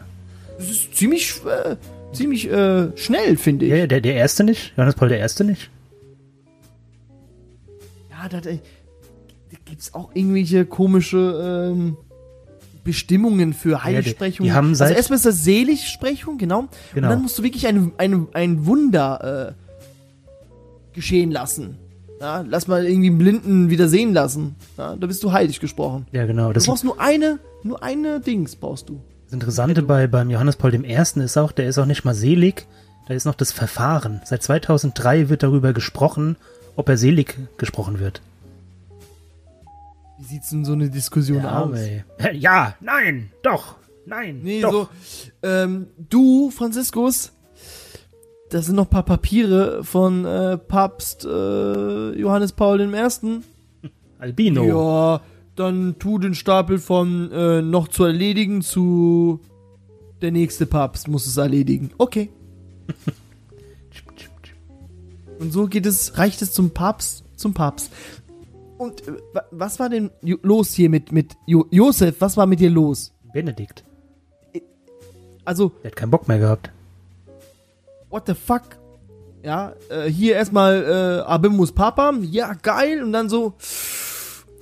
Das 0.58 0.70
ist 0.70 0.96
ziemlich, 0.96 1.42
äh, 1.46 1.76
ziemlich 2.14 2.50
äh, 2.52 2.96
schnell, 2.96 3.38
finde 3.38 3.66
äh, 3.66 3.70
ich. 3.70 3.80
ja, 3.80 3.88
der, 3.88 4.02
der 4.02 4.16
erste 4.16 4.44
nicht? 4.44 4.74
Johannes 4.78 4.96
Paul 4.96 5.10
der 5.10 5.20
erste 5.20 5.44
nicht? 5.44 5.70
Ja, 8.12 8.30
da, 8.30 8.40
da, 8.40 8.52
gibt's 9.66 9.94
auch 9.94 10.12
irgendwelche 10.14 10.66
komische 10.66 11.72
ähm, 11.72 11.98
Bestimmungen 12.84 13.54
für 13.54 13.84
Heilsprechung. 13.84 14.46
die 14.46 14.52
haben 14.52 14.70
also 14.70 14.84
erstmal 14.84 15.18
ist 15.18 15.26
das 15.26 15.44
Seligsprechung, 15.44 16.38
genau. 16.38 16.68
Genau. 16.94 17.08
Und 17.08 17.12
dann 17.12 17.22
musst 17.22 17.40
du 17.40 17.44
wirklich 17.44 17.66
ein, 17.66 17.92
ein, 17.98 18.28
ein 18.34 18.66
Wunder 18.66 19.56
äh, 19.58 20.94
geschehen 20.94 21.32
lassen. 21.32 21.78
Ja, 22.24 22.46
lass 22.48 22.68
mal 22.68 22.86
irgendwie 22.86 23.10
einen 23.10 23.18
Blinden 23.18 23.70
wieder 23.70 23.90
sehen 23.90 24.14
lassen. 24.14 24.56
Ja, 24.78 24.96
da 24.96 25.08
bist 25.08 25.22
du 25.26 25.34
heilig 25.34 25.60
gesprochen. 25.60 26.08
Ja, 26.14 26.26
genau. 26.26 26.48
Du 26.48 26.54
Das, 26.54 26.66
brauchst 26.68 26.86
nur 26.86 26.98
eine, 27.02 27.40
nur 27.64 27.84
eine 27.84 28.22
Dings 28.22 28.56
brauchst 28.56 28.88
du. 28.88 29.02
das 29.26 29.34
Interessante 29.34 29.82
bei, 29.84 30.08
beim 30.08 30.30
Johannes 30.30 30.56
Paul 30.56 30.74
I. 30.74 30.86
ist 31.22 31.38
auch, 31.38 31.52
der 31.52 31.68
ist 31.68 31.78
auch 31.78 31.86
nicht 31.86 32.06
mal 32.06 32.14
selig, 32.16 32.66
da 33.10 33.14
ist 33.14 33.26
noch 33.26 33.36
das 33.36 33.52
Verfahren. 33.52 34.22
Seit 34.24 34.42
2003 34.42 35.28
wird 35.28 35.44
darüber 35.44 35.74
gesprochen, 35.74 36.38
ob 36.78 36.88
er 36.88 36.96
selig 36.98 37.36
gesprochen 37.58 38.00
wird. 38.00 38.22
Wie 40.18 40.24
sieht's 40.24 40.50
denn 40.52 40.64
so 40.64 40.72
eine 40.74 40.90
Diskussion 40.90 41.46
aus? 41.46 41.78
ey. 41.78 42.04
Ja, 42.34 42.76
nein, 42.80 43.32
doch, 43.42 43.76
nein, 44.06 44.40
Nee, 44.44 44.62
doch. 44.62 44.72
so, 44.72 44.88
ähm, 45.44 45.88
du, 45.98 46.50
Franziskus, 46.52 47.34
das 48.54 48.66
sind 48.68 48.76
noch 48.76 48.86
ein 48.86 48.90
paar 48.90 49.04
Papiere 49.04 49.84
von 49.84 50.26
äh, 50.26 50.58
Papst 50.58 51.26
äh, 51.26 52.12
Johannes 52.20 52.52
Paul 52.54 52.82
I. 52.82 53.42
Albino. 54.20 54.64
Ja, 54.66 55.22
dann 55.56 55.96
tu 56.00 56.18
den 56.20 56.34
Stapel 56.36 56.78
von 56.80 57.32
äh, 57.32 57.62
noch 57.62 57.88
zu 57.88 58.04
erledigen 58.06 58.62
zu 58.62 59.40
der 60.22 60.32
nächste 60.32 60.66
Papst 60.66 61.08
muss 61.08 61.26
es 61.26 61.36
erledigen. 61.38 61.92
Okay. 61.98 62.30
Und 65.40 65.52
so 65.52 65.68
geht 65.68 65.86
es, 65.86 66.18
reicht 66.18 66.42
es 66.42 66.54
zum 66.54 66.70
Papst, 66.72 67.24
zum 67.36 67.54
Papst. 67.54 67.92
Und 68.78 69.06
äh, 69.08 69.14
wa- 69.34 69.44
was 69.52 69.80
war 69.80 69.90
denn 69.90 70.10
los 70.22 70.74
hier 70.74 70.90
mit, 70.90 71.12
mit 71.12 71.34
jo 71.46 71.66
Josef? 71.72 72.16
Was 72.20 72.38
war 72.38 72.46
mit 72.46 72.60
dir 72.60 72.70
los? 72.70 73.14
Benedikt. 73.34 73.84
Also, 75.44 75.72
Der 75.84 75.92
hat 75.92 75.98
keinen 75.98 76.12
Bock 76.12 76.28
mehr 76.28 76.40
gehabt. 76.40 76.72
What 78.14 78.28
the 78.28 78.36
fuck? 78.36 78.78
Ja, 79.44 79.74
äh, 79.90 80.10
hier 80.10 80.36
erstmal 80.36 80.84
äh, 80.86 81.30
Abimus 81.30 81.74
Papa, 81.74 82.14
ja, 82.22 82.54
geil. 82.54 83.04
Und 83.04 83.12
dann 83.12 83.28
so, 83.28 83.56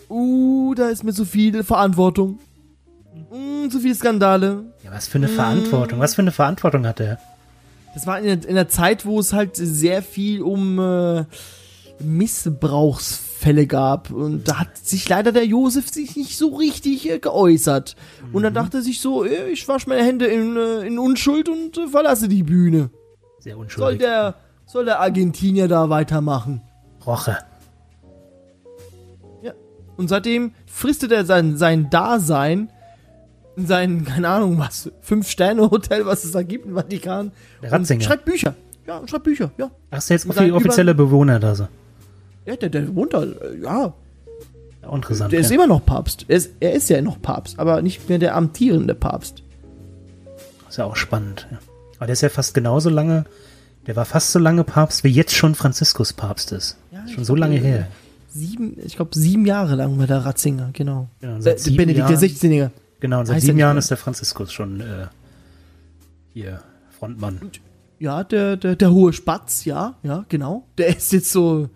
uh, 0.09 0.73
da 0.73 0.89
ist 0.89 1.03
mir 1.03 1.13
zu 1.13 1.25
viel 1.25 1.63
Verantwortung. 1.63 2.39
Mm, 3.29 3.69
zu 3.69 3.79
viele 3.79 3.93
Skandale. 3.93 4.63
Ja, 4.83 4.91
was 4.91 5.07
für 5.07 5.19
eine 5.19 5.27
Verantwortung. 5.27 5.99
Was 5.99 6.15
für 6.15 6.21
eine 6.21 6.31
Verantwortung 6.31 6.87
hat 6.87 6.99
er? 6.99 7.19
Das 7.93 8.07
war 8.07 8.17
in 8.19 8.25
der, 8.25 8.49
in 8.49 8.55
der 8.55 8.69
Zeit, 8.69 9.05
wo 9.05 9.19
es 9.19 9.33
halt 9.33 9.57
sehr 9.57 10.01
viel 10.01 10.41
um 10.41 10.79
äh, 10.79 11.25
Missbrauchsfälle 11.99 13.67
gab. 13.67 14.09
Und 14.11 14.47
da 14.47 14.59
hat 14.59 14.77
sich 14.77 15.07
leider 15.07 15.33
der 15.33 15.45
Josef 15.45 15.89
sich 15.89 16.15
nicht 16.15 16.37
so 16.37 16.55
richtig 16.55 17.07
äh, 17.07 17.19
geäußert. 17.19 17.97
Und 18.31 18.43
dann 18.43 18.53
dachte 18.53 18.77
er 18.77 18.81
sich 18.81 19.01
so, 19.01 19.25
äh, 19.25 19.49
ich 19.51 19.67
wasche 19.67 19.89
meine 19.89 20.03
Hände 20.03 20.25
in, 20.25 20.55
äh, 20.55 20.87
in 20.87 20.97
Unschuld 20.97 21.49
und 21.49 21.77
äh, 21.77 21.87
verlasse 21.87 22.29
die 22.29 22.43
Bühne. 22.43 22.89
Sehr 23.41 23.53
Soll 23.55 23.63
unschuldig. 23.63 23.99
der, 23.99 24.35
soll 24.65 24.85
der 24.85 24.99
Argentinier 25.01 25.67
da 25.67 25.89
weitermachen? 25.89 26.61
Roche. 27.05 27.37
Ja. 29.41 29.51
Und 29.97 30.07
seitdem 30.07 30.53
fristet 30.65 31.11
er 31.11 31.25
sein, 31.25 31.57
sein 31.57 31.89
Dasein 31.89 32.69
in 33.57 33.67
sein, 33.67 34.05
keine 34.05 34.29
Ahnung 34.29 34.57
was, 34.59 34.89
Fünf-Sterne-Hotel, 35.01 36.05
was 36.05 36.23
es 36.23 36.31
da 36.31 36.41
gibt 36.41 36.65
im 36.67 36.75
Vatikan. 36.75 37.31
Der 37.61 37.71
Und 37.73 37.79
Ratzinger. 37.79 38.01
schreibt 38.03 38.23
Bücher. 38.25 38.55
Ja, 38.87 38.97
und 38.99 39.09
schreibt 39.09 39.25
Bücher, 39.25 39.51
ja. 39.57 39.69
Ach, 39.91 39.97
ist 39.97 40.09
der 40.09 40.15
jetzt 40.17 40.25
offi- 40.27 40.35
dann 40.35 40.51
offizielle 40.53 40.95
Bewohner 40.95 41.39
da 41.39 41.53
so. 41.55 41.67
Ja, 42.45 42.55
der, 42.55 42.69
der 42.69 42.95
wohnt 42.95 43.13
da, 43.13 43.23
ja. 43.61 43.93
Ja, 44.81 44.95
interessant. 44.95 45.31
Der 45.33 45.41
ist 45.41 45.49
ja. 45.51 45.55
immer 45.55 45.67
noch 45.67 45.85
Papst. 45.85 46.25
Er 46.29 46.37
ist, 46.37 46.51
er 46.59 46.71
ist 46.73 46.89
ja 46.89 47.01
noch 47.01 47.21
Papst, 47.21 47.59
aber 47.59 47.81
nicht 47.81 48.07
mehr 48.09 48.17
der 48.19 48.35
amtierende 48.35 48.95
Papst. 48.95 49.43
Ist 50.69 50.77
ja 50.77 50.85
auch 50.85 50.95
spannend. 50.95 51.47
Ja. 51.51 51.57
Aber 52.01 52.07
der 52.07 52.13
ist 52.13 52.21
ja 52.21 52.29
fast 52.29 52.55
genauso 52.55 52.89
lange, 52.89 53.25
der 53.85 53.95
war 53.95 54.05
fast 54.05 54.31
so 54.31 54.39
lange 54.39 54.63
Papst, 54.63 55.03
wie 55.03 55.09
jetzt 55.09 55.35
schon 55.35 55.53
Franziskus 55.53 56.13
Papst 56.13 56.51
ist. 56.51 56.75
Ja, 56.91 57.07
schon 57.07 57.23
so 57.23 57.35
lange 57.35 57.57
her. 57.57 57.89
Sieben, 58.33 58.75
ich 58.83 58.95
glaube, 58.95 59.11
sieben 59.13 59.45
Jahre 59.45 59.75
lang 59.75 59.99
war 59.99 60.07
der 60.07 60.25
Ratzinger, 60.25 60.71
genau. 60.73 61.09
Ja, 61.21 61.39
seit 61.39 61.59
sieben 61.59 61.77
Benedikt, 61.77 62.09
der 62.09 62.15
Jahren- 62.15 62.23
16-Jäger. 62.23 62.71
Genau, 63.01 63.19
und 63.19 63.27
seit 63.27 63.35
Heißt 63.35 63.45
sieben 63.45 63.59
Jahren 63.59 63.77
ist 63.77 63.91
der 63.91 63.97
Franziskus 63.97 64.51
schon 64.51 64.81
äh, 64.81 65.05
hier 66.33 66.61
Frontmann. 66.97 67.39
Ja, 67.99 68.23
der, 68.23 68.57
der, 68.57 68.75
der 68.75 68.91
hohe 68.91 69.13
Spatz, 69.13 69.65
ja, 69.65 69.93
ja, 70.01 70.25
genau. 70.27 70.65
Der 70.79 70.97
ist 70.97 71.13
jetzt 71.13 71.31
so, 71.31 71.69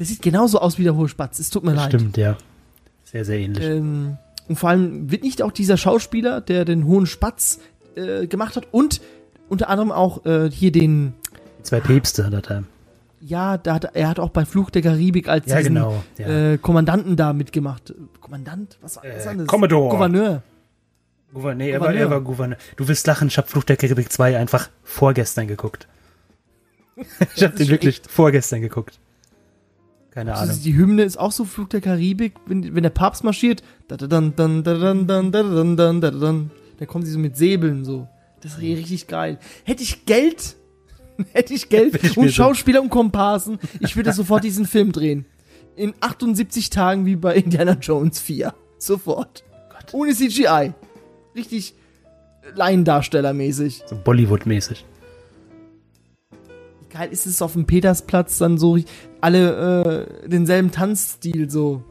der 0.00 0.06
sieht 0.06 0.22
genauso 0.22 0.58
aus 0.58 0.76
wie 0.78 0.82
der 0.82 0.96
hohe 0.96 1.08
Spatz. 1.08 1.38
Es 1.38 1.50
tut 1.50 1.62
mir 1.62 1.74
leid. 1.74 1.90
Stimmt, 1.92 2.16
ja. 2.16 2.36
Sehr, 3.04 3.24
sehr 3.24 3.38
ähnlich. 3.38 3.64
Ähm, 3.64 4.16
und 4.48 4.58
vor 4.58 4.70
allem 4.70 5.08
wird 5.08 5.22
nicht 5.22 5.40
auch 5.40 5.52
dieser 5.52 5.76
Schauspieler, 5.76 6.40
der 6.40 6.64
den 6.64 6.84
hohen 6.84 7.06
Spatz 7.06 7.60
äh, 7.94 8.26
gemacht 8.26 8.56
hat 8.56 8.66
und 8.72 9.00
unter 9.48 9.68
anderem 9.68 9.92
auch 9.92 10.24
äh, 10.26 10.50
hier 10.50 10.72
den, 10.72 11.14
Die 11.58 11.62
zwei 11.64 11.80
Päpste 11.80 12.26
hat 12.26 12.50
er. 12.50 12.64
ja, 13.20 13.56
da 13.58 13.74
hat, 13.74 13.84
er 13.94 14.08
hat 14.08 14.18
auch 14.20 14.30
bei 14.30 14.44
Fluch 14.44 14.70
der 14.70 14.82
Karibik 14.82 15.28
als 15.28 15.46
Ja, 15.46 15.58
diesen 15.58 15.74
genau. 15.74 16.02
Ja. 16.18 16.52
äh, 16.52 16.58
Kommandanten 16.58 17.16
da 17.16 17.32
mitgemacht. 17.32 17.94
Kommandant? 18.20 18.78
Was, 18.80 18.96
was 18.96 19.04
Äh, 19.04 19.26
war 19.26 19.34
das? 19.34 19.46
Commodore. 19.46 19.90
Gouverneur. 19.90 20.42
Gouverneur, 21.34 21.66
er, 21.68 21.80
war, 21.80 21.88
Gouverneur. 21.88 22.06
er 22.06 22.10
war 22.10 22.20
Gouverneur. 22.22 22.58
Du 22.76 22.88
willst 22.88 23.06
lachen, 23.06 23.28
ich 23.28 23.36
habe 23.36 23.48
Fluch 23.48 23.64
der 23.64 23.76
Karibik 23.76 24.10
2 24.10 24.38
einfach 24.38 24.70
vorgestern 24.82 25.46
geguckt. 25.46 25.86
ich 27.36 27.44
habe 27.44 27.54
den 27.54 27.68
wirklich 27.68 28.00
vorgestern 28.08 28.60
geguckt. 28.62 28.98
Keine 30.10 30.34
Also 30.34 30.52
Ahnung. 30.52 30.62
die 30.64 30.74
Hymne 30.76 31.02
ist 31.02 31.18
auch 31.18 31.32
so 31.32 31.44
Flug 31.44 31.70
der 31.70 31.80
Karibik, 31.80 32.32
wenn, 32.46 32.74
wenn 32.74 32.82
der 32.82 32.90
Papst 32.90 33.22
marschiert, 33.24 33.62
da 33.88 33.96
kommen 36.86 37.04
sie 37.04 37.12
so 37.12 37.18
mit 37.18 37.36
Säbeln 37.36 37.84
so. 37.84 38.08
Das 38.40 38.52
ist 38.52 38.60
richtig 38.60 39.06
geil. 39.06 39.38
Hätte 39.64 39.82
ich 39.82 40.06
Geld, 40.06 40.56
hätte 41.32 41.54
ich 41.54 41.68
Geld 41.68 42.02
ich 42.02 42.16
und 42.16 42.32
Schauspieler 42.32 42.80
und 42.80 42.90
Komparsen, 42.90 43.58
ich 43.80 43.96
würde 43.96 44.12
sofort 44.12 44.44
diesen 44.44 44.66
Film 44.66 44.92
drehen. 44.92 45.26
In 45.76 45.94
78 46.00 46.70
Tagen 46.70 47.06
wie 47.06 47.16
bei 47.16 47.36
Indiana 47.36 47.76
Jones 47.80 48.20
4. 48.20 48.52
Sofort. 48.78 49.44
Gott. 49.70 49.94
Ohne 49.94 50.12
CGI. 50.12 50.72
Richtig 51.36 51.74
Laiendarstellermäßig. 52.54 53.82
So 53.86 53.96
Bollywood-mäßig. 53.96 54.84
Wie 56.80 56.88
geil 56.88 57.10
ist 57.10 57.26
es 57.26 57.42
auf 57.42 57.52
dem 57.52 57.66
Petersplatz 57.66 58.38
dann 58.38 58.58
so 58.58 58.78
alle 59.20 60.08
äh, 60.24 60.28
denselben 60.28 60.70
Tanzstil 60.70 61.50
so. 61.50 61.82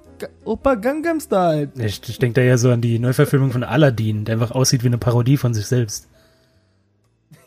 Opa 0.43 0.75
Gangnam 0.75 1.19
Style. 1.19 1.71
Ich, 1.77 2.01
ich 2.07 2.17
denke 2.17 2.41
da 2.41 2.45
ja 2.45 2.57
so 2.57 2.71
an 2.71 2.81
die 2.81 2.97
Neuverfilmung 2.97 3.51
von 3.51 3.63
Aladdin, 3.63 4.25
der 4.25 4.33
einfach 4.33 4.51
aussieht 4.51 4.83
wie 4.83 4.87
eine 4.87 4.97
Parodie 4.97 5.37
von 5.37 5.53
sich 5.53 5.67
selbst. 5.67 6.07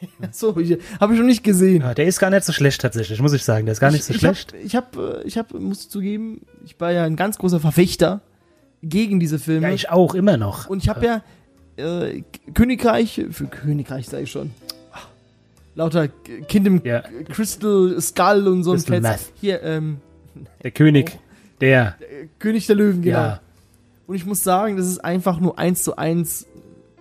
So, 0.33 0.55
habe 0.55 0.63
ich 0.63 1.21
noch 1.21 1.27
nicht 1.27 1.45
gesehen. 1.45 1.83
Ja, 1.83 1.95
der 1.95 2.07
ist 2.07 2.19
gar 2.21 2.31
nicht 2.31 2.45
so 2.45 2.53
schlecht 2.53 2.81
tatsächlich, 2.81 3.21
muss 3.21 3.33
ich 3.33 3.45
sagen. 3.45 3.67
Der 3.67 3.73
ist 3.73 3.81
gar 3.81 3.91
nicht 3.91 4.05
so 4.05 4.15
ich, 4.15 4.21
schlecht. 4.21 4.55
Ich 4.65 4.75
habe, 4.77 5.23
ich 5.25 5.37
habe, 5.37 5.51
ich 5.53 5.55
hab, 5.55 5.61
muss 5.61 5.89
zugeben, 5.89 6.43
ich 6.65 6.79
war 6.81 6.93
ja 6.93 7.05
ein 7.05 7.17
ganz 7.17 7.39
großer 7.39 7.61
Verfechter 7.61 8.21
gegen 8.83 9.21
diese 9.21 9.39
Filme. 9.39 9.69
Ja, 9.69 9.75
ich 9.75 9.91
auch, 9.91 10.15
immer 10.15 10.37
noch. 10.37 10.69
und 10.69 10.83
ich 10.83 10.89
habe 10.89 11.05
ja 11.05 11.23
äh, 11.77 12.23
Königreich, 12.55 13.27
für 13.31 13.47
Königreich 13.47 14.07
sage 14.07 14.25
ich 14.25 14.31
schon. 14.31 14.51
Ah, 14.93 14.99
Lauter 15.75 16.09
Kingdom 16.49 16.81
Ja. 16.85 17.03
Crystal 17.29 18.01
Skull 18.01 18.49
und 18.49 18.65
so 18.65 18.73
ein. 18.73 19.03
Meth. 19.03 19.33
Hier, 19.41 19.63
ähm, 19.63 19.99
Der 20.63 20.71
König, 20.71 21.19
der, 21.61 21.97
äh, 22.01 22.27
König 22.39 22.67
der 22.67 22.77
Löwen, 22.77 23.03
genau. 23.03 23.19
ja. 23.19 23.41
Und 24.07 24.17
ich 24.17 24.27
muss 24.27 24.43
sagen, 24.43 24.77
das 24.77 24.87
ist 24.87 24.99
einfach 25.05 25.39
nur 25.39 25.59
eins 25.59 25.85
zu 25.85 25.97
eins 25.97 26.47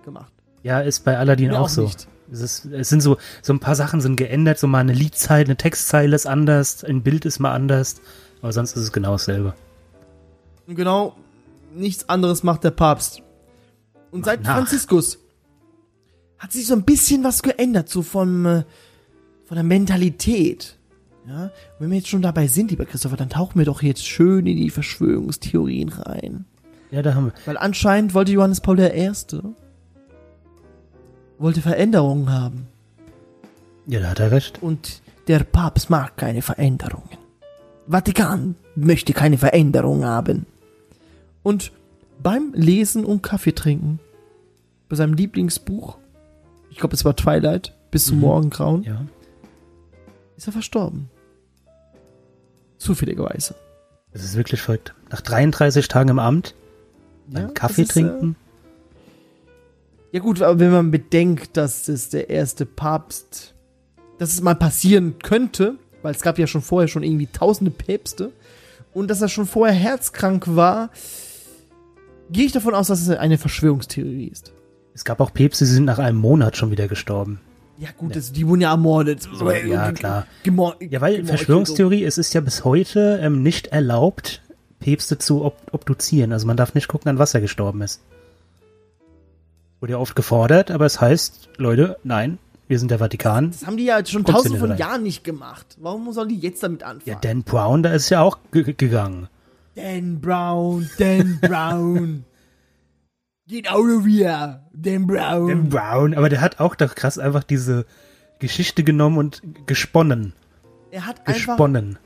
gemacht. 0.04 0.32
Ja, 0.62 0.80
ist 0.80 1.04
bei 1.04 1.16
Aladdin 1.18 1.52
auch, 1.52 1.62
auch 1.62 1.68
so. 1.68 1.82
nicht. 1.82 2.06
Es, 2.32 2.40
ist, 2.40 2.64
es 2.66 2.88
sind 2.88 3.00
so, 3.00 3.16
so 3.42 3.52
ein 3.52 3.60
paar 3.60 3.74
Sachen 3.74 4.00
sind 4.00 4.16
geändert, 4.16 4.58
so 4.58 4.66
mal 4.66 4.78
eine 4.78 4.92
Liedzeile, 4.92 5.46
eine 5.46 5.56
Textzeile 5.56 6.14
ist 6.14 6.26
anders, 6.26 6.84
ein 6.84 7.02
Bild 7.02 7.24
ist 7.24 7.40
mal 7.40 7.52
anders, 7.52 8.00
aber 8.40 8.52
sonst 8.52 8.76
ist 8.76 8.84
es 8.84 8.92
genau 8.92 9.12
dasselbe. 9.12 9.54
Und 10.66 10.76
genau 10.76 11.16
nichts 11.74 12.08
anderes 12.08 12.42
macht 12.42 12.64
der 12.64 12.70
Papst. 12.70 13.22
Und 14.10 14.24
seit 14.24 14.42
nach. 14.42 14.56
Franziskus 14.56 15.18
hat 16.38 16.52
sich 16.52 16.66
so 16.66 16.74
ein 16.74 16.84
bisschen 16.84 17.22
was 17.24 17.42
geändert, 17.42 17.88
so 17.88 18.02
von, 18.02 18.46
äh, 18.46 18.64
von 19.44 19.56
der 19.56 19.64
Mentalität. 19.64 20.76
Ja, 21.28 21.44
und 21.44 21.50
wenn 21.80 21.90
wir 21.90 21.98
jetzt 21.98 22.08
schon 22.08 22.22
dabei 22.22 22.46
sind, 22.46 22.70
lieber 22.70 22.86
Christopher, 22.86 23.16
dann 23.16 23.28
tauchen 23.28 23.58
wir 23.58 23.66
doch 23.66 23.82
jetzt 23.82 24.06
schön 24.06 24.46
in 24.46 24.56
die 24.56 24.70
Verschwörungstheorien 24.70 25.90
rein. 25.90 26.46
Ja, 26.90 27.02
da 27.02 27.14
haben 27.14 27.26
wir. 27.26 27.32
Weil 27.44 27.58
anscheinend 27.58 28.14
wollte 28.14 28.32
Johannes 28.32 28.60
Paul 28.60 28.80
I. 28.80 29.12
wollte 31.40 31.60
Veränderungen 31.62 32.30
haben. 32.30 32.68
Ja, 33.86 34.00
da 34.00 34.10
hat 34.10 34.20
er 34.20 34.30
recht. 34.30 34.62
Und 34.62 35.02
der 35.26 35.40
Papst 35.40 35.90
mag 35.90 36.16
keine 36.16 36.42
Veränderungen. 36.42 37.08
Vatikan 37.88 38.54
möchte 38.76 39.12
keine 39.12 39.38
Veränderung 39.38 40.04
haben. 40.04 40.46
Und 41.42 41.72
beim 42.22 42.52
Lesen 42.54 43.04
und 43.04 43.22
Kaffee 43.22 43.52
trinken, 43.52 43.98
bei 44.88 44.96
seinem 44.96 45.14
Lieblingsbuch, 45.14 45.96
ich 46.70 46.76
glaube 46.78 46.94
es 46.94 47.04
war 47.04 47.16
Twilight, 47.16 47.74
bis 47.90 48.06
zum 48.06 48.16
Mhm. 48.16 48.22
Morgengrauen, 48.22 48.82
Ja. 48.84 49.04
ist 50.36 50.46
er 50.46 50.52
verstorben. 50.52 51.08
Zufälligerweise. 52.78 53.54
Das 54.12 54.22
ist 54.24 54.36
wirklich 54.36 54.60
verrückt. 54.62 54.94
Nach 55.10 55.20
33 55.20 55.88
Tagen 55.88 56.10
im 56.10 56.18
Amt, 56.18 56.54
beim 57.28 57.46
Ja, 57.46 57.48
Kaffee 57.52 57.82
ist, 57.82 57.90
äh, 57.90 57.92
trinken. 57.94 58.36
Ja 60.12 60.20
gut, 60.20 60.42
aber 60.42 60.58
wenn 60.58 60.72
man 60.72 60.90
bedenkt, 60.90 61.56
dass 61.56 61.88
es 61.88 62.08
der 62.08 62.30
erste 62.30 62.66
Papst, 62.66 63.54
dass 64.18 64.32
es 64.32 64.40
mal 64.40 64.54
passieren 64.56 65.18
könnte, 65.22 65.76
weil 66.02 66.14
es 66.14 66.22
gab 66.22 66.38
ja 66.38 66.46
schon 66.46 66.62
vorher 66.62 66.88
schon 66.88 67.02
irgendwie 67.02 67.28
tausende 67.28 67.70
Päpste 67.70 68.32
und 68.92 69.08
dass 69.08 69.22
er 69.22 69.28
schon 69.28 69.46
vorher 69.46 69.74
herzkrank 69.74 70.56
war, 70.56 70.90
gehe 72.30 72.46
ich 72.46 72.52
davon 72.52 72.74
aus, 72.74 72.88
dass 72.88 73.00
es 73.00 73.10
eine 73.10 73.38
Verschwörungstheorie 73.38 74.26
ist. 74.26 74.52
Es 74.94 75.04
gab 75.04 75.20
auch 75.20 75.32
Päpste, 75.32 75.64
die 75.64 75.70
sind 75.70 75.84
nach 75.84 75.98
einem 75.98 76.18
Monat 76.18 76.56
schon 76.56 76.70
wieder 76.70 76.88
gestorben. 76.88 77.40
Ja 77.78 77.88
gut, 77.96 78.14
Das, 78.14 78.32
die 78.32 78.46
wurden 78.46 78.60
ja 78.60 78.72
ermordet. 78.72 79.26
Ja, 79.66 79.92
klar. 79.92 80.26
Gemor 80.42 80.76
Ja, 80.80 81.00
weil 81.00 81.24
Verschwörungstheorie, 81.24 82.04
es 82.04 82.18
ist 82.18 82.34
ja 82.34 82.42
bis 82.42 82.64
heute 82.64 83.20
ähm, 83.22 83.42
nicht 83.42 83.68
erlaubt, 83.68 84.42
Päpste 84.80 85.16
zu 85.16 85.44
ob 85.44 85.56
obduzieren. 85.72 86.32
Also 86.32 86.46
man 86.46 86.58
darf 86.58 86.74
nicht 86.74 86.88
gucken, 86.88 87.08
an 87.08 87.18
was 87.18 87.32
er 87.32 87.40
gestorben 87.40 87.80
ist. 87.80 88.02
Wurde 89.80 89.92
ja 89.92 89.98
oft 89.98 90.14
gefordert, 90.14 90.70
aber 90.70 90.84
es 90.86 91.00
heißt, 91.00 91.48
Leute, 91.56 91.96
nein, 92.04 92.38
wir 92.68 92.78
sind 92.78 92.90
der 92.90 92.98
Vatikan. 92.98 93.50
Das 93.50 93.66
haben 93.66 93.76
die 93.76 93.84
ja 93.84 94.04
schon 94.04 94.22
nicht 94.22 94.58
von? 94.58 94.76
Jahren 94.76 95.02
nicht 95.02 95.24
gemacht. 95.24 95.76
Warum 95.80 96.12
sollen 96.12 96.28
die 96.28 96.38
jetzt 96.38 96.62
damit 96.62 96.82
Ja, 96.82 96.88
anfangen? 96.88 97.18
Dan 97.22 97.42
Brown, 97.42 97.82
da 97.82 97.92
ist 97.92 98.10
ja 98.10 98.20
auch 98.20 98.38
ge- 98.52 98.74
gegangen. 98.74 99.28
Dan 99.74 100.20
Brown, 100.20 100.88
Dan 100.98 101.38
Brown. 101.40 102.24
Get 103.48 103.68
out 103.70 103.88
of 103.90 104.06
here, 104.06 104.60
Dan 104.72 105.06
Brown. 105.06 105.48
Dan 105.48 105.68
Brown, 105.70 106.14
aber 106.14 106.28
der 106.28 106.40
hat 106.40 106.60
auch 106.60 106.74
doch 106.76 106.94
krass 106.94 107.18
einfach 107.18 107.42
diese 107.42 107.84
Geschichte 108.38 108.84
genommen 108.84 109.18
und 109.18 109.42
gesponnen. 109.66 110.34
er 110.92 111.06
hat 111.06 111.26
einfach 111.26 111.34
Gesponnen. 111.56 111.98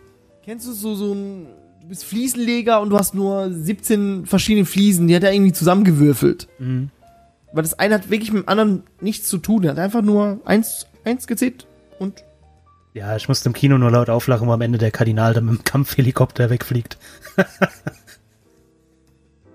Kennst 0.45 0.67
du 0.67 0.73
so, 0.73 0.95
so 0.95 1.13
ein, 1.13 1.47
du 1.83 1.89
bist 1.89 2.05
Fliesenleger 2.05 2.81
und 2.81 2.91
du 2.91 2.99
hast 2.99 3.15
nur 3.15 3.51
17 3.53 4.27
verschiedene 4.27 4.65
Fliesen, 4.67 5.07
die 5.09 5.17
hat 5.17 5.23
er 5.25 5.33
irgendwie 5.33 5.53
zusammengewürfelt. 5.53 6.49
Mhm. 6.59 6.91
Weil 7.55 7.63
das 7.63 7.79
eine 7.79 7.95
hat 7.95 8.11
wirklich 8.11 8.33
mit 8.33 8.43
dem 8.43 8.49
anderen 8.49 8.83
nichts 9.01 9.29
zu 9.29 9.39
tun. 9.39 9.63
Er 9.63 9.71
hat 9.71 9.79
einfach 9.79 10.03
nur 10.03 10.41
eins, 10.45 10.89
eins 11.05 11.29
gezählt 11.29 11.69
und 12.01 12.25
Ja, 12.95 13.15
ich 13.15 13.29
musste 13.29 13.49
im 13.49 13.53
Kino 13.53 13.79
nur 13.79 13.93
laut 13.93 14.11
auflachen, 14.11 14.49
wo 14.49 14.53
am 14.53 14.61
Ende 14.61 14.79
der 14.79 14.91
Kardinal 14.91 15.35
dann 15.35 15.45
mit 15.45 15.59
dem 15.59 15.65
Kampfhelikopter 15.65 16.51
wegfliegt. 16.51 16.99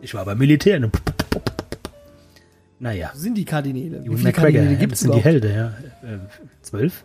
ich 0.01 0.13
war 0.13 0.23
beim 0.23 0.37
Militär. 0.37 0.79
Ne? 0.79 0.91
Naja. 2.79 3.11
sind 3.15 3.37
die 3.37 3.43
Kardinäle. 3.43 3.97
Ewan 4.05 4.23
McGregor, 4.23 4.61
ja, 4.61 4.87
das 4.87 4.99
sind 5.01 5.13
die 5.13 5.21
Helden, 5.21 5.53
ja. 5.53 5.67
Äh, 6.01 6.19
zwölf? 6.61 7.03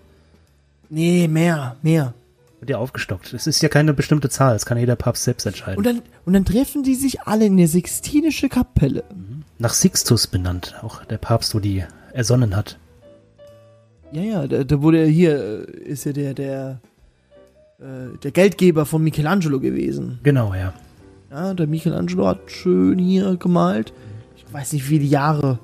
Nee, 0.90 1.26
mehr, 1.26 1.74
mehr. 1.82 2.14
Wird 2.61 2.70
ja 2.70 2.78
aufgestockt. 2.78 3.32
Es 3.32 3.49
ist 3.49 3.61
ja 3.62 3.68
keine 3.68 3.95
bestimmte 3.95 4.28
Zahl, 4.28 4.53
das 4.53 4.64
kann 4.64 4.78
jeder 4.78 4.95
Papst 4.95 5.24
selbst 5.24 5.45
entscheiden. 5.45 5.78
Und 5.78 5.86
dann, 5.86 6.03
und 6.24 6.34
dann 6.34 6.45
treffen 6.45 6.84
die 6.84 6.95
sich 6.95 7.22
alle 7.22 7.47
in 7.47 7.57
der 7.57 7.66
Sixtinische 7.66 8.49
Kapelle. 8.49 9.03
Nach 9.65 9.73
Sixtus 9.73 10.27
benannt, 10.27 10.75
auch 10.83 11.07
der 11.07 11.17
Papst, 11.17 11.55
wo 11.55 11.59
die 11.59 11.85
ersonnen 12.12 12.55
hat. 12.55 12.77
Ja, 14.12 14.21
ja, 14.21 14.47
da, 14.47 14.62
da 14.62 14.83
wurde 14.83 14.99
er 14.99 15.07
hier, 15.07 15.67
äh, 15.67 15.73
ist 15.85 16.05
ja 16.05 16.12
der, 16.12 16.35
der, 16.35 16.81
äh, 17.79 18.19
der 18.23 18.31
Geldgeber 18.31 18.85
von 18.85 19.03
Michelangelo 19.03 19.61
gewesen. 19.61 20.21
Genau, 20.23 20.53
ja. 20.53 20.75
Ja, 21.31 21.55
der 21.55 21.67
Michelangelo 21.67 22.27
hat 22.27 22.41
schön 22.51 22.99
hier 22.99 23.39
gemalt. 23.39 23.95
Ich 24.37 24.45
weiß 24.53 24.75
nicht, 24.75 24.85
wie 24.85 24.99
viele 24.99 25.07
Jahre 25.07 25.59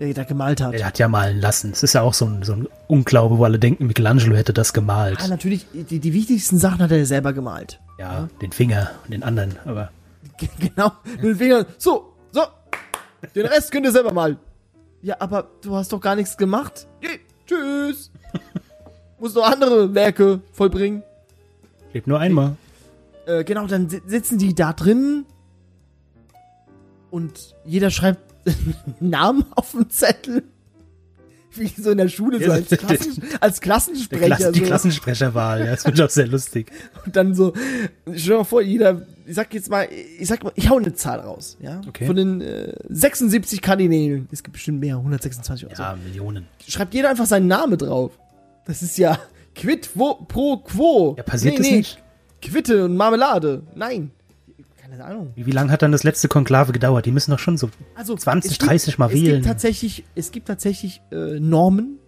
der 0.00 0.12
da 0.12 0.24
gemalt 0.24 0.60
hat. 0.60 0.74
Er 0.74 0.84
hat 0.84 0.98
ja 0.98 1.06
malen 1.06 1.40
lassen. 1.40 1.70
Es 1.70 1.84
ist 1.84 1.92
ja 1.92 2.02
auch 2.02 2.14
so 2.14 2.24
ein, 2.24 2.42
so 2.42 2.52
ein 2.52 2.66
Unglaube, 2.88 3.38
wo 3.38 3.44
alle 3.44 3.60
denken, 3.60 3.86
Michelangelo 3.86 4.34
hätte 4.34 4.54
das 4.54 4.72
gemalt. 4.72 5.20
Ah, 5.22 5.28
natürlich, 5.28 5.66
die, 5.72 6.00
die 6.00 6.12
wichtigsten 6.12 6.58
Sachen 6.58 6.80
hat 6.80 6.90
er 6.90 7.06
selber 7.06 7.32
gemalt. 7.32 7.78
Ja, 7.96 8.28
den 8.42 8.50
Finger 8.50 8.90
und 9.04 9.12
den 9.12 9.22
anderen, 9.22 9.54
aber 9.64 9.92
Genau, 10.58 10.90
mit 11.14 11.22
den 11.22 11.36
Fingern. 11.36 11.66
So, 11.78 12.12
so. 12.32 12.42
Den 13.34 13.46
Rest 13.46 13.70
könnt 13.72 13.86
ihr 13.86 13.92
selber 13.92 14.12
malen. 14.12 14.38
Ja, 15.02 15.16
aber 15.20 15.48
du 15.62 15.74
hast 15.74 15.92
doch 15.92 16.00
gar 16.00 16.16
nichts 16.16 16.36
gemacht. 16.36 16.86
Geh, 17.00 17.20
tschüss. 17.46 18.10
Muss 19.18 19.34
noch 19.34 19.44
andere 19.50 19.94
Werke 19.94 20.40
vollbringen. 20.52 21.02
lebt 21.92 22.06
nur 22.06 22.18
einmal. 22.20 22.56
Äh, 23.26 23.44
genau, 23.44 23.66
dann 23.66 23.88
si- 23.88 24.02
sitzen 24.06 24.38
die 24.38 24.54
da 24.54 24.72
drin 24.72 25.24
und 27.10 27.54
jeder 27.64 27.90
schreibt 27.90 28.20
einen 28.46 29.10
Namen 29.10 29.44
auf 29.54 29.72
den 29.72 29.90
Zettel. 29.90 30.44
Wie 31.60 31.68
so 31.80 31.90
in 31.90 31.98
der 31.98 32.08
Schule, 32.08 32.44
so 32.44 32.52
als, 32.52 32.68
Klassen, 32.68 33.22
als 33.40 33.60
Klassensprecher. 33.60 34.26
Klasse, 34.26 34.52
die 34.52 34.60
so. 34.60 34.64
Klassensprecherwahl, 34.66 35.60
ja, 35.60 35.66
das 35.72 35.84
wird 35.86 36.00
auch 36.00 36.10
sehr 36.10 36.26
lustig. 36.26 36.70
Und 37.06 37.16
dann 37.16 37.34
so, 37.34 37.52
stell 38.14 38.16
dir 38.32 38.36
mal 38.38 38.44
vor, 38.44 38.62
jeder, 38.62 39.02
ich 39.26 39.34
sag 39.34 39.52
jetzt 39.54 39.70
mal, 39.70 39.88
ich 39.90 40.26
sag 40.26 40.44
mal, 40.44 40.52
ich 40.54 40.68
hau 40.68 40.76
eine 40.78 40.94
Zahl 40.94 41.20
raus, 41.20 41.56
ja? 41.60 41.80
Okay. 41.88 42.06
Von 42.06 42.16
den 42.16 42.40
äh, 42.40 42.72
76 42.88 43.62
Kardinälen, 43.62 44.28
es 44.30 44.42
gibt 44.42 44.54
bestimmt 44.54 44.80
mehr, 44.80 44.96
126 44.96 45.66
oder 45.66 45.76
Ja, 45.76 45.96
Millionen. 46.04 46.46
so. 46.64 46.70
Schreibt 46.70 46.94
jeder 46.94 47.10
einfach 47.10 47.26
seinen 47.26 47.46
Namen 47.48 47.78
drauf. 47.78 48.12
Das 48.66 48.82
ist 48.82 48.98
ja 48.98 49.18
quid 49.54 49.88
pro 49.94 50.56
quo. 50.58 51.14
Ja, 51.16 51.22
passiert 51.22 51.58
das 51.58 51.70
nicht? 51.70 52.02
Quitte 52.42 52.84
und 52.84 52.96
Marmelade. 52.96 53.62
Nein. 53.74 54.10
Keine 54.88 55.04
Ahnung. 55.04 55.32
Wie, 55.34 55.46
wie 55.46 55.50
lange 55.50 55.70
hat 55.72 55.82
dann 55.82 55.92
das 55.92 56.04
letzte 56.04 56.28
Konklave 56.28 56.72
gedauert? 56.72 57.06
Die 57.06 57.10
müssen 57.12 57.30
doch 57.30 57.38
schon 57.38 57.56
so 57.56 57.70
Also 57.94 58.14
20, 58.14 58.52
es 58.52 58.58
gibt- 58.58 58.70
30 58.70 58.98
Mal 58.98 59.06
es 59.08 59.12
wählen. 59.14 59.34
Gibt 59.36 59.46
tatsächlich, 59.46 60.04
es 60.14 60.30
gibt 60.30 60.46
tatsächlich 60.48 61.00
äh, 61.10 61.40
Normen. 61.40 61.98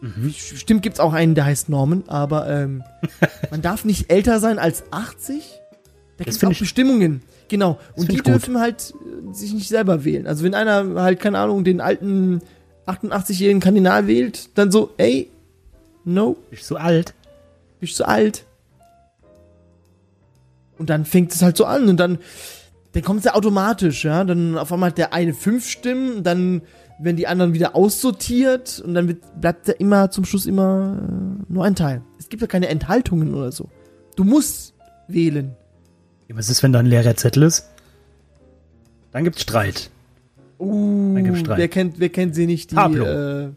Mhm. 0.00 0.32
Stimmt, 0.36 0.82
gibt's 0.82 0.98
auch 1.00 1.12
einen, 1.12 1.34
der 1.34 1.44
heißt 1.44 1.68
Norman, 1.68 2.04
aber 2.08 2.48
ähm, 2.48 2.82
man 3.50 3.62
darf 3.62 3.84
nicht 3.84 4.10
älter 4.10 4.40
sein 4.40 4.58
als 4.58 4.84
80. 4.90 5.44
Da 6.16 6.24
gibt's 6.24 6.38
find 6.38 6.52
auch 6.54 6.58
Bestimmungen. 6.58 7.22
Genau. 7.48 7.78
Und 7.96 8.10
die 8.10 8.16
gut. 8.16 8.26
dürfen 8.26 8.58
halt 8.58 8.94
äh, 9.30 9.34
sich 9.34 9.52
nicht 9.52 9.68
selber 9.68 10.04
wählen. 10.04 10.26
Also 10.26 10.44
wenn 10.44 10.54
einer 10.54 11.00
halt, 11.00 11.20
keine 11.20 11.38
Ahnung, 11.38 11.64
den 11.64 11.80
alten 11.80 12.40
88-jährigen 12.86 13.60
Kardinal 13.60 14.06
wählt, 14.06 14.48
dann 14.56 14.70
so, 14.72 14.90
ey, 14.96 15.28
no, 16.04 16.36
Bist 16.50 16.66
so 16.66 16.76
alt. 16.76 17.14
bist 17.78 17.96
zu 17.96 18.06
alt. 18.06 18.44
Und 20.82 20.90
dann 20.90 21.04
fängt 21.04 21.32
es 21.32 21.42
halt 21.42 21.56
so 21.56 21.64
an 21.64 21.88
und 21.88 21.96
dann, 22.00 22.18
dann 22.90 23.02
kommt 23.04 23.20
es 23.20 23.24
ja 23.26 23.34
automatisch, 23.34 24.04
ja. 24.04 24.24
Dann 24.24 24.58
auf 24.58 24.72
einmal 24.72 24.90
hat 24.90 24.98
der 24.98 25.12
eine 25.14 25.32
fünf 25.32 25.68
Stimmen, 25.68 26.24
dann 26.24 26.62
werden 26.98 27.16
die 27.16 27.28
anderen 27.28 27.54
wieder 27.54 27.76
aussortiert 27.76 28.82
und 28.84 28.94
dann 28.94 29.06
wird, 29.06 29.40
bleibt 29.40 29.68
da 29.68 29.72
immer 29.74 30.10
zum 30.10 30.24
Schluss 30.24 30.44
immer 30.44 30.98
äh, 31.00 31.52
nur 31.52 31.64
ein 31.64 31.76
Teil. 31.76 32.02
Es 32.18 32.28
gibt 32.28 32.40
ja 32.42 32.48
keine 32.48 32.66
Enthaltungen 32.68 33.32
oder 33.32 33.52
so. 33.52 33.68
Du 34.16 34.24
musst 34.24 34.74
wählen. 35.06 35.52
Ja, 36.28 36.36
was 36.36 36.50
ist, 36.50 36.64
wenn 36.64 36.72
da 36.72 36.80
ein 36.80 36.86
leerer 36.86 37.14
Zettel 37.16 37.44
ist? 37.44 37.68
Dann 39.12 39.22
gibt's 39.22 39.42
Streit. 39.42 39.88
Uh, 40.58 41.14
Dann 41.14 41.24
gibt's 41.24 41.40
Streit. 41.40 41.58
wer 41.58 41.68
kennt, 41.68 42.00
wer 42.00 42.08
kennt 42.08 42.34
sie 42.34 42.46
nicht, 42.46 42.72
die, 42.72 42.74
Pablo. 42.74 43.04
äh, 43.04 43.48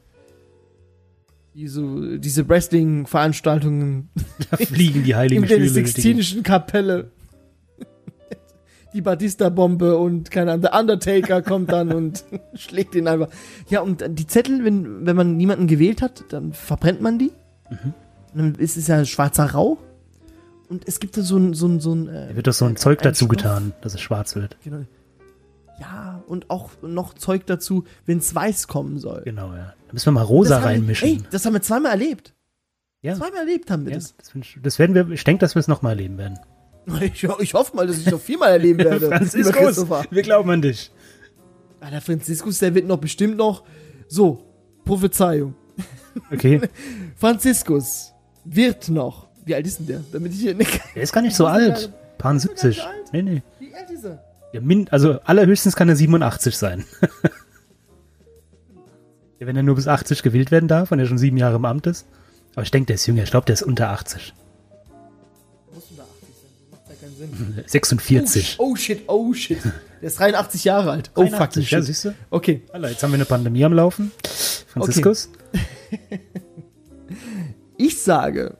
die 1.55 1.67
so, 1.69 2.17
diese 2.17 2.47
Wrestling-Veranstaltungen 2.49 4.09
Da 4.51 4.57
fliegen 4.57 5.03
die 5.03 5.15
heiligen 5.15 5.43
in 5.43 5.47
der 5.49 5.55
Stühle. 5.55 5.71
durch 5.71 5.85
die- 5.85 5.91
Sixtinischen 5.91 6.43
Kapelle. 6.43 7.11
Die 8.95 9.01
Batista-Bombe 9.01 9.97
und 9.97 10.31
keine 10.31 10.53
Ahnung, 10.53 10.61
der 10.63 10.73
Undertaker 10.79 11.41
kommt 11.43 11.71
dann 11.71 11.91
und 11.91 12.23
schlägt 12.55 12.95
ihn 12.95 13.07
einfach. 13.07 13.27
Ja, 13.69 13.81
und 13.81 14.03
die 14.07 14.25
Zettel, 14.25 14.63
wenn, 14.65 15.05
wenn 15.05 15.15
man 15.15 15.37
niemanden 15.37 15.67
gewählt 15.67 16.01
hat, 16.01 16.23
dann 16.29 16.53
verbrennt 16.53 17.01
man 17.01 17.19
die. 17.19 17.31
Mhm. 17.69 17.93
Dann 18.33 18.55
ist 18.55 18.77
es 18.77 18.87
ja 18.87 19.03
schwarzer 19.05 19.51
Rauch. 19.51 19.77
Und 20.69 20.87
es 20.87 20.99
gibt 20.99 21.15
da 21.17 21.21
so 21.21 21.37
ein, 21.37 21.53
so 21.53 21.67
ein, 21.67 21.79
so 21.79 21.93
ein, 21.93 22.07
äh, 22.07 22.29
Da 22.29 22.35
wird 22.37 22.47
doch 22.47 22.53
so 22.53 22.65
ein 22.65 22.75
Zeug 22.75 22.99
ein 23.01 23.03
dazu 23.03 23.25
Stoff. 23.25 23.37
getan, 23.37 23.73
dass 23.81 23.93
es 23.93 24.01
schwarz 24.01 24.35
wird. 24.35 24.57
Genau. 24.63 24.79
Ja, 25.79 26.23
und 26.27 26.49
auch 26.49 26.69
noch 26.81 27.13
Zeug 27.13 27.45
dazu, 27.45 27.83
wenn 28.05 28.19
es 28.19 28.33
weiß 28.33 28.67
kommen 28.67 28.97
soll. 28.97 29.21
Genau, 29.25 29.53
ja. 29.53 29.73
Da 29.87 29.93
müssen 29.93 30.07
wir 30.07 30.11
mal 30.13 30.21
rosa 30.23 30.55
Das 30.55 30.65
reinmischen. 30.65 31.07
Ey, 31.07 31.21
das 31.31 31.45
haben 31.45 31.53
wir 31.53 31.61
zweimal 31.61 31.91
erlebt. 31.91 32.33
ja. 33.01 33.13
Zweimal 33.15 33.41
erlebt 33.41 33.69
haben 33.69 33.83
wir 33.85 33.91
ja, 33.91 33.97
das. 33.97 34.15
das, 34.17 34.33
ich- 34.35 34.57
das 34.63 34.79
werden 34.79 34.95
wir, 34.95 35.09
ich 35.11 35.23
denke, 35.25 35.41
dass 35.41 35.53
wir 35.53 35.59
es 35.59 35.67
nochmal 35.67 35.91
erleben 35.91 36.17
werden. 36.17 36.39
Ich, 37.01 37.23
ich 37.23 37.53
hoffe 37.53 37.75
mal, 37.75 37.87
dass 37.87 37.97
ich 37.97 38.09
noch 38.09 38.19
viermal 38.19 38.51
erleben 38.51 38.79
werde. 38.83 39.09
Christopher. 39.09 40.05
wir 40.09 40.21
glauben 40.21 40.49
an 40.51 40.61
dich. 40.61 40.91
Der 41.81 42.01
Franziskus, 42.01 42.59
der 42.59 42.73
wird 42.75 42.87
noch 42.87 42.97
bestimmt 42.97 43.37
noch. 43.37 43.63
So, 44.07 44.43
Prophezeiung. 44.85 45.55
Okay, 46.31 46.61
Franziskus 47.15 48.13
wird 48.43 48.89
noch. 48.89 49.27
Wie 49.45 49.53
alt 49.53 49.67
ist 49.67 49.79
denn 49.79 49.87
der? 49.87 50.01
Damit 50.11 50.33
ich 50.33 50.39
hier 50.39 50.55
nicht. 50.55 50.79
der 50.95 51.03
ist 51.03 51.11
gar 51.13 51.21
nicht 51.21 51.35
so 51.35 51.45
alt. 51.45 51.91
Paar 52.17 52.39
70. 52.39 52.81
alt? 52.81 52.95
Nee, 53.11 53.21
nee. 53.21 53.43
Wie 53.59 53.73
alt 53.75 53.89
ist 53.91 54.05
er? 54.05 54.23
Ja, 54.53 54.61
min, 54.61 54.87
also 54.89 55.19
allerhöchstens 55.21 55.75
kann 55.75 55.89
er 55.89 55.95
87 55.95 56.57
sein. 56.57 56.85
wenn 59.39 59.55
er 59.55 59.63
nur 59.63 59.75
bis 59.75 59.87
80 59.87 60.23
gewählt 60.23 60.49
werden 60.51 60.67
darf 60.67 60.91
und 60.91 60.99
er 60.99 61.05
schon 61.05 61.17
sieben 61.17 61.37
Jahre 61.37 61.57
im 61.57 61.65
Amt 61.65 61.85
ist. 61.87 62.07
Aber 62.53 62.63
ich 62.63 62.71
denke, 62.71 62.87
der 62.87 62.95
ist 62.95 63.05
jünger. 63.05 63.23
Ich 63.23 63.31
glaube, 63.31 63.45
der 63.45 63.53
ist 63.53 63.61
unter 63.63 63.89
80. 63.89 64.33
Ja 67.19 67.27
Sinn. 67.27 67.63
46. 67.67 68.55
Oh, 68.59 68.75
shit, 68.75 69.03
oh 69.07 69.33
shit. 69.33 69.59
Der 70.01 70.07
ist 70.07 70.19
83 70.19 70.63
Jahre 70.63 70.91
alt. 70.91 71.11
Oh, 71.15 71.21
fuck, 71.21 71.31
83, 71.31 71.71
ja, 71.71 71.77
shit. 71.79 71.85
siehst 71.87 72.05
du? 72.05 72.13
Okay. 72.29 72.61
Alter, 72.71 72.89
jetzt 72.89 73.03
haben 73.03 73.11
wir 73.11 73.15
eine 73.15 73.25
Pandemie 73.25 73.63
am 73.65 73.73
Laufen. 73.73 74.11
Franziskus? 74.67 75.29
Ich 77.77 78.01
sage, 78.01 78.57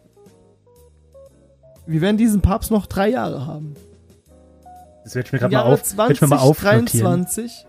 wir 1.88 2.02
werden 2.02 2.18
diesen 2.18 2.42
Papst 2.42 2.70
noch 2.70 2.86
drei 2.86 3.10
Jahre 3.10 3.48
haben. 3.48 3.76
Das 5.04 5.16
werde 5.16 5.28
ich 5.28 5.34
mir 5.34 5.40
gerade 5.40 5.56
mal, 5.56 5.62
auf, 5.62 5.98
werd 5.98 6.12
ich 6.12 6.22
mir 6.22 6.28
mal. 6.28 6.40
2023 6.40 7.66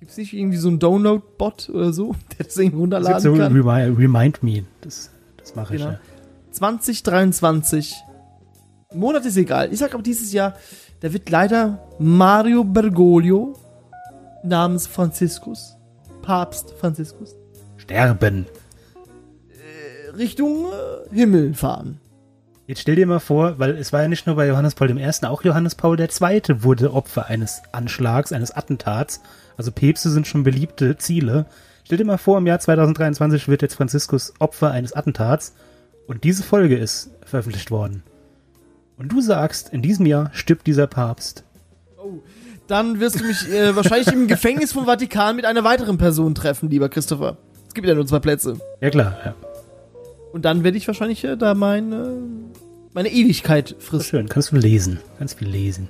gibt 0.00 0.10
es 0.10 0.16
nicht 0.16 0.32
irgendwie 0.32 0.56
so 0.56 0.68
einen 0.68 0.78
Download-Bot 0.80 1.70
oder 1.70 1.92
so, 1.92 2.14
der 2.38 2.46
das 2.46 2.56
irgendwie 2.56 2.90
Das 2.90 3.02
ist 3.02 3.18
runterladen 3.18 3.20
so 3.22 3.34
kann? 3.34 3.52
remi 3.52 4.04
Remind 4.04 4.42
Me. 4.42 4.64
Das, 4.80 5.10
das 5.36 5.54
mache 5.54 5.76
ich, 5.76 5.80
Genau. 5.80 5.92
ja. 5.92 6.00
2023. 6.50 7.94
Monat 8.94 9.24
ist 9.24 9.36
egal. 9.36 9.72
Ich 9.72 9.78
sag 9.78 9.94
aber 9.94 10.02
dieses 10.02 10.32
Jahr, 10.32 10.54
da 11.00 11.12
wird 11.12 11.28
leider 11.30 11.86
Mario 11.98 12.64
Bergoglio 12.64 13.56
namens 14.42 14.86
Franziskus, 14.86 15.76
Papst 16.22 16.74
Franziskus, 16.78 17.34
Sterben. 17.76 18.46
Richtung 20.16 20.66
äh, 20.66 21.14
Himmel 21.14 21.54
fahren. 21.54 22.00
Jetzt 22.66 22.80
stell 22.80 22.96
dir 22.96 23.06
mal 23.06 23.20
vor, 23.20 23.58
weil 23.58 23.72
es 23.76 23.92
war 23.92 24.02
ja 24.02 24.08
nicht 24.08 24.26
nur 24.26 24.36
bei 24.36 24.46
Johannes 24.46 24.74
Paul 24.74 24.98
I., 24.98 25.26
auch 25.26 25.44
Johannes 25.44 25.74
Paul 25.74 26.00
II. 26.00 26.08
wurde 26.62 26.94
Opfer 26.94 27.26
eines 27.26 27.62
Anschlags, 27.72 28.32
eines 28.32 28.52
Attentats. 28.52 29.20
Also 29.58 29.70
Päpste 29.70 30.08
sind 30.08 30.26
schon 30.26 30.44
beliebte 30.44 30.96
Ziele. 30.96 31.44
Stell 31.84 31.98
dir 31.98 32.06
mal 32.06 32.16
vor, 32.16 32.38
im 32.38 32.46
Jahr 32.46 32.60
2023 32.60 33.48
wird 33.48 33.60
jetzt 33.60 33.74
Franziskus 33.74 34.32
Opfer 34.38 34.70
eines 34.70 34.94
Attentats 34.94 35.54
und 36.06 36.24
diese 36.24 36.42
Folge 36.42 36.78
ist 36.78 37.10
veröffentlicht 37.26 37.70
worden. 37.70 38.02
Und 38.96 39.10
du 39.10 39.20
sagst, 39.20 39.70
in 39.72 39.82
diesem 39.82 40.06
Jahr 40.06 40.30
stirbt 40.32 40.66
dieser 40.66 40.86
Papst. 40.86 41.44
Dann 42.66 43.00
wirst 43.00 43.20
du 43.20 43.24
mich 43.24 43.48
äh, 43.50 43.74
wahrscheinlich 43.74 44.12
im 44.12 44.26
Gefängnis 44.28 44.72
vom 44.72 44.86
Vatikan 44.86 45.36
mit 45.36 45.44
einer 45.44 45.64
weiteren 45.64 45.98
Person 45.98 46.34
treffen, 46.34 46.70
lieber 46.70 46.88
Christopher. 46.88 47.36
Es 47.68 47.74
gibt 47.74 47.86
ja 47.86 47.94
nur 47.94 48.06
zwei 48.06 48.20
Plätze. 48.20 48.58
Ja 48.80 48.90
klar, 48.90 49.16
ja. 49.24 49.34
Und 50.32 50.44
dann 50.44 50.64
werde 50.64 50.76
ich 50.76 50.86
wahrscheinlich 50.86 51.24
äh, 51.24 51.36
da 51.36 51.54
mein, 51.54 51.92
äh, 51.92 52.06
meine 52.92 53.10
Ewigkeit 53.10 53.76
frisst. 53.78 54.06
schön, 54.06 54.28
kannst 54.28 54.52
du 54.52 54.56
lesen. 54.56 55.00
Ganz 55.18 55.34
viel 55.34 55.48
lesen. 55.48 55.88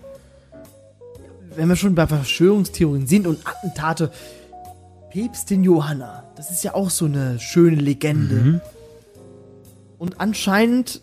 Wenn 1.54 1.68
wir 1.68 1.76
schon 1.76 1.94
bei 1.94 2.06
Verschwörungstheorien 2.06 3.06
sind 3.06 3.26
und 3.26 3.46
Attentate, 3.46 4.10
Päpstin 5.12 5.62
Johanna, 5.62 6.24
das 6.36 6.50
ist 6.50 6.64
ja 6.64 6.74
auch 6.74 6.90
so 6.90 7.04
eine 7.04 7.38
schöne 7.38 7.76
Legende. 7.76 8.34
Mhm. 8.34 8.60
Und 9.98 10.20
anscheinend 10.20 11.02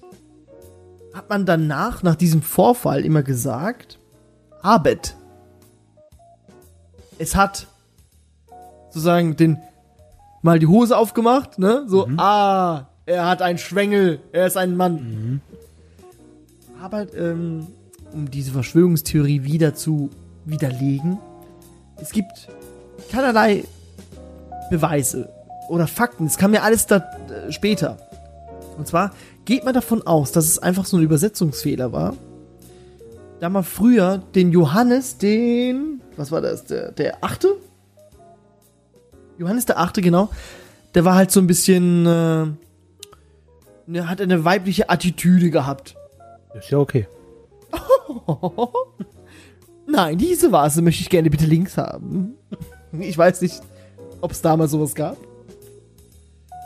hat 1.14 1.30
man 1.30 1.45
danach, 1.45 2.03
nach 2.03 2.16
diesem 2.16 2.41
Vorfall, 2.41 3.05
immer 3.05 3.24
gesagt, 3.24 3.99
Abed. 4.62 5.16
Es 7.18 7.36
hat 7.36 7.68
sozusagen 8.89 9.36
den 9.36 9.57
mal 10.41 10.59
die 10.59 10.68
Hose 10.68 10.97
aufgemacht, 10.97 11.59
ne? 11.59 11.86
So, 11.88 12.07
ah, 12.18 12.88
er 13.05 13.28
hat 13.28 13.41
einen 13.41 13.57
Schwengel, 13.57 14.20
er 14.32 14.47
ist 14.47 14.57
ein 14.57 14.76
Mann. 14.76 15.41
Aber 16.82 17.14
ähm, 17.14 17.68
um 18.14 18.30
diese 18.30 18.51
Verschwörungstheorie 18.51 19.43
wieder 19.43 19.76
zu 19.76 20.09
widerlegen, 20.45 21.20
es 21.97 22.12
gibt 22.12 22.49
keinerlei 23.12 23.64
Beweise 24.70 25.30
oder 25.70 25.88
Fakten. 25.88 26.26
Es 26.26 26.38
kam 26.38 26.53
ja 26.53 26.62
alles 26.62 26.88
da 26.88 26.97
äh, 26.97 27.51
später. 27.51 27.97
Und 28.78 28.88
zwar 28.88 29.12
geht 29.45 29.63
man 29.63 29.73
davon 29.73 30.05
aus, 30.05 30.31
dass 30.31 30.45
es 30.45 30.59
einfach 30.59 30.85
so 30.85 30.97
ein 30.97 31.03
Übersetzungsfehler 31.03 31.91
war. 31.91 32.15
Da 33.39 33.49
man 33.49 33.63
früher 33.63 34.21
den 34.35 34.51
Johannes, 34.51 35.17
den, 35.17 36.01
was 36.15 36.31
war 36.31 36.41
das, 36.41 36.65
der, 36.65 36.91
der 36.91 37.23
achte? 37.23 37.55
Johannes 39.37 39.65
der 39.65 39.79
achte, 39.79 40.01
genau. 40.01 40.29
Der 40.93 41.05
war 41.05 41.15
halt 41.15 41.31
so 41.31 41.39
ein 41.39 41.47
bisschen, 41.47 42.05
äh, 42.05 44.01
hat 44.01 44.21
eine 44.21 44.45
weibliche 44.45 44.89
Attitüde 44.89 45.49
gehabt. 45.49 45.95
Ist 46.53 46.69
ja 46.69 46.77
okay. 46.77 47.07
Nein, 49.87 50.17
diese 50.17 50.51
Vase 50.51 50.81
möchte 50.81 51.01
ich 51.01 51.09
gerne 51.09 51.29
bitte 51.29 51.45
links 51.45 51.77
haben. 51.77 52.35
Ich 52.99 53.17
weiß 53.17 53.41
nicht, 53.41 53.61
ob 54.21 54.31
es 54.31 54.41
damals 54.41 54.71
sowas 54.71 54.93
gab. 54.93 55.17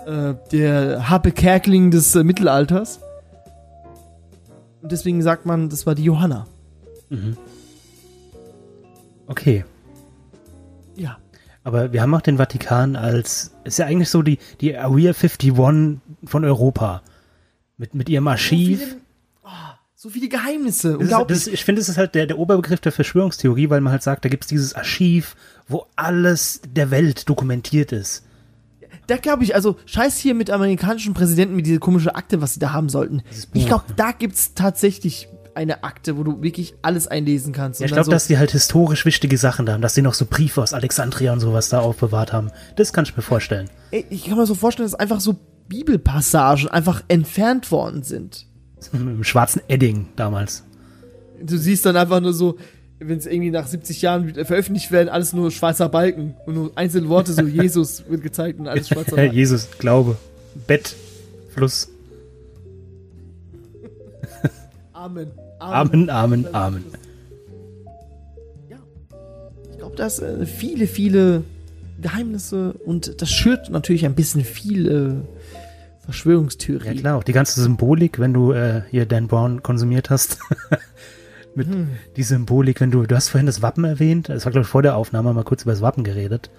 Äh, 0.05 0.35
der 0.51 1.09
Happe 1.09 1.31
Kerkeling 1.31 1.89
des 1.89 2.15
äh, 2.15 2.23
Mittelalters. 2.23 2.99
Und 4.81 4.91
deswegen 4.91 5.23
sagt 5.23 5.47
man, 5.47 5.69
das 5.69 5.87
war 5.87 5.95
die 5.95 6.03
Johanna. 6.03 6.45
Okay. 9.27 9.65
Ja. 10.95 11.17
Aber 11.63 11.91
wir 11.91 12.03
haben 12.03 12.13
auch 12.13 12.21
den 12.21 12.37
Vatikan 12.37 12.95
als, 12.95 13.55
ist 13.63 13.79
ja 13.79 13.87
eigentlich 13.87 14.09
so 14.09 14.21
die, 14.21 14.37
die 14.61 14.77
Area 14.77 15.11
51 15.11 15.53
von 15.55 16.01
Europa. 16.45 17.01
Mit, 17.77 17.95
mit 17.95 18.07
ihrem 18.07 18.27
Archiv. 18.27 18.79
So 18.79 18.85
viele, 18.85 19.01
oh, 19.43 19.49
so 19.95 20.09
viele 20.09 20.29
Geheimnisse. 20.29 20.97
Das 20.99 21.09
ist, 21.09 21.29
das, 21.29 21.47
ich 21.47 21.65
finde, 21.65 21.81
es 21.81 21.89
ist 21.89 21.97
halt 21.97 22.13
der, 22.13 22.27
der 22.27 22.37
Oberbegriff 22.37 22.79
der 22.79 22.91
Verschwörungstheorie, 22.91 23.69
weil 23.69 23.81
man 23.81 23.91
halt 23.91 24.03
sagt, 24.03 24.23
da 24.23 24.29
gibt 24.29 24.43
es 24.43 24.47
dieses 24.47 24.75
Archiv, 24.75 25.35
wo 25.67 25.87
alles 25.95 26.61
der 26.63 26.91
Welt 26.91 27.27
dokumentiert 27.27 27.91
ist. 27.91 28.24
Da 29.07 29.17
glaube 29.17 29.43
ich, 29.43 29.55
also 29.55 29.77
scheiß 29.85 30.17
hier 30.17 30.35
mit 30.35 30.49
amerikanischen 30.49 31.13
Präsidenten, 31.13 31.55
mit 31.55 31.65
dieser 31.65 31.79
komische 31.79 32.15
Akte, 32.15 32.41
was 32.41 32.53
sie 32.55 32.59
da 32.59 32.73
haben 32.73 32.89
sollten. 32.89 33.21
Ich 33.53 33.67
glaube, 33.67 33.85
da 33.95 34.11
gibt's 34.11 34.53
tatsächlich 34.53 35.27
eine 35.55 35.83
Akte, 35.83 36.17
wo 36.17 36.23
du 36.23 36.41
wirklich 36.41 36.75
alles 36.81 37.07
einlesen 37.07 37.53
kannst. 37.53 37.79
Ja, 37.79 37.85
ich 37.85 37.93
glaube, 37.93 38.05
so, 38.05 38.11
dass 38.11 38.27
die 38.27 38.37
halt 38.37 38.51
historisch 38.51 39.05
wichtige 39.05 39.37
Sachen 39.37 39.65
da 39.65 39.73
haben, 39.73 39.81
dass 39.81 39.93
die 39.93 40.01
noch 40.01 40.13
so 40.13 40.25
Briefe 40.25 40.61
aus 40.61 40.73
Alexandria 40.73 41.31
und 41.31 41.39
sowas 41.39 41.69
da 41.69 41.79
aufbewahrt 41.79 42.33
haben. 42.33 42.51
Das 42.75 42.91
kann 42.91 43.05
ich 43.05 43.15
mir 43.15 43.23
vorstellen. 43.23 43.69
Ey, 43.91 44.05
ich 44.09 44.25
kann 44.25 44.37
mir 44.37 44.45
so 44.45 44.55
vorstellen, 44.55 44.85
dass 44.85 44.99
einfach 44.99 45.21
so 45.21 45.37
Bibelpassagen 45.69 46.67
einfach 46.67 47.03
entfernt 47.07 47.71
worden 47.71 48.03
sind. 48.03 48.47
Mit 48.91 49.01
dem 49.01 49.23
schwarzen 49.23 49.61
Edding 49.67 50.09
damals. 50.15 50.63
Du 51.41 51.57
siehst 51.57 51.85
dann 51.85 51.97
einfach 51.97 52.21
nur 52.21 52.33
so, 52.33 52.57
wenn 53.07 53.17
es 53.17 53.25
irgendwie 53.25 53.51
nach 53.51 53.67
70 53.67 54.01
Jahren 54.01 54.27
wieder 54.27 54.45
veröffentlicht 54.45 54.91
werden, 54.91 55.09
alles 55.09 55.33
nur 55.33 55.51
schwarzer 55.51 55.89
Balken 55.89 56.35
und 56.45 56.55
nur 56.55 56.71
einzelne 56.75 57.09
Worte, 57.09 57.33
so 57.33 57.41
Jesus 57.45 58.03
wird 58.09 58.23
gezeigt 58.23 58.59
und 58.59 58.67
alles 58.67 58.89
schwarzer 58.89 59.15
Balken. 59.15 59.35
Jesus, 59.35 59.69
Glaube, 59.77 60.17
Bett, 60.67 60.95
Fluss. 61.53 61.89
Amen. 64.93 65.31
Amen, 65.59 66.09
Amen, 66.09 66.53
Amen. 66.53 66.83
Ja. 68.69 68.77
Ich 69.71 69.77
glaube, 69.77 69.95
dass 69.95 70.19
äh, 70.19 70.45
viele, 70.45 70.87
viele 70.87 71.43
Geheimnisse 72.01 72.73
und 72.85 73.21
das 73.21 73.31
schürt 73.31 73.69
natürlich 73.69 74.05
ein 74.05 74.15
bisschen 74.15 74.43
viel 74.43 74.87
äh, 74.87 75.55
Verschwörungstheorie. 76.05 76.87
Ja 76.87 76.93
klar, 76.93 77.17
auch 77.17 77.23
die 77.23 77.33
ganze 77.33 77.61
Symbolik, 77.61 78.19
wenn 78.19 78.33
du 78.33 78.51
äh, 78.51 78.81
hier 78.91 79.05
Dan 79.05 79.27
Brown 79.27 79.63
konsumiert 79.63 80.09
hast. 80.09 80.39
Mit 81.55 81.67
die 82.17 82.23
Symbolik, 82.23 82.81
wenn 82.81 82.91
du, 82.91 83.03
du 83.03 83.15
hast 83.15 83.29
vorhin 83.29 83.45
das 83.45 83.61
Wappen 83.61 83.83
erwähnt, 83.83 84.29
es 84.29 84.45
war 84.45 84.51
glaube 84.51 84.65
ich 84.65 84.69
vor 84.69 84.81
der 84.81 84.95
Aufnahme 84.95 85.33
mal 85.33 85.43
kurz 85.43 85.63
über 85.63 85.71
das 85.71 85.81
Wappen 85.81 86.03
geredet. 86.03 86.51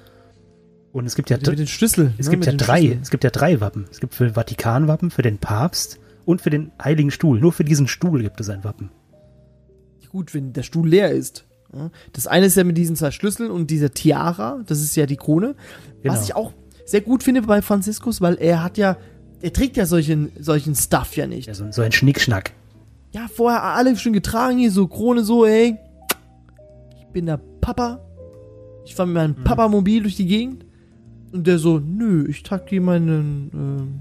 Und 0.92 1.04
es 1.04 1.14
gibt 1.14 1.28
ja, 1.28 1.36
Mit 1.36 1.58
den 1.58 1.66
Schlüssel. 1.66 2.14
es 2.16 2.26
ne, 2.26 2.30
gibt 2.32 2.46
ja 2.46 2.52
drei, 2.52 2.80
Schlüsseln. 2.80 3.02
es 3.02 3.10
gibt 3.10 3.24
ja 3.24 3.30
drei 3.30 3.60
Wappen. 3.60 3.84
Es 3.90 4.00
gibt 4.00 4.14
für 4.14 4.30
Vatikanwappen, 4.30 5.10
für 5.10 5.20
den 5.20 5.36
Papst 5.36 5.98
und 6.24 6.40
für 6.40 6.48
den 6.48 6.72
Heiligen 6.82 7.10
Stuhl. 7.10 7.38
Nur 7.38 7.52
für 7.52 7.64
diesen 7.64 7.86
Stuhl 7.86 8.22
gibt 8.22 8.40
es 8.40 8.48
ein 8.48 8.64
Wappen. 8.64 8.90
Gut, 10.10 10.32
wenn 10.32 10.54
der 10.54 10.62
Stuhl 10.62 10.88
leer 10.88 11.10
ist. 11.10 11.44
Das 12.12 12.26
eine 12.26 12.46
ist 12.46 12.56
ja 12.56 12.64
mit 12.64 12.78
diesen 12.78 12.96
zwei 12.96 13.10
Schlüsseln 13.10 13.50
und 13.50 13.70
dieser 13.70 13.90
Tiara, 13.90 14.62
das 14.66 14.80
ist 14.80 14.96
ja 14.96 15.04
die 15.04 15.16
Krone. 15.16 15.54
Genau. 16.02 16.14
Was 16.14 16.24
ich 16.24 16.34
auch 16.34 16.52
sehr 16.86 17.00
gut 17.00 17.22
finde 17.22 17.42
bei 17.42 17.60
Franziskus, 17.60 18.20
weil 18.20 18.36
er 18.36 18.62
hat 18.62 18.78
ja, 18.78 18.96
er 19.42 19.52
trägt 19.52 19.76
ja 19.76 19.84
solchen, 19.84 20.32
solchen 20.38 20.74
Stuff 20.74 21.16
ja 21.16 21.26
nicht. 21.26 21.48
Ja, 21.48 21.54
so, 21.54 21.70
so 21.70 21.82
ein 21.82 21.92
Schnickschnack. 21.92 22.52
Ja, 23.16 23.28
vorher 23.34 23.62
alle 23.62 23.96
schon 23.96 24.12
getragen, 24.12 24.58
hier 24.58 24.70
so 24.70 24.86
Krone 24.86 25.24
so, 25.24 25.46
ey. 25.46 25.78
Ich 26.98 27.06
bin 27.14 27.24
der 27.24 27.40
Papa. 27.62 27.98
Ich 28.84 28.94
fahre 28.94 29.06
mit 29.06 29.14
meinem 29.14 29.34
Papa-Mobil 29.42 30.02
durch 30.02 30.16
die 30.16 30.26
Gegend. 30.26 30.66
Und 31.32 31.46
der 31.46 31.58
so, 31.58 31.78
nö, 31.78 32.26
ich 32.28 32.42
trage 32.42 32.64
hier 32.68 32.82
meinen, 32.82 33.50
ähm, 33.54 34.00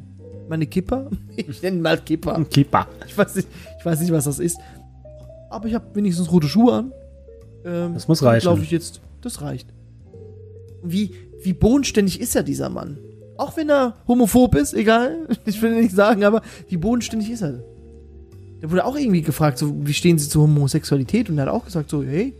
meine 0.49 0.67
Kipper. 0.67 1.09
Ich 1.37 1.61
nenne 1.61 1.77
ihn 1.77 1.81
mal 1.81 1.97
Kipper. 1.97 2.43
Kippa. 2.43 2.87
Ich 3.07 3.17
weiß 3.17 3.35
nicht, 3.37 3.47
ich 3.79 3.85
weiß 3.85 4.01
nicht, 4.01 4.11
was 4.11 4.25
das 4.25 4.39
ist. 4.39 4.57
Aber 5.49 5.69
ich 5.69 5.75
habe 5.75 5.85
wenigstens 5.93 6.29
rote 6.29 6.49
Schuhe 6.49 6.73
an. 6.73 6.91
Ähm, 7.63 7.93
Das 7.93 8.09
muss 8.09 8.21
reichen. 8.21 8.43
Glaube 8.47 8.63
ich 8.63 8.71
jetzt. 8.71 8.99
Das 9.21 9.41
reicht. 9.41 9.69
Wie, 10.83 11.11
wie 11.41 11.53
bodenständig 11.53 12.19
ist 12.19 12.35
ja 12.35 12.43
dieser 12.43 12.67
Mann? 12.67 12.97
Auch 13.37 13.55
wenn 13.55 13.69
er 13.69 13.93
homophob 14.09 14.55
ist, 14.55 14.73
egal. 14.73 15.25
Ich 15.45 15.61
will 15.61 15.73
nicht 15.73 15.95
sagen, 15.95 16.25
aber 16.25 16.41
wie 16.67 16.75
bodenständig 16.75 17.31
ist 17.31 17.43
er? 17.43 17.63
Der 18.65 18.71
wurde 18.71 18.83
auch 18.83 18.95
irgendwie 18.95 19.21
gefragt, 19.21 19.59
so, 19.59 19.71
wie 19.85 19.93
stehen 19.93 20.17
sie 20.17 20.27
zur 20.27 20.41
Homosexualität? 20.41 21.29
Und 21.29 21.37
er 21.37 21.43
hat 21.45 21.53
auch 21.53 21.65
gesagt, 21.65 21.87
so, 21.87 22.03
hey, 22.03 22.33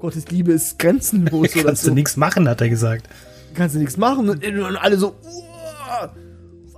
Gottes 0.00 0.28
Liebe 0.32 0.50
ist 0.50 0.80
grenzenlos 0.80 1.30
oder 1.54 1.66
Kannst 1.66 1.82
so. 1.84 1.90
du 1.90 1.94
nichts 1.94 2.16
machen, 2.16 2.48
hat 2.48 2.60
er 2.60 2.68
gesagt. 2.68 3.08
Kannst 3.54 3.76
du 3.76 3.78
nichts 3.78 3.96
machen. 3.96 4.28
Und, 4.28 4.42
alle 4.80 4.96
so, 4.96 5.10
"Uah, 5.10 6.10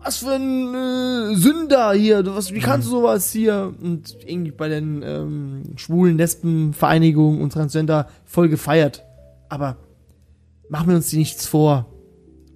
was 0.03 0.19
für 0.19 0.33
ein 0.35 0.75
äh, 0.75 1.37
Sünder 1.37 1.95
hier, 1.95 2.27
was, 2.27 2.53
wie 2.53 2.61
kannst 2.61 2.87
du 2.87 2.91
sowas 2.91 3.33
hier? 3.33 3.73
Und 3.81 4.15
irgendwie 4.27 4.51
bei 4.51 4.69
den 4.69 5.01
ähm, 5.03 5.63
schwulen 5.77 6.19
Lesbenvereinigungen 6.19 7.41
und 7.41 7.55
Transgender 7.55 8.11
voll 8.27 8.51
gefeiert. 8.51 9.05
Aber 9.49 9.79
machen 10.69 10.89
wir 10.89 10.97
uns 10.97 11.09
die 11.09 11.17
nichts 11.17 11.47
vor. 11.47 11.87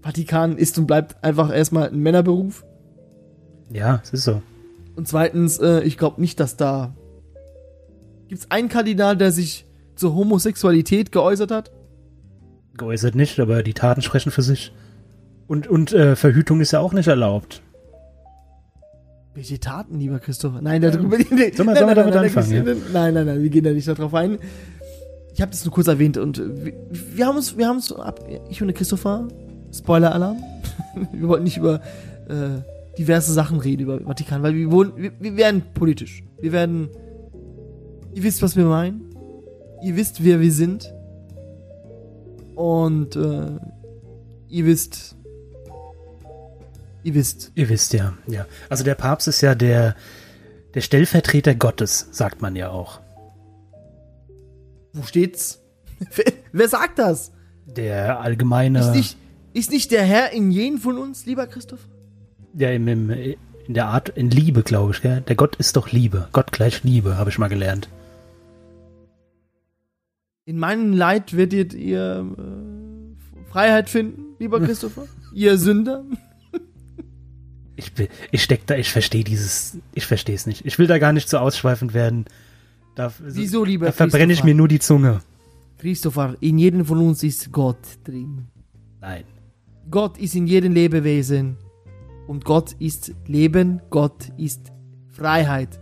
Vatikan 0.02 0.59
ist 0.59 0.76
und 0.78 0.86
bleibt 0.86 1.24
einfach 1.24 1.50
erstmal 1.50 1.88
ein 1.88 1.98
Männerberuf. 1.98 2.62
Ja, 3.72 4.02
es 4.04 4.11
ist 4.12 4.24
so. 4.24 4.42
Und 4.99 5.07
zweitens, 5.07 5.59
äh, 5.61 5.82
ich 5.82 5.96
glaube 5.96 6.20
nicht, 6.20 6.40
dass 6.40 6.57
da. 6.57 6.92
Gibt 8.26 8.40
es 8.42 8.51
einen 8.51 8.68
Kandidat, 8.68 9.20
der 9.20 9.30
sich 9.30 9.64
zur 9.94 10.16
Homosexualität 10.16 11.12
geäußert 11.12 11.53
hat? 11.53 11.70
Geäußert 12.76 13.14
nicht, 13.14 13.38
aber 13.38 13.62
die 13.62 13.74
Taten 13.74 14.03
sprechen 14.03 14.32
für 14.32 14.42
sich. 14.42 14.72
Und, 15.46 15.68
und 15.68 15.92
äh, 15.92 16.16
Verhütung 16.16 16.61
ist 16.61 16.72
ja 16.72 16.80
auch 16.80 16.92
nicht 16.92 17.07
erlaubt. 17.07 17.62
Welche 19.34 19.61
Taten, 19.61 20.01
lieber 20.01 20.18
Christopher? 20.18 20.61
Nein, 20.62 20.82
darüber. 20.82 21.16
Nee, 21.30 21.53
Sollen 21.53 21.68
wir- 21.68 21.74
nein, 21.74 21.76
sollen 21.76 21.76
wir 21.76 21.76
nein, 21.84 21.94
damit 21.94 22.14
nein, 22.14 22.24
anfangen, 22.24 22.51
Nein, 22.64 22.64
nein, 22.92 23.14
nein, 23.14 23.26
nein, 23.26 23.42
wir 23.44 23.51
gehen 23.51 23.62
da 23.62 23.70
nicht 23.70 23.86
darauf 23.86 24.12
ein. 24.14 24.38
Ich 25.32 25.40
habe 25.40 25.53
das 25.53 25.64
nur 25.64 25.72
kurz 25.72 25.86
erwähnt 25.86 26.16
und 26.16 26.38
wir, 26.38 26.72
wir 27.14 27.24
haben 27.24 27.36
uns, 27.36 27.57
wir 27.57 27.68
haben 27.68 27.76
uns 27.76 27.92
ab, 27.92 28.18
ich 28.51 28.61
und 28.61 28.66
der 28.66 28.74
Christopher, 28.76 29.28
Spoiler-Alarm, 29.72 30.42
wir 31.12 31.28
wollten 31.28 31.44
nicht 31.44 31.57
über 31.59 31.76
äh, 32.28 32.78
diverse 32.99 33.32
Sachen 33.32 33.61
reden 33.61 33.82
über 33.82 34.01
Vatikan, 34.01 34.42
weil 34.42 34.55
wir, 34.55 34.70
wohnen, 34.70 34.92
wir, 34.96 35.12
wir 35.20 35.36
werden 35.36 35.62
politisch. 35.72 36.24
Wir 36.40 36.53
werden, 36.53 36.90
ihr 38.12 38.22
wisst, 38.24 38.42
was 38.42 38.57
wir 38.57 38.64
meinen. 38.64 39.03
Ihr 39.82 39.96
wisst, 39.96 40.24
wer 40.24 40.40
wir 40.40 40.53
sind. 40.53 40.92
Und 42.57 43.14
äh, 43.14 43.57
ihr 44.49 44.66
wisst, 44.66 45.16
ihr 47.05 47.14
wisst, 47.14 47.53
Ihr 47.55 47.68
wisst 47.68 47.92
ja, 47.92 48.14
ja. 48.26 48.46
Also 48.68 48.82
der 48.82 48.96
Papst 48.96 49.28
ist 49.28 49.40
ja 49.42 49.55
der, 49.55 49.94
der 50.74 50.80
Stellvertreter 50.80 51.55
Gottes, 51.55 52.09
sagt 52.11 52.42
man 52.42 52.57
ja 52.57 52.70
auch. 52.70 53.01
wo 54.92 55.03
steht's? 55.03 55.62
wer, 56.16 56.32
wer 56.53 56.68
sagt 56.68 56.99
das? 56.99 57.30
Der 57.64 58.20
allgemeine, 58.20 58.80
Ist 58.80 58.94
nicht, 58.94 59.16
ist 59.53 59.70
nicht 59.70 59.92
der 59.92 60.03
Herr 60.03 60.32
in 60.32 60.51
jeden 60.51 60.78
von 60.78 60.99
uns, 60.99 61.26
lieber 61.26 61.46
Christoph? 61.46 61.86
Ja, 62.59 62.70
im, 62.70 62.88
im, 62.88 63.11
in 63.11 63.74
der 63.74 63.86
Art, 63.86 64.09
in 64.11 64.30
Liebe, 64.30 64.62
glaube 64.62 64.92
ich, 64.92 65.02
gell? 65.02 65.22
Der 65.22 65.36
Gott 65.36 65.56
ist 65.56 65.76
doch 65.76 65.92
Liebe. 65.92 66.28
Gott 66.32 66.52
gleich 66.52 66.82
Liebe, 66.82 67.16
habe 67.16 67.30
ich 67.30 67.38
mal 67.38 67.48
gelernt. 67.48 67.88
In 70.44 70.59
meinem 70.59 70.92
Leid 70.92 71.36
werdet 71.36 71.74
ihr 71.74 72.26
äh, 72.36 73.50
Freiheit 73.50 73.90
finden, 73.90 74.34
lieber 74.38 74.61
Christopher. 74.64 75.06
ihr 75.32 75.59
Sünder. 75.59 76.04
Ich, 77.76 77.92
ich 78.32 78.42
steck 78.42 78.66
da, 78.66 78.74
ich 78.74 78.90
verstehe 78.90 79.22
dieses, 79.22 79.78
ich 79.94 80.06
verstehe 80.06 80.34
es 80.34 80.46
nicht. 80.46 80.66
Ich 80.66 80.78
will 80.80 80.88
da 80.88 80.98
gar 80.98 81.12
nicht 81.12 81.28
so 81.28 81.38
ausschweifend 81.38 81.94
werden. 81.94 82.24
Da, 82.96 83.12
Wieso, 83.20 83.62
lieber 83.62 83.86
da 83.86 83.92
verbrenne 83.92 84.32
ich 84.32 84.42
mir 84.42 84.54
nur 84.54 84.66
die 84.66 84.80
Zunge. 84.80 85.20
Christopher, 85.78 86.36
in 86.40 86.59
jedem 86.59 86.84
von 86.84 86.98
uns 86.98 87.22
ist 87.22 87.52
Gott 87.52 87.78
drin. 88.02 88.48
Nein. 89.00 89.22
Gott 89.88 90.18
ist 90.18 90.34
in 90.34 90.48
jedem 90.48 90.72
Lebewesen. 90.72 91.56
Und 92.29 92.45
Gott 92.45 92.72
ist 92.79 93.14
Leben, 93.26 93.81
Gott 93.89 94.29
ist 94.37 94.70
Freiheit. 95.11 95.81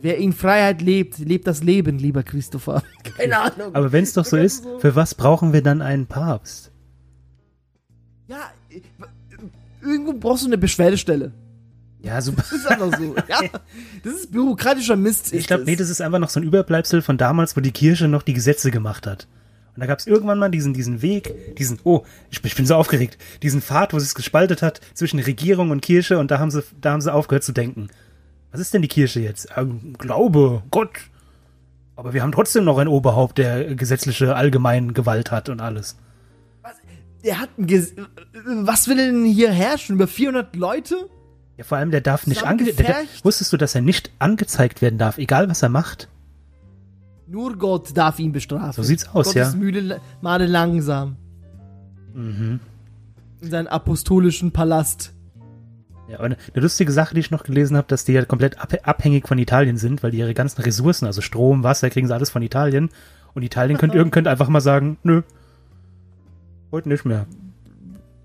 Wer 0.00 0.18
in 0.18 0.32
Freiheit 0.32 0.82
lebt, 0.82 1.20
lebt 1.20 1.46
das 1.46 1.62
Leben, 1.62 2.00
lieber 2.00 2.24
Christopher. 2.24 2.82
Keine 3.16 3.38
Ahnung. 3.38 3.72
Aber 3.72 3.92
wenn 3.92 4.02
es 4.02 4.12
doch 4.12 4.24
so 4.24 4.36
ist, 4.36 4.66
für 4.80 4.96
was 4.96 5.14
brauchen 5.14 5.52
wir 5.52 5.62
dann 5.62 5.80
einen 5.80 6.06
Papst? 6.06 6.72
Ja, 8.26 8.50
irgendwo 9.80 10.14
brauchst 10.14 10.42
du 10.42 10.48
eine 10.48 10.58
Beschwerdestelle. 10.58 11.32
Ja, 12.00 12.20
super. 12.20 12.42
Das 12.42 12.52
ist 12.52 12.66
einfach 12.66 12.98
so. 12.98 13.14
ja, 13.28 13.48
das 14.02 14.14
ist 14.14 14.32
bürokratischer 14.32 14.96
Mist. 14.96 15.32
Ich 15.32 15.46
glaube, 15.46 15.60
das. 15.60 15.68
nee, 15.68 15.76
das 15.76 15.90
ist 15.90 16.00
einfach 16.00 16.18
noch 16.18 16.30
so 16.30 16.40
ein 16.40 16.42
Überbleibsel 16.42 17.02
von 17.02 17.18
damals, 17.18 17.56
wo 17.56 17.60
die 17.60 17.70
Kirche 17.70 18.08
noch 18.08 18.24
die 18.24 18.32
Gesetze 18.32 18.72
gemacht 18.72 19.06
hat. 19.06 19.28
Und 19.74 19.80
da 19.80 19.86
gab 19.86 19.98
es 19.98 20.06
irgendwann 20.06 20.38
mal 20.38 20.50
diesen, 20.50 20.74
diesen 20.74 21.00
Weg, 21.00 21.56
diesen, 21.56 21.78
oh, 21.84 22.02
ich, 22.30 22.42
bin- 22.42 22.48
ich 22.48 22.56
bin 22.56 22.66
so 22.66 22.74
aufgeregt, 22.74 23.16
diesen 23.42 23.62
Pfad, 23.62 23.92
wo 23.94 23.96
es 23.96 24.14
gespaltet 24.14 24.60
hat 24.62 24.80
zwischen 24.94 25.18
Regierung 25.18 25.70
und 25.70 25.80
Kirche 25.80 26.18
und 26.18 26.30
da 26.30 26.38
haben 26.38 26.50
sie, 26.50 26.62
da 26.80 26.92
haben 26.92 27.00
sie 27.00 27.12
aufgehört 27.12 27.44
zu 27.44 27.52
denken. 27.52 27.88
Was 28.50 28.60
ist 28.60 28.74
denn 28.74 28.82
die 28.82 28.88
Kirche 28.88 29.20
jetzt? 29.20 29.48
Ähm, 29.56 29.94
Glaube, 29.96 30.62
Gott. 30.70 30.90
Aber 31.96 32.12
wir 32.12 32.22
haben 32.22 32.32
trotzdem 32.32 32.64
noch 32.64 32.76
ein 32.78 32.88
Oberhaupt, 32.88 33.38
der 33.38 33.74
gesetzliche 33.74 34.34
allgemeine 34.36 34.92
Gewalt 34.92 35.30
hat 35.30 35.48
und 35.48 35.60
alles. 35.60 35.96
Der 37.24 37.38
hat 37.38 37.50
ein 37.56 37.66
Ges 37.66 37.94
Was 38.62 38.88
will 38.88 38.96
denn 38.96 39.24
hier 39.24 39.52
herrschen? 39.52 39.94
Über 39.94 40.08
400 40.08 40.56
Leute? 40.56 41.08
Ja, 41.56 41.64
vor 41.64 41.78
allem, 41.78 41.90
der 41.92 42.00
darf 42.00 42.26
nicht 42.26 42.42
ange... 42.44 42.64
Der, 42.64 42.72
der, 42.74 42.84
Zusammengefercht? 42.86 43.24
wusstest 43.24 43.52
du, 43.52 43.56
dass 43.56 43.74
er 43.74 43.80
nicht 43.80 44.10
angezeigt 44.18 44.82
werden 44.82 44.98
darf, 44.98 45.18
egal 45.18 45.48
was 45.48 45.62
er 45.62 45.68
macht? 45.68 46.08
Nur 47.32 47.56
Gott 47.56 47.96
darf 47.96 48.18
ihn 48.18 48.30
bestrafen. 48.30 48.74
So 48.74 48.82
sieht's 48.82 49.08
aus, 49.08 49.28
Gott 49.28 49.36
ja. 49.36 49.48
ist 49.48 49.56
müde, 49.56 50.02
made 50.20 50.44
langsam. 50.44 51.16
Mhm. 52.12 52.60
In 53.40 53.50
seinem 53.50 53.68
apostolischen 53.68 54.52
Palast. 54.52 55.14
Ja, 56.10 56.18
aber 56.18 56.26
eine, 56.26 56.36
lustige 56.52 56.92
Sache, 56.92 57.14
die 57.14 57.20
ich 57.20 57.30
noch 57.30 57.44
gelesen 57.44 57.78
habe, 57.78 57.88
dass 57.88 58.04
die 58.04 58.12
ja 58.12 58.22
komplett 58.26 58.60
ab, 58.60 58.74
abhängig 58.82 59.26
von 59.26 59.38
Italien 59.38 59.78
sind, 59.78 60.02
weil 60.02 60.10
die 60.10 60.18
ihre 60.18 60.34
ganzen 60.34 60.60
Ressourcen, 60.60 61.06
also 61.06 61.22
Strom, 61.22 61.62
Wasser, 61.62 61.88
kriegen 61.88 62.06
sie 62.06 62.14
alles 62.14 62.28
von 62.28 62.42
Italien. 62.42 62.90
Und 63.32 63.42
Italien 63.44 63.78
könnte, 63.78 63.96
irgend 63.96 64.12
könnte 64.12 64.28
einfach 64.28 64.50
mal 64.50 64.60
sagen, 64.60 64.98
nö, 65.02 65.22
heute 66.70 66.90
nicht 66.90 67.06
mehr. 67.06 67.24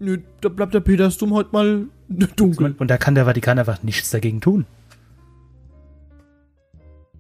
Nö, 0.02 0.18
da 0.42 0.50
bleibt 0.50 0.74
der 0.74 0.82
Petersdom 0.82 1.34
heute 1.34 1.52
mal 1.54 1.86
dunkel. 2.10 2.76
Und 2.78 2.92
da 2.92 2.98
kann 2.98 3.16
der 3.16 3.24
Vatikan 3.24 3.58
einfach 3.58 3.84
nichts 3.84 4.10
dagegen 4.10 4.42
tun. 4.42 4.66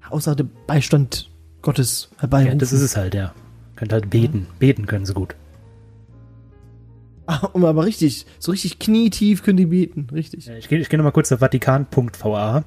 Außer 0.09 0.35
der 0.35 0.47
Beistand 0.67 1.29
Gottes 1.61 2.09
Ja, 2.13 2.21
herbeirufen. 2.21 2.59
das 2.59 2.71
ist 2.73 2.81
es 2.81 2.95
halt, 2.97 3.13
ja. 3.13 3.33
Könnt 3.75 3.93
halt 3.93 4.09
beten. 4.09 4.47
Beten 4.59 4.85
können 4.85 5.05
sie 5.05 5.13
gut. 5.13 5.35
Ah, 7.25 7.49
aber 7.53 7.85
richtig, 7.85 8.25
so 8.39 8.51
richtig 8.51 8.79
knietief 8.79 9.43
können 9.43 9.57
die 9.57 9.65
beten, 9.65 10.07
richtig. 10.13 10.45
Ja, 10.45 10.55
Ich 10.55 10.69
gehe 10.69 10.79
ich 10.79 10.87
geh 10.87 10.95
nochmal 10.97 11.11
kurz 11.11 11.31
auf 11.31 11.39
vatikan.va. 11.41 12.63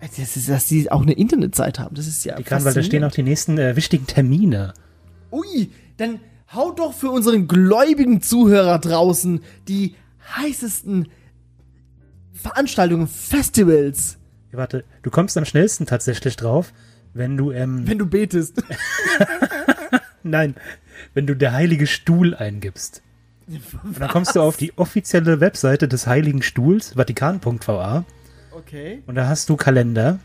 Das 0.00 0.36
ist, 0.36 0.48
dass 0.48 0.66
die 0.66 0.90
auch 0.90 1.00
eine 1.02 1.12
Internetseite 1.12 1.80
haben, 1.82 1.94
das 1.94 2.06
ist 2.08 2.24
ja 2.24 2.32
Vatikan, 2.34 2.64
weil 2.64 2.74
da 2.74 2.82
stehen 2.82 3.04
auch 3.04 3.12
die 3.12 3.22
nächsten 3.22 3.56
äh, 3.56 3.76
wichtigen 3.76 4.06
Termine. 4.06 4.74
Ui, 5.30 5.70
dann 5.96 6.18
hau 6.52 6.72
doch 6.72 6.92
für 6.92 7.10
unseren 7.10 7.46
gläubigen 7.48 8.20
Zuhörer 8.20 8.78
draußen 8.80 9.40
die 9.68 9.94
heißesten 10.36 11.08
Veranstaltungen, 12.32 13.06
Festivals, 13.06 14.18
Ja, 14.52 14.58
warte, 14.58 14.84
du 15.02 15.10
kommst 15.10 15.38
am 15.38 15.44
schnellsten 15.44 15.86
tatsächlich 15.86 16.36
drauf, 16.36 16.72
wenn 17.14 17.36
du, 17.36 17.52
ähm, 17.52 17.86
wenn 17.86 17.98
du 17.98 18.06
betest. 18.06 18.62
nein, 20.22 20.54
wenn 21.14 21.26
du 21.26 21.34
der 21.34 21.52
heilige 21.52 21.86
Stuhl 21.86 22.34
eingibst. 22.34 23.02
Und 23.46 24.00
dann 24.00 24.08
kommst 24.08 24.34
du 24.36 24.40
auf 24.40 24.56
die 24.56 24.76
offizielle 24.78 25.40
Webseite 25.40 25.86
des 25.86 26.06
Heiligen 26.06 26.42
Stuhls, 26.42 26.94
vatikan.va, 26.96 28.04
Okay. 28.52 29.02
und 29.06 29.16
da 29.16 29.28
hast 29.28 29.48
du 29.48 29.56
Kalender. 29.56 30.18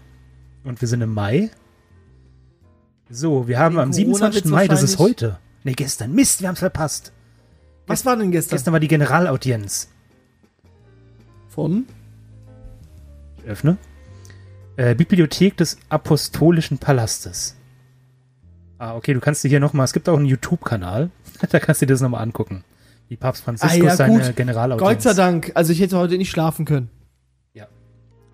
Und 0.64 0.82
wir 0.82 0.88
sind 0.88 1.02
im 1.02 1.14
Mai. 1.14 1.50
So, 3.10 3.48
wir 3.48 3.60
haben 3.60 3.76
Wegen 3.76 3.82
am 3.82 3.92
Corona 3.92 4.32
27. 4.32 4.36
wird's 4.44 4.52
Mai, 4.52 4.68
das 4.68 4.84
ist 4.84 5.00
heute. 5.00 5.40
Nee, 5.64 5.74
gestern. 5.74 6.14
Mist, 6.14 6.42
wir 6.42 6.48
haben's 6.48 6.60
verpasst. 6.60 7.12
Was 7.88 8.06
war 8.06 8.16
denn 8.16 8.32
gestern? 8.32 8.56
Gestern 8.56 8.74
war 8.74 8.80
die 8.80 8.88
Generalaudienz. 8.88 9.90
Von? 11.50 11.88
Ich 13.38 13.46
öffne. 13.50 13.78
Äh, 14.80 14.96
Bibliothek 14.96 15.58
des 15.58 15.78
Apostolischen 15.90 16.78
Palastes. 16.78 17.58
Ah, 18.78 18.96
okay, 18.96 19.14
du 19.14 19.20
kannst 19.20 19.44
dir 19.44 19.50
hier 19.50 19.60
nochmal, 19.60 19.84
es 19.84 19.92
gibt 19.92 20.08
auch 20.08 20.16
einen 20.16 20.26
YouTube-Kanal, 20.26 21.10
da 21.52 21.60
kannst 21.60 21.82
du 21.82 21.86
dir 21.86 21.94
das 21.94 22.00
nochmal 22.00 22.22
angucken. 22.22 22.64
Wie 23.10 23.18
Papst 23.18 23.44
Franziskus 23.44 23.82
Ah, 23.82 23.84
ja, 23.84 23.96
seine 23.98 24.22
gut. 24.22 24.36
Generalaudienz. 24.38 24.90
Gott 24.90 25.02
sei 25.02 25.14
Dank. 25.14 25.52
Also 25.56 25.74
ich 25.74 25.82
hätte 25.82 25.98
heute 25.98 26.18
nicht 26.18 26.30
schlafen 26.30 26.64
können. 26.64 26.90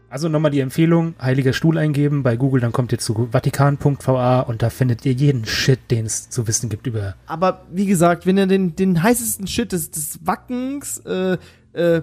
Also 0.07 0.29
nochmal 0.29 0.51
die 0.51 0.61
Empfehlung, 0.61 1.15
Heiliger 1.21 1.51
Stuhl 1.51 1.77
eingeben 1.77 2.23
bei 2.23 2.37
Google, 2.37 2.61
dann 2.61 2.71
kommt 2.71 2.93
ihr 2.93 2.99
zu 2.99 3.27
vatikan.va 3.31 4.41
und 4.41 4.61
da 4.61 4.69
findet 4.69 5.05
ihr 5.05 5.11
jeden 5.11 5.45
Shit, 5.45 5.91
den 5.91 6.05
es 6.05 6.29
zu 6.29 6.47
wissen 6.47 6.69
gibt 6.69 6.87
über. 6.87 7.15
Aber 7.25 7.65
wie 7.69 7.85
gesagt, 7.85 8.25
wenn 8.25 8.37
ihr 8.37 8.47
den, 8.47 8.77
den 8.77 9.03
heißesten 9.03 9.45
Shit 9.45 9.73
des, 9.73 9.91
des 9.91 10.19
Wackens, 10.25 10.99
äh, 10.99 11.37
äh, 11.73 12.01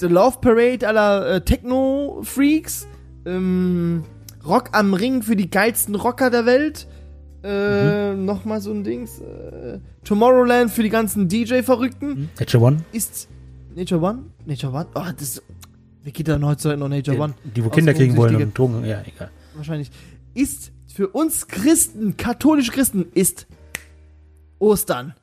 The 0.00 0.06
Love 0.06 0.38
Parade 0.40 0.88
aller 0.88 1.26
äh, 1.26 1.40
Techno-Freaks, 1.42 2.86
ähm, 3.26 4.04
Rock 4.46 4.70
am 4.72 4.94
Ring 4.94 5.22
für 5.22 5.36
die 5.36 5.50
geilsten 5.50 5.94
Rocker 5.94 6.30
der 6.30 6.46
Welt, 6.46 6.86
äh, 7.42 8.14
nochmal 8.14 8.60
so 8.60 8.70
ein 8.70 8.84
Dings, 8.84 9.20
äh, 9.20 9.78
Tomorrowland 10.04 10.70
für 10.70 10.82
die 10.82 10.88
ganzen 10.88 11.28
DJ-Verrückten, 11.28 12.30
Nature 12.38 12.64
One? 12.64 12.76
ist 12.92 13.28
Nature 13.74 14.00
One? 14.00 14.22
Nature 14.46 14.72
One? 14.72 14.86
Oh, 14.94 15.02
das, 15.18 15.42
wer 16.02 16.12
geht 16.12 16.28
da 16.28 16.40
heutzutage 16.40 16.78
noch 16.78 16.88
Nature 16.88 17.18
One? 17.18 17.34
Die, 17.44 17.50
die 17.50 17.64
wo 17.64 17.68
Kinder 17.68 17.92
kriegen 17.92 18.16
wollen 18.16 18.36
und 18.36 18.56
Drogen, 18.56 18.84
ja, 18.84 19.02
egal. 19.04 19.30
wahrscheinlich, 19.54 19.90
ist 20.34 20.72
für 20.94 21.08
uns 21.08 21.48
Christen, 21.48 22.16
katholische 22.16 22.72
Christen, 22.72 23.06
ist 23.12 23.46
Ostern. 24.58 25.14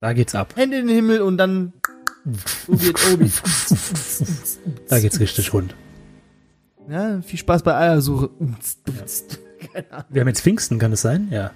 Da 0.00 0.12
geht's 0.12 0.34
ab. 0.34 0.54
Hände 0.56 0.78
in 0.78 0.86
den 0.86 0.94
Himmel 0.94 1.20
und 1.20 1.36
dann 1.36 1.72
so 2.66 2.80
wird 2.80 2.98
Obi. 3.12 3.30
Da 4.88 5.00
geht's 5.00 5.20
richtig 5.20 5.52
rund. 5.52 5.74
Ja, 6.90 7.22
viel 7.22 7.38
Spaß 7.38 7.62
bei 7.62 7.76
Eiersuche. 7.76 8.30
Keine 9.72 9.92
Ahnung. 9.92 10.04
Wir 10.10 10.20
haben 10.22 10.28
jetzt 10.28 10.40
Pfingsten, 10.40 10.78
kann 10.78 10.92
es 10.92 11.02
sein? 11.02 11.28
Ja. 11.30 11.52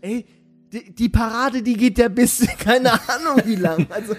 Ey, 0.00 0.26
die, 0.72 0.94
die 0.94 1.08
Parade, 1.08 1.62
die 1.62 1.74
geht 1.74 1.98
ja 1.98 2.08
bis, 2.08 2.46
keine 2.58 2.92
Ahnung 2.92 3.42
wie 3.44 3.56
lang. 3.56 3.86
Also, 3.90 4.14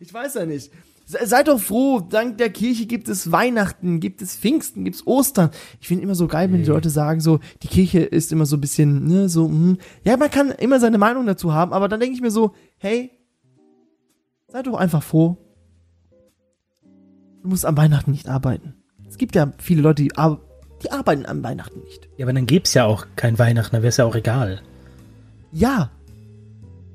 ich 0.00 0.12
weiß 0.14 0.34
ja 0.34 0.46
nicht. 0.46 0.70
Se- 1.04 1.26
Seid 1.26 1.48
doch 1.48 1.60
froh, 1.60 2.00
dank 2.00 2.38
der 2.38 2.50
Kirche 2.50 2.86
gibt 2.86 3.08
es 3.08 3.30
Weihnachten, 3.32 4.00
gibt 4.00 4.22
es 4.22 4.36
Pfingsten, 4.36 4.84
gibt 4.84 4.96
es 4.96 5.06
Ostern. 5.06 5.50
Ich 5.80 5.88
finde 5.88 6.04
immer 6.04 6.14
so 6.14 6.28
geil, 6.28 6.50
wenn 6.52 6.62
die 6.62 6.68
Leute 6.68 6.88
sagen 6.90 7.20
so, 7.20 7.40
die 7.62 7.68
Kirche 7.68 8.00
ist 8.00 8.30
immer 8.32 8.46
so 8.46 8.56
ein 8.56 8.60
bisschen, 8.60 9.06
ne, 9.06 9.28
so, 9.28 9.48
hm. 9.48 9.78
ja, 10.04 10.16
man 10.16 10.30
kann 10.30 10.50
immer 10.50 10.80
seine 10.80 10.98
Meinung 10.98 11.26
dazu 11.26 11.52
haben, 11.52 11.72
aber 11.72 11.88
dann 11.88 12.00
denke 12.00 12.14
ich 12.14 12.22
mir 12.22 12.30
so, 12.30 12.54
hey, 12.78 13.10
seid 14.46 14.66
doch 14.66 14.76
einfach 14.78 15.02
froh. 15.02 15.36
Du 17.42 17.48
musst 17.48 17.66
am 17.66 17.76
Weihnachten 17.76 18.10
nicht 18.12 18.28
arbeiten. 18.28 18.74
Es 19.18 19.20
gibt 19.20 19.34
ja 19.34 19.52
viele 19.58 19.82
Leute, 19.82 20.04
die, 20.04 20.16
ar 20.16 20.38
die 20.80 20.92
arbeiten 20.92 21.26
am 21.26 21.42
Weihnachten 21.42 21.80
nicht. 21.80 22.08
Ja, 22.18 22.24
aber 22.24 22.32
dann 22.32 22.46
gäb's 22.46 22.72
ja 22.74 22.84
auch 22.84 23.04
kein 23.16 23.36
Weihnachten, 23.36 23.74
dann 23.74 23.82
wär's 23.82 23.96
ja 23.96 24.04
auch 24.04 24.14
egal. 24.14 24.62
Ja. 25.50 25.90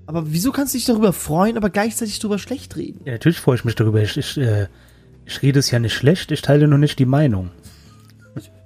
Aber 0.05 0.31
wieso 0.31 0.53
kannst 0.53 0.73
du 0.73 0.77
dich 0.77 0.85
darüber 0.85 1.11
freuen, 1.11 1.57
aber 1.57 1.69
gleichzeitig 1.69 2.19
darüber 2.19 2.39
schlecht 2.39 2.77
reden? 2.77 3.01
Ja, 3.03 3.11
natürlich 3.11 3.41
freue 3.41 3.57
ich 3.57 3.65
mich 3.65 3.75
darüber. 3.75 4.01
Ich, 4.01 4.15
ich, 4.15 4.37
äh, 4.37 4.67
ich 5.25 5.41
rede 5.41 5.59
es 5.59 5.69
ja 5.69 5.79
nicht 5.79 5.93
schlecht, 5.93 6.31
ich 6.31 6.41
teile 6.41 6.69
nur 6.69 6.77
nicht 6.77 6.97
die 6.97 7.05
Meinung. 7.05 7.49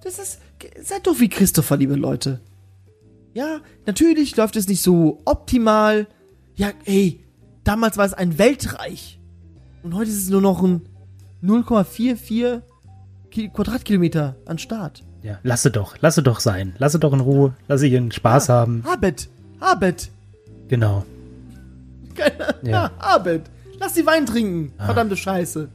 Das 0.03 0.19
ist. 0.19 0.39
Seid 0.79 1.07
doch 1.07 1.19
wie 1.19 1.27
Christopher, 1.27 1.77
liebe 1.77 1.95
Leute. 1.95 2.39
Ja, 3.33 3.61
natürlich 3.87 4.35
läuft 4.35 4.55
es 4.55 4.67
nicht 4.67 4.83
so 4.83 5.19
optimal. 5.25 6.05
Ja, 6.53 6.73
ey, 6.85 7.21
damals 7.63 7.97
war 7.97 8.05
es 8.05 8.13
ein 8.13 8.37
Weltreich. 8.37 9.19
Und 9.81 9.95
heute 9.95 10.11
ist 10.11 10.21
es 10.21 10.29
nur 10.29 10.41
noch 10.41 10.61
ein 10.61 10.83
0,44 11.41 12.61
Ki- 13.37 13.49
Quadratkilometer 13.49 14.35
an 14.47 14.57
Start. 14.57 15.03
Ja, 15.21 15.37
lasse 15.43 15.69
doch, 15.69 15.95
lasse 16.01 16.23
doch 16.23 16.39
sein. 16.39 16.73
Lasse 16.79 16.97
doch 16.97 17.13
in 17.13 17.19
Ruhe, 17.19 17.53
lasse 17.67 17.85
ihren 17.85 18.11
Spaß 18.11 18.49
haben. 18.49 18.83
Arbeit, 18.83 19.29
Arbeit. 19.59 20.09
Genau. 20.69 21.05
Keine, 22.15 22.33
Ja. 22.63 22.71
ja. 22.71 22.91
Arbeit. 22.97 23.43
Lass 23.79 23.93
die 23.93 24.07
Wein 24.07 24.25
trinken. 24.25 24.73
Ah. 24.79 24.85
Verdammte 24.87 25.15
Scheiße. 25.15 25.69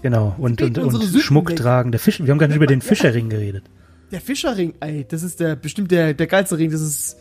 Genau, 0.00 0.34
und, 0.38 0.62
und, 0.62 0.78
und 0.78 1.02
Schmuck 1.20 1.54
tragen. 1.56 1.92
Der 1.92 2.00
Fisch, 2.00 2.20
wir 2.24 2.30
haben 2.30 2.38
gar 2.38 2.46
nicht 2.46 2.56
über 2.56 2.66
den 2.66 2.80
Fischerring 2.80 3.28
geredet. 3.28 3.64
Der 4.10 4.22
Fischerring, 4.22 4.72
ey, 4.80 5.04
das 5.06 5.22
ist 5.22 5.40
der 5.40 5.56
bestimmt 5.56 5.90
der, 5.90 6.14
der 6.14 6.26
geilste 6.26 6.56
Ring, 6.56 6.70
das 6.70 6.80
ist. 6.80 7.16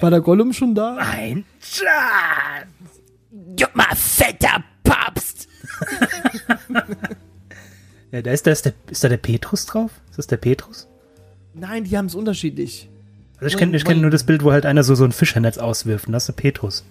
War 0.00 0.10
der 0.10 0.20
Gollum 0.20 0.52
schon 0.52 0.74
da? 0.74 0.96
Ein 0.98 1.44
Schatz! 1.60 2.68
Jummer, 3.58 3.94
fetter 3.96 4.62
Papst! 4.84 5.48
Ja, 8.10 8.22
da 8.22 8.30
ist, 8.32 8.46
da 8.46 8.52
ist, 8.52 8.64
der, 8.64 8.72
ist 8.90 9.04
da 9.04 9.08
der 9.10 9.18
Petrus 9.18 9.66
drauf? 9.66 9.90
Ist 10.08 10.18
das 10.18 10.26
der 10.26 10.38
Petrus? 10.38 10.88
Nein, 11.52 11.84
die 11.84 11.96
haben 11.98 12.06
es 12.06 12.14
unterschiedlich. 12.14 12.88
Also 13.36 13.48
ich 13.48 13.56
kenne 13.58 13.76
ich 13.76 13.84
kenn 13.84 14.00
nur 14.00 14.10
das 14.10 14.24
Bild, 14.24 14.42
wo 14.42 14.50
halt 14.50 14.64
einer 14.64 14.82
so, 14.82 14.94
so 14.94 15.04
ein 15.04 15.12
Fischernetz 15.12 15.58
auswirft 15.58 16.06
und 16.06 16.14
das 16.14 16.22
ist 16.22 16.28
der 16.28 16.42
Petrus. 16.42 16.84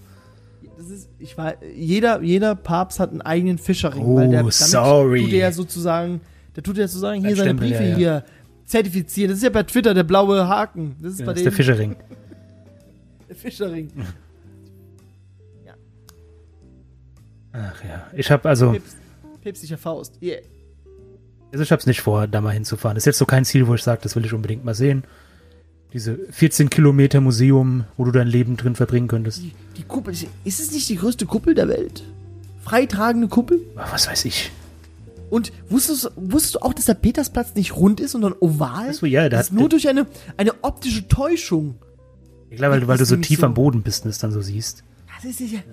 Das 0.77 0.89
ist, 0.91 1.09
ich 1.17 1.35
war, 1.37 1.55
jeder, 1.75 2.21
jeder 2.21 2.53
Papst 2.53 2.99
hat 2.99 3.09
einen 3.09 3.21
eigenen 3.21 3.57
Fischerring, 3.57 4.03
Oh, 4.03 4.17
weil 4.17 4.29
der 4.29 4.39
damit 4.41 4.53
sorry. 4.53 5.23
tut 5.23 5.31
er 5.33 5.39
ja 5.39 5.51
sozusagen, 5.51 6.21
der 6.55 6.61
tut 6.61 6.77
ja 6.77 6.87
sozusagen 6.87 7.21
hier 7.21 7.29
Ein 7.31 7.35
seine 7.35 7.49
Stempel, 7.49 7.67
Briefe 7.69 7.83
ja, 7.83 7.89
ja. 7.89 7.95
hier 7.95 8.23
zertifizieren. 8.65 9.29
Das 9.31 9.37
ist 9.39 9.43
ja 9.43 9.49
bei 9.49 9.63
Twitter 9.63 9.95
der 9.95 10.03
blaue 10.03 10.47
Haken. 10.47 10.97
Das 11.01 11.13
ist 11.13 11.19
Ja, 11.21 11.25
bei 11.25 11.33
das 11.33 11.41
ist 11.41 11.57
der 11.67 11.75
dem 11.75 11.95
Fischerring. 13.37 13.89
Fischerring. 13.89 14.13
Ach 17.53 17.83
ja. 17.83 18.07
Ich 18.13 18.29
habe 18.31 18.47
also, 18.47 18.75
päpstlicher 19.41 19.77
Faust. 19.77 20.13
Yeah. 20.21 20.41
also 21.51 21.63
ich 21.63 21.71
habe 21.71 21.79
es 21.79 21.87
nicht 21.87 22.01
vor, 22.01 22.27
da 22.27 22.41
mal 22.41 22.51
hinzufahren. 22.51 22.95
Das 22.95 23.03
ist 23.03 23.05
jetzt 23.07 23.17
so 23.17 23.25
kein 23.25 23.45
Ziel, 23.45 23.67
wo 23.67 23.73
ich 23.73 23.81
sage, 23.83 24.01
das 24.03 24.15
will 24.15 24.25
ich 24.25 24.33
unbedingt 24.33 24.63
mal 24.63 24.75
sehen. 24.75 25.03
Diese 25.93 26.17
14 26.31 26.69
Kilometer 26.69 27.21
Museum, 27.21 27.85
wo 27.95 28.03
du 28.03 28.11
dein 28.11 28.27
Leben 28.27 28.57
drin 28.57 28.75
verbringen 28.75 29.07
könntest. 29.07 29.41
Die, 29.41 29.53
die 29.77 29.83
Kuppel, 29.83 30.13
ist 30.13 30.59
es 30.59 30.71
nicht 30.71 30.87
die 30.89 30.97
größte 30.97 31.25
Kuppel 31.25 31.55
der 31.55 31.67
Welt? 31.69 32.03
Freitragende 32.61 33.29
Kuppel? 33.29 33.61
Ah, 33.75 33.87
Was 33.91 34.07
weiß 34.07 34.25
ich. 34.25 34.51
Und 35.29 35.51
wusstest, 35.69 36.05
du- 36.05 36.09
wusstest 36.15 36.55
du 36.55 36.59
auch, 36.59 36.73
dass 36.73 36.85
der 36.85 36.93
Petersplatz 36.93 37.55
nicht 37.55 37.75
rund 37.75 37.99
ist, 38.01 38.11
sondern 38.11 38.33
oval? 38.39 38.87
Ach 38.89 38.93
so, 38.93 39.05
ja, 39.05 39.21
der 39.21 39.29
das 39.29 39.47
ist 39.47 39.53
nur 39.53 39.69
durch 39.69 39.87
eine, 39.87 40.05
eine 40.35 40.53
optische 40.63 41.07
Täuschung. 41.07 41.75
Ich 42.49 42.57
glaube, 42.57 42.73
weil, 42.73 42.79
du- 42.81 42.87
weil 42.87 42.97
du 42.97 43.05
so 43.05 43.17
tief 43.17 43.39
so. 43.41 43.45
am 43.45 43.53
Boden 43.53 43.81
bist 43.81 44.05
und 44.05 44.09
es 44.11 44.19
dann 44.19 44.31
so 44.31 44.41
siehst. 44.41 44.83
Das 45.15 45.25
ist 45.25 45.37
sicher. 45.39 45.63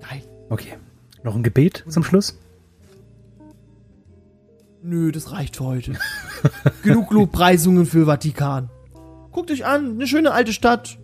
Geil. 0.00 0.22
Okay. 0.50 0.74
Noch 1.22 1.34
ein 1.36 1.42
Gebet 1.42 1.84
zum 1.88 2.02
Schluss? 2.02 2.38
Nö, 4.82 5.12
das 5.12 5.30
reicht 5.30 5.56
für 5.56 5.64
heute. 5.64 5.92
Genug 6.82 7.12
Lobpreisungen 7.12 7.86
für 7.86 8.06
Vatikan. 8.06 8.68
Guckt 9.30 9.50
euch 9.50 9.64
an, 9.64 9.92
eine 9.92 10.06
schöne 10.08 10.32
alte 10.32 10.52
Stadt. 10.52 10.98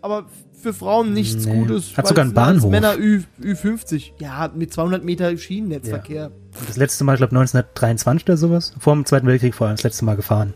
Aber 0.00 0.26
für 0.66 0.72
Frauen 0.74 1.12
nichts 1.12 1.46
Nee. 1.46 1.54
Gutes. 1.54 1.96
Hat 1.96 2.08
sogar 2.08 2.24
einen 2.24 2.34
Bahnhof. 2.34 2.70
Männer 2.70 2.96
Ü, 2.98 3.22
Ü50. 3.40 4.12
Ja, 4.18 4.50
mit 4.54 4.72
200 4.72 5.04
Meter 5.04 5.36
Schienennetzverkehr. 5.36 6.26
Und 6.58 6.68
das 6.68 6.76
letzte 6.76 7.04
Mal, 7.04 7.14
ich 7.14 7.18
glaube 7.18 7.30
1923 7.36 8.26
oder 8.28 8.36
sowas. 8.36 8.72
Vor 8.80 8.94
dem 8.94 9.04
Zweiten 9.04 9.26
Weltkrieg 9.28 9.54
vor 9.54 9.68
allem 9.68 9.76
das 9.76 9.84
letzte 9.84 10.04
Mal 10.04 10.16
gefahren. 10.16 10.54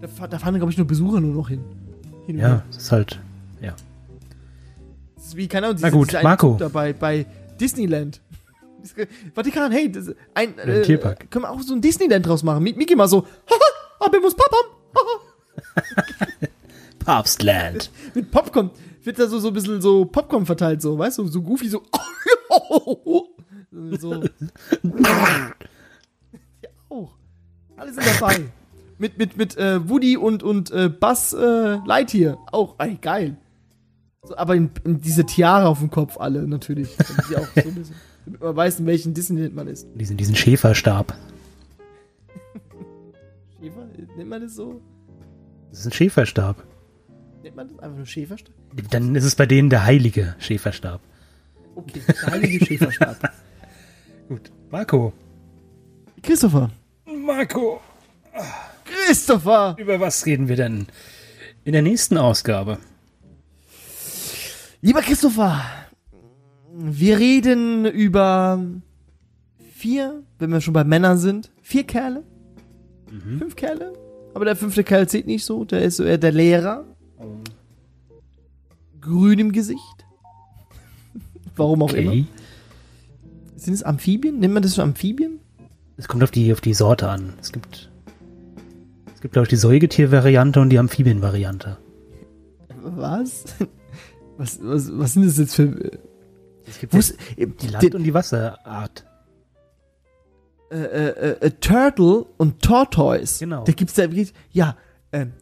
Da, 0.00 0.26
da 0.28 0.38
fahren, 0.38 0.54
glaube 0.56 0.70
ich, 0.70 0.78
nur 0.78 0.86
Besucher 0.86 1.20
nur 1.20 1.34
noch 1.34 1.48
hin. 1.48 1.64
hin 2.26 2.38
Ja, 2.38 2.62
das 2.70 2.82
ist 2.84 2.92
halt, 2.92 3.18
ja. 3.60 3.74
Das 5.16 5.26
ist 5.26 5.36
wie, 5.36 5.48
keine 5.48 5.66
Ahnung, 5.68 5.78
Na 5.82 5.90
gut, 5.90 6.12
Marco. 6.22 6.56
Dabei, 6.58 6.92
bei 6.92 7.26
Disneyland. 7.60 8.20
Vatikan, 9.34 9.72
hey, 9.72 9.90
ein, 10.34 10.58
Ein 10.60 10.82
Tierpark. 10.82 11.30
können 11.30 11.44
wir 11.46 11.50
auch 11.50 11.62
so 11.62 11.74
ein 11.74 11.80
Disneyland 11.80 12.26
draus 12.26 12.42
machen. 12.42 12.62
Mi- 12.62 12.76
Mickey 12.76 12.94
mal 12.94 13.08
so, 13.08 13.22
haha, 13.50 14.06
Abemus 14.06 14.34
Papam, 14.36 14.66
haha. 14.94 16.46
Papstland. 17.04 17.90
Mit 18.14 18.30
Popcorn 18.30 18.70
wird 19.02 19.18
da 19.18 19.26
so, 19.26 19.38
so 19.38 19.48
ein 19.48 19.54
bisschen 19.54 19.80
so 19.80 20.04
Popcorn 20.04 20.46
verteilt, 20.46 20.82
so, 20.82 20.98
weißt 20.98 21.18
du, 21.18 21.26
so 21.26 21.42
goofy, 21.42 21.68
so. 21.68 21.82
so. 23.98 24.22
ja, 24.22 24.30
auch. 26.88 27.12
Alle 27.76 27.92
sind 27.92 28.06
dabei. 28.06 28.44
mit 28.98 29.18
mit, 29.18 29.36
mit 29.36 29.56
äh, 29.56 29.88
Woody 29.88 30.16
und, 30.16 30.42
und 30.42 30.70
äh, 30.70 30.88
Buzz 30.88 31.32
äh, 31.32 31.78
Lightyear. 31.84 32.38
Auch, 32.52 32.76
ey, 32.78 32.98
geil. 33.00 33.36
So, 34.22 34.36
aber 34.36 34.54
in, 34.54 34.70
in 34.84 35.00
diese 35.00 35.24
Tiara 35.24 35.66
auf 35.66 35.80
dem 35.80 35.90
Kopf 35.90 36.16
alle, 36.18 36.46
natürlich. 36.46 36.96
Damit, 36.96 37.30
die 37.30 37.36
auch 37.36 37.62
so 37.62 37.68
ein 37.68 37.74
bisschen, 37.74 37.96
damit 38.24 38.40
man 38.40 38.56
weiß, 38.56 38.80
in 38.80 38.86
welchen 38.86 39.14
Disneyland 39.14 39.54
man 39.54 39.68
ist. 39.68 39.86
Diesen, 39.94 40.16
diesen 40.16 40.34
Schäferstab. 40.34 41.14
Schäfer? 43.60 43.86
Nennt 44.16 44.30
man 44.30 44.40
das 44.40 44.54
so? 44.54 44.80
Das 45.70 45.80
ist 45.80 45.86
ein 45.86 45.92
Schäferstab. 45.92 46.64
Nennt 47.44 47.56
man 47.56 47.68
das 47.68 47.78
einfach 47.80 47.96
nur 47.98 48.06
Schäferstab? 48.06 48.54
Dann 48.90 49.14
ist 49.14 49.24
es 49.24 49.34
bei 49.34 49.44
denen 49.44 49.68
der 49.68 49.84
heilige 49.84 50.34
Schäferstab. 50.38 51.02
Okay, 51.74 52.00
der 52.08 52.32
heilige 52.32 52.64
Schäferstab. 52.64 53.18
Gut. 54.28 54.50
Marco. 54.70 55.12
Christopher. 56.22 56.70
Marco. 57.04 57.82
Christopher! 58.86 59.76
Über 59.78 60.00
was 60.00 60.24
reden 60.24 60.48
wir 60.48 60.56
denn 60.56 60.86
in 61.64 61.74
der 61.74 61.82
nächsten 61.82 62.16
Ausgabe? 62.16 62.78
Lieber 64.80 65.02
Christopher, 65.02 65.62
wir 66.72 67.18
reden 67.18 67.84
über 67.84 68.64
vier, 69.74 70.22
wenn 70.38 70.50
wir 70.50 70.62
schon 70.62 70.72
bei 70.72 70.84
Männern 70.84 71.18
sind, 71.18 71.50
vier 71.60 71.84
Kerle, 71.84 72.24
fünf 73.38 73.54
Kerle, 73.54 73.92
aber 74.32 74.46
der 74.46 74.56
fünfte 74.56 74.82
Kerl 74.82 75.06
zählt 75.10 75.26
nicht 75.26 75.44
so, 75.44 75.66
der 75.66 75.82
ist 75.82 75.96
so 75.96 76.04
eher 76.04 76.16
der 76.16 76.32
Lehrer, 76.32 76.86
grün 79.00 79.38
im 79.38 79.52
Gesicht, 79.52 80.06
warum 81.56 81.82
auch 81.82 81.92
immer. 81.92 82.10
Okay. 82.10 82.26
Sind 83.56 83.74
es 83.74 83.82
Amphibien? 83.82 84.38
Nennt 84.40 84.54
man 84.54 84.62
das 84.62 84.74
schon 84.74 84.84
Amphibien? 84.84 85.40
Es 85.96 86.08
kommt 86.08 86.22
auf 86.24 86.30
die, 86.30 86.52
auf 86.52 86.60
die 86.60 86.74
Sorte 86.74 87.08
an. 87.08 87.34
Es 87.40 87.52
gibt, 87.52 87.90
es 89.14 89.20
gibt, 89.20 89.32
glaube 89.32 89.44
ich, 89.44 89.50
die 89.50 89.56
Säugetier-Variante 89.56 90.60
und 90.60 90.70
die 90.70 90.78
Amphibien-Variante. 90.78 91.78
Was? 92.82 93.44
Was, 94.36 94.58
was, 94.60 94.90
was 94.98 95.12
sind 95.12 95.26
das 95.26 95.38
jetzt 95.38 95.54
für... 95.54 95.92
Es 96.66 96.80
gibt 96.80 96.92
Wo 96.92 96.98
ist, 96.98 97.16
die 97.36 97.68
Land- 97.68 97.94
und 97.94 98.02
die 98.02 98.14
Wasserart. 98.14 99.06
äh, 100.72 100.76
äh, 100.76 101.30
äh, 101.40 101.50
Turtle 101.60 102.26
und 102.36 102.60
Tortoise. 102.60 103.38
Genau. 103.38 103.62
Da 103.62 103.70
gibt's 103.70 103.94
da 103.94 104.02
wirklich, 104.02 104.34
ja, 104.50 104.76
ähm, 105.12 105.34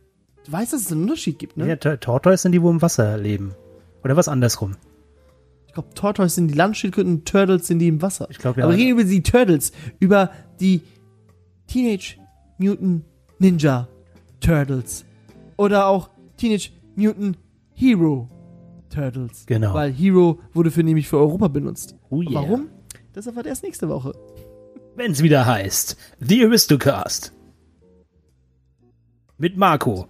du 0.46 0.52
weißt, 0.52 0.72
dass 0.72 0.82
es 0.82 0.92
einen 0.92 1.02
Unterschied 1.02 1.38
gibt, 1.38 1.56
ne? 1.56 1.68
Ja, 1.68 1.76
Tor- 1.76 1.98
Tortoise 2.00 2.42
sind 2.42 2.52
die, 2.52 2.62
wo 2.62 2.70
im 2.70 2.82
Wasser 2.82 3.16
leben. 3.18 3.54
Oder 4.04 4.16
was 4.16 4.28
andersrum. 4.28 4.76
Ich 5.66 5.74
glaube, 5.74 5.88
Tortoise 5.94 6.34
sind 6.34 6.48
die 6.48 6.54
Landschildkröten 6.54 7.12
und 7.14 7.28
Turtles 7.28 7.66
sind 7.66 7.78
die 7.78 7.88
im 7.88 8.02
Wasser. 8.02 8.26
Ich 8.30 8.38
glaube, 8.38 8.60
ja. 8.60 8.66
Aber 8.66 8.76
wir 8.76 8.80
reden 8.80 8.98
über 8.98 9.04
die 9.04 9.22
Turtles, 9.22 9.72
über 10.00 10.30
die 10.60 10.82
Teenage 11.66 12.16
Mutant 12.58 13.04
Ninja 13.38 13.88
Turtles. 14.40 15.04
Oder 15.56 15.86
auch 15.86 16.10
Teenage 16.36 16.70
Mutant 16.96 17.38
Hero 17.74 18.28
Turtles. 18.90 19.46
Genau. 19.46 19.72
Weil 19.72 19.92
Hero 19.92 20.40
wurde 20.52 20.70
für 20.70 20.82
nämlich 20.82 21.08
für 21.08 21.16
Europa 21.18 21.48
benutzt. 21.48 21.94
Oh 22.10 22.20
yeah. 22.20 22.34
Warum? 22.34 22.68
Das 23.14 23.26
erfahrt 23.26 23.46
erst 23.46 23.62
nächste 23.62 23.88
Woche. 23.88 24.12
Wenn 24.94 25.12
es 25.12 25.22
wieder 25.22 25.46
heißt 25.46 25.96
The 26.20 26.44
Aristocast. 26.44 27.32
Mit 29.38 29.56
Marco. 29.56 30.06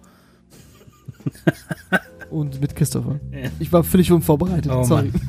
und 2.29 2.59
mit 2.61 2.75
Christopher. 2.75 3.19
Ich 3.59 3.71
war 3.71 3.83
völlig 3.83 4.11
unvorbereitet. 4.11 4.71
Oh, 4.71 4.83
Sorry. 4.83 5.11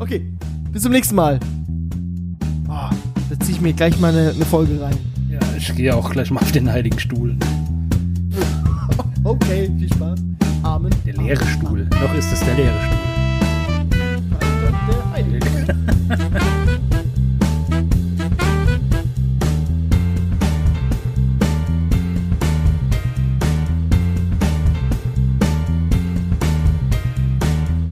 Okay, 0.00 0.24
bis 0.70 0.82
zum 0.82 0.92
nächsten 0.92 1.16
Mal. 1.16 1.40
Oh, 2.68 2.88
da 3.30 3.40
ziehe 3.40 3.56
ich 3.56 3.60
mir 3.60 3.72
gleich 3.72 3.98
mal 3.98 4.12
eine, 4.12 4.30
eine 4.30 4.44
Folge 4.44 4.80
rein. 4.80 4.96
Ja, 5.28 5.40
ich 5.56 5.74
gehe 5.74 5.92
auch 5.92 6.10
gleich 6.10 6.30
mal 6.30 6.40
auf 6.40 6.52
den 6.52 6.70
Heiligen 6.70 7.00
Stuhl. 7.00 7.36
okay, 9.24 9.72
viel 9.76 9.92
Spaß. 9.92 10.20
Amen. 10.62 10.94
Der 11.04 11.14
leere 11.14 11.44
Stuhl. 11.46 11.88
Noch 12.00 12.14
ist 12.14 12.32
es 12.32 12.38
der 12.40 12.54
leere 12.54 12.74
Stuhl. 12.80 12.98
Der 14.88 15.10
Heilige. 15.10 16.44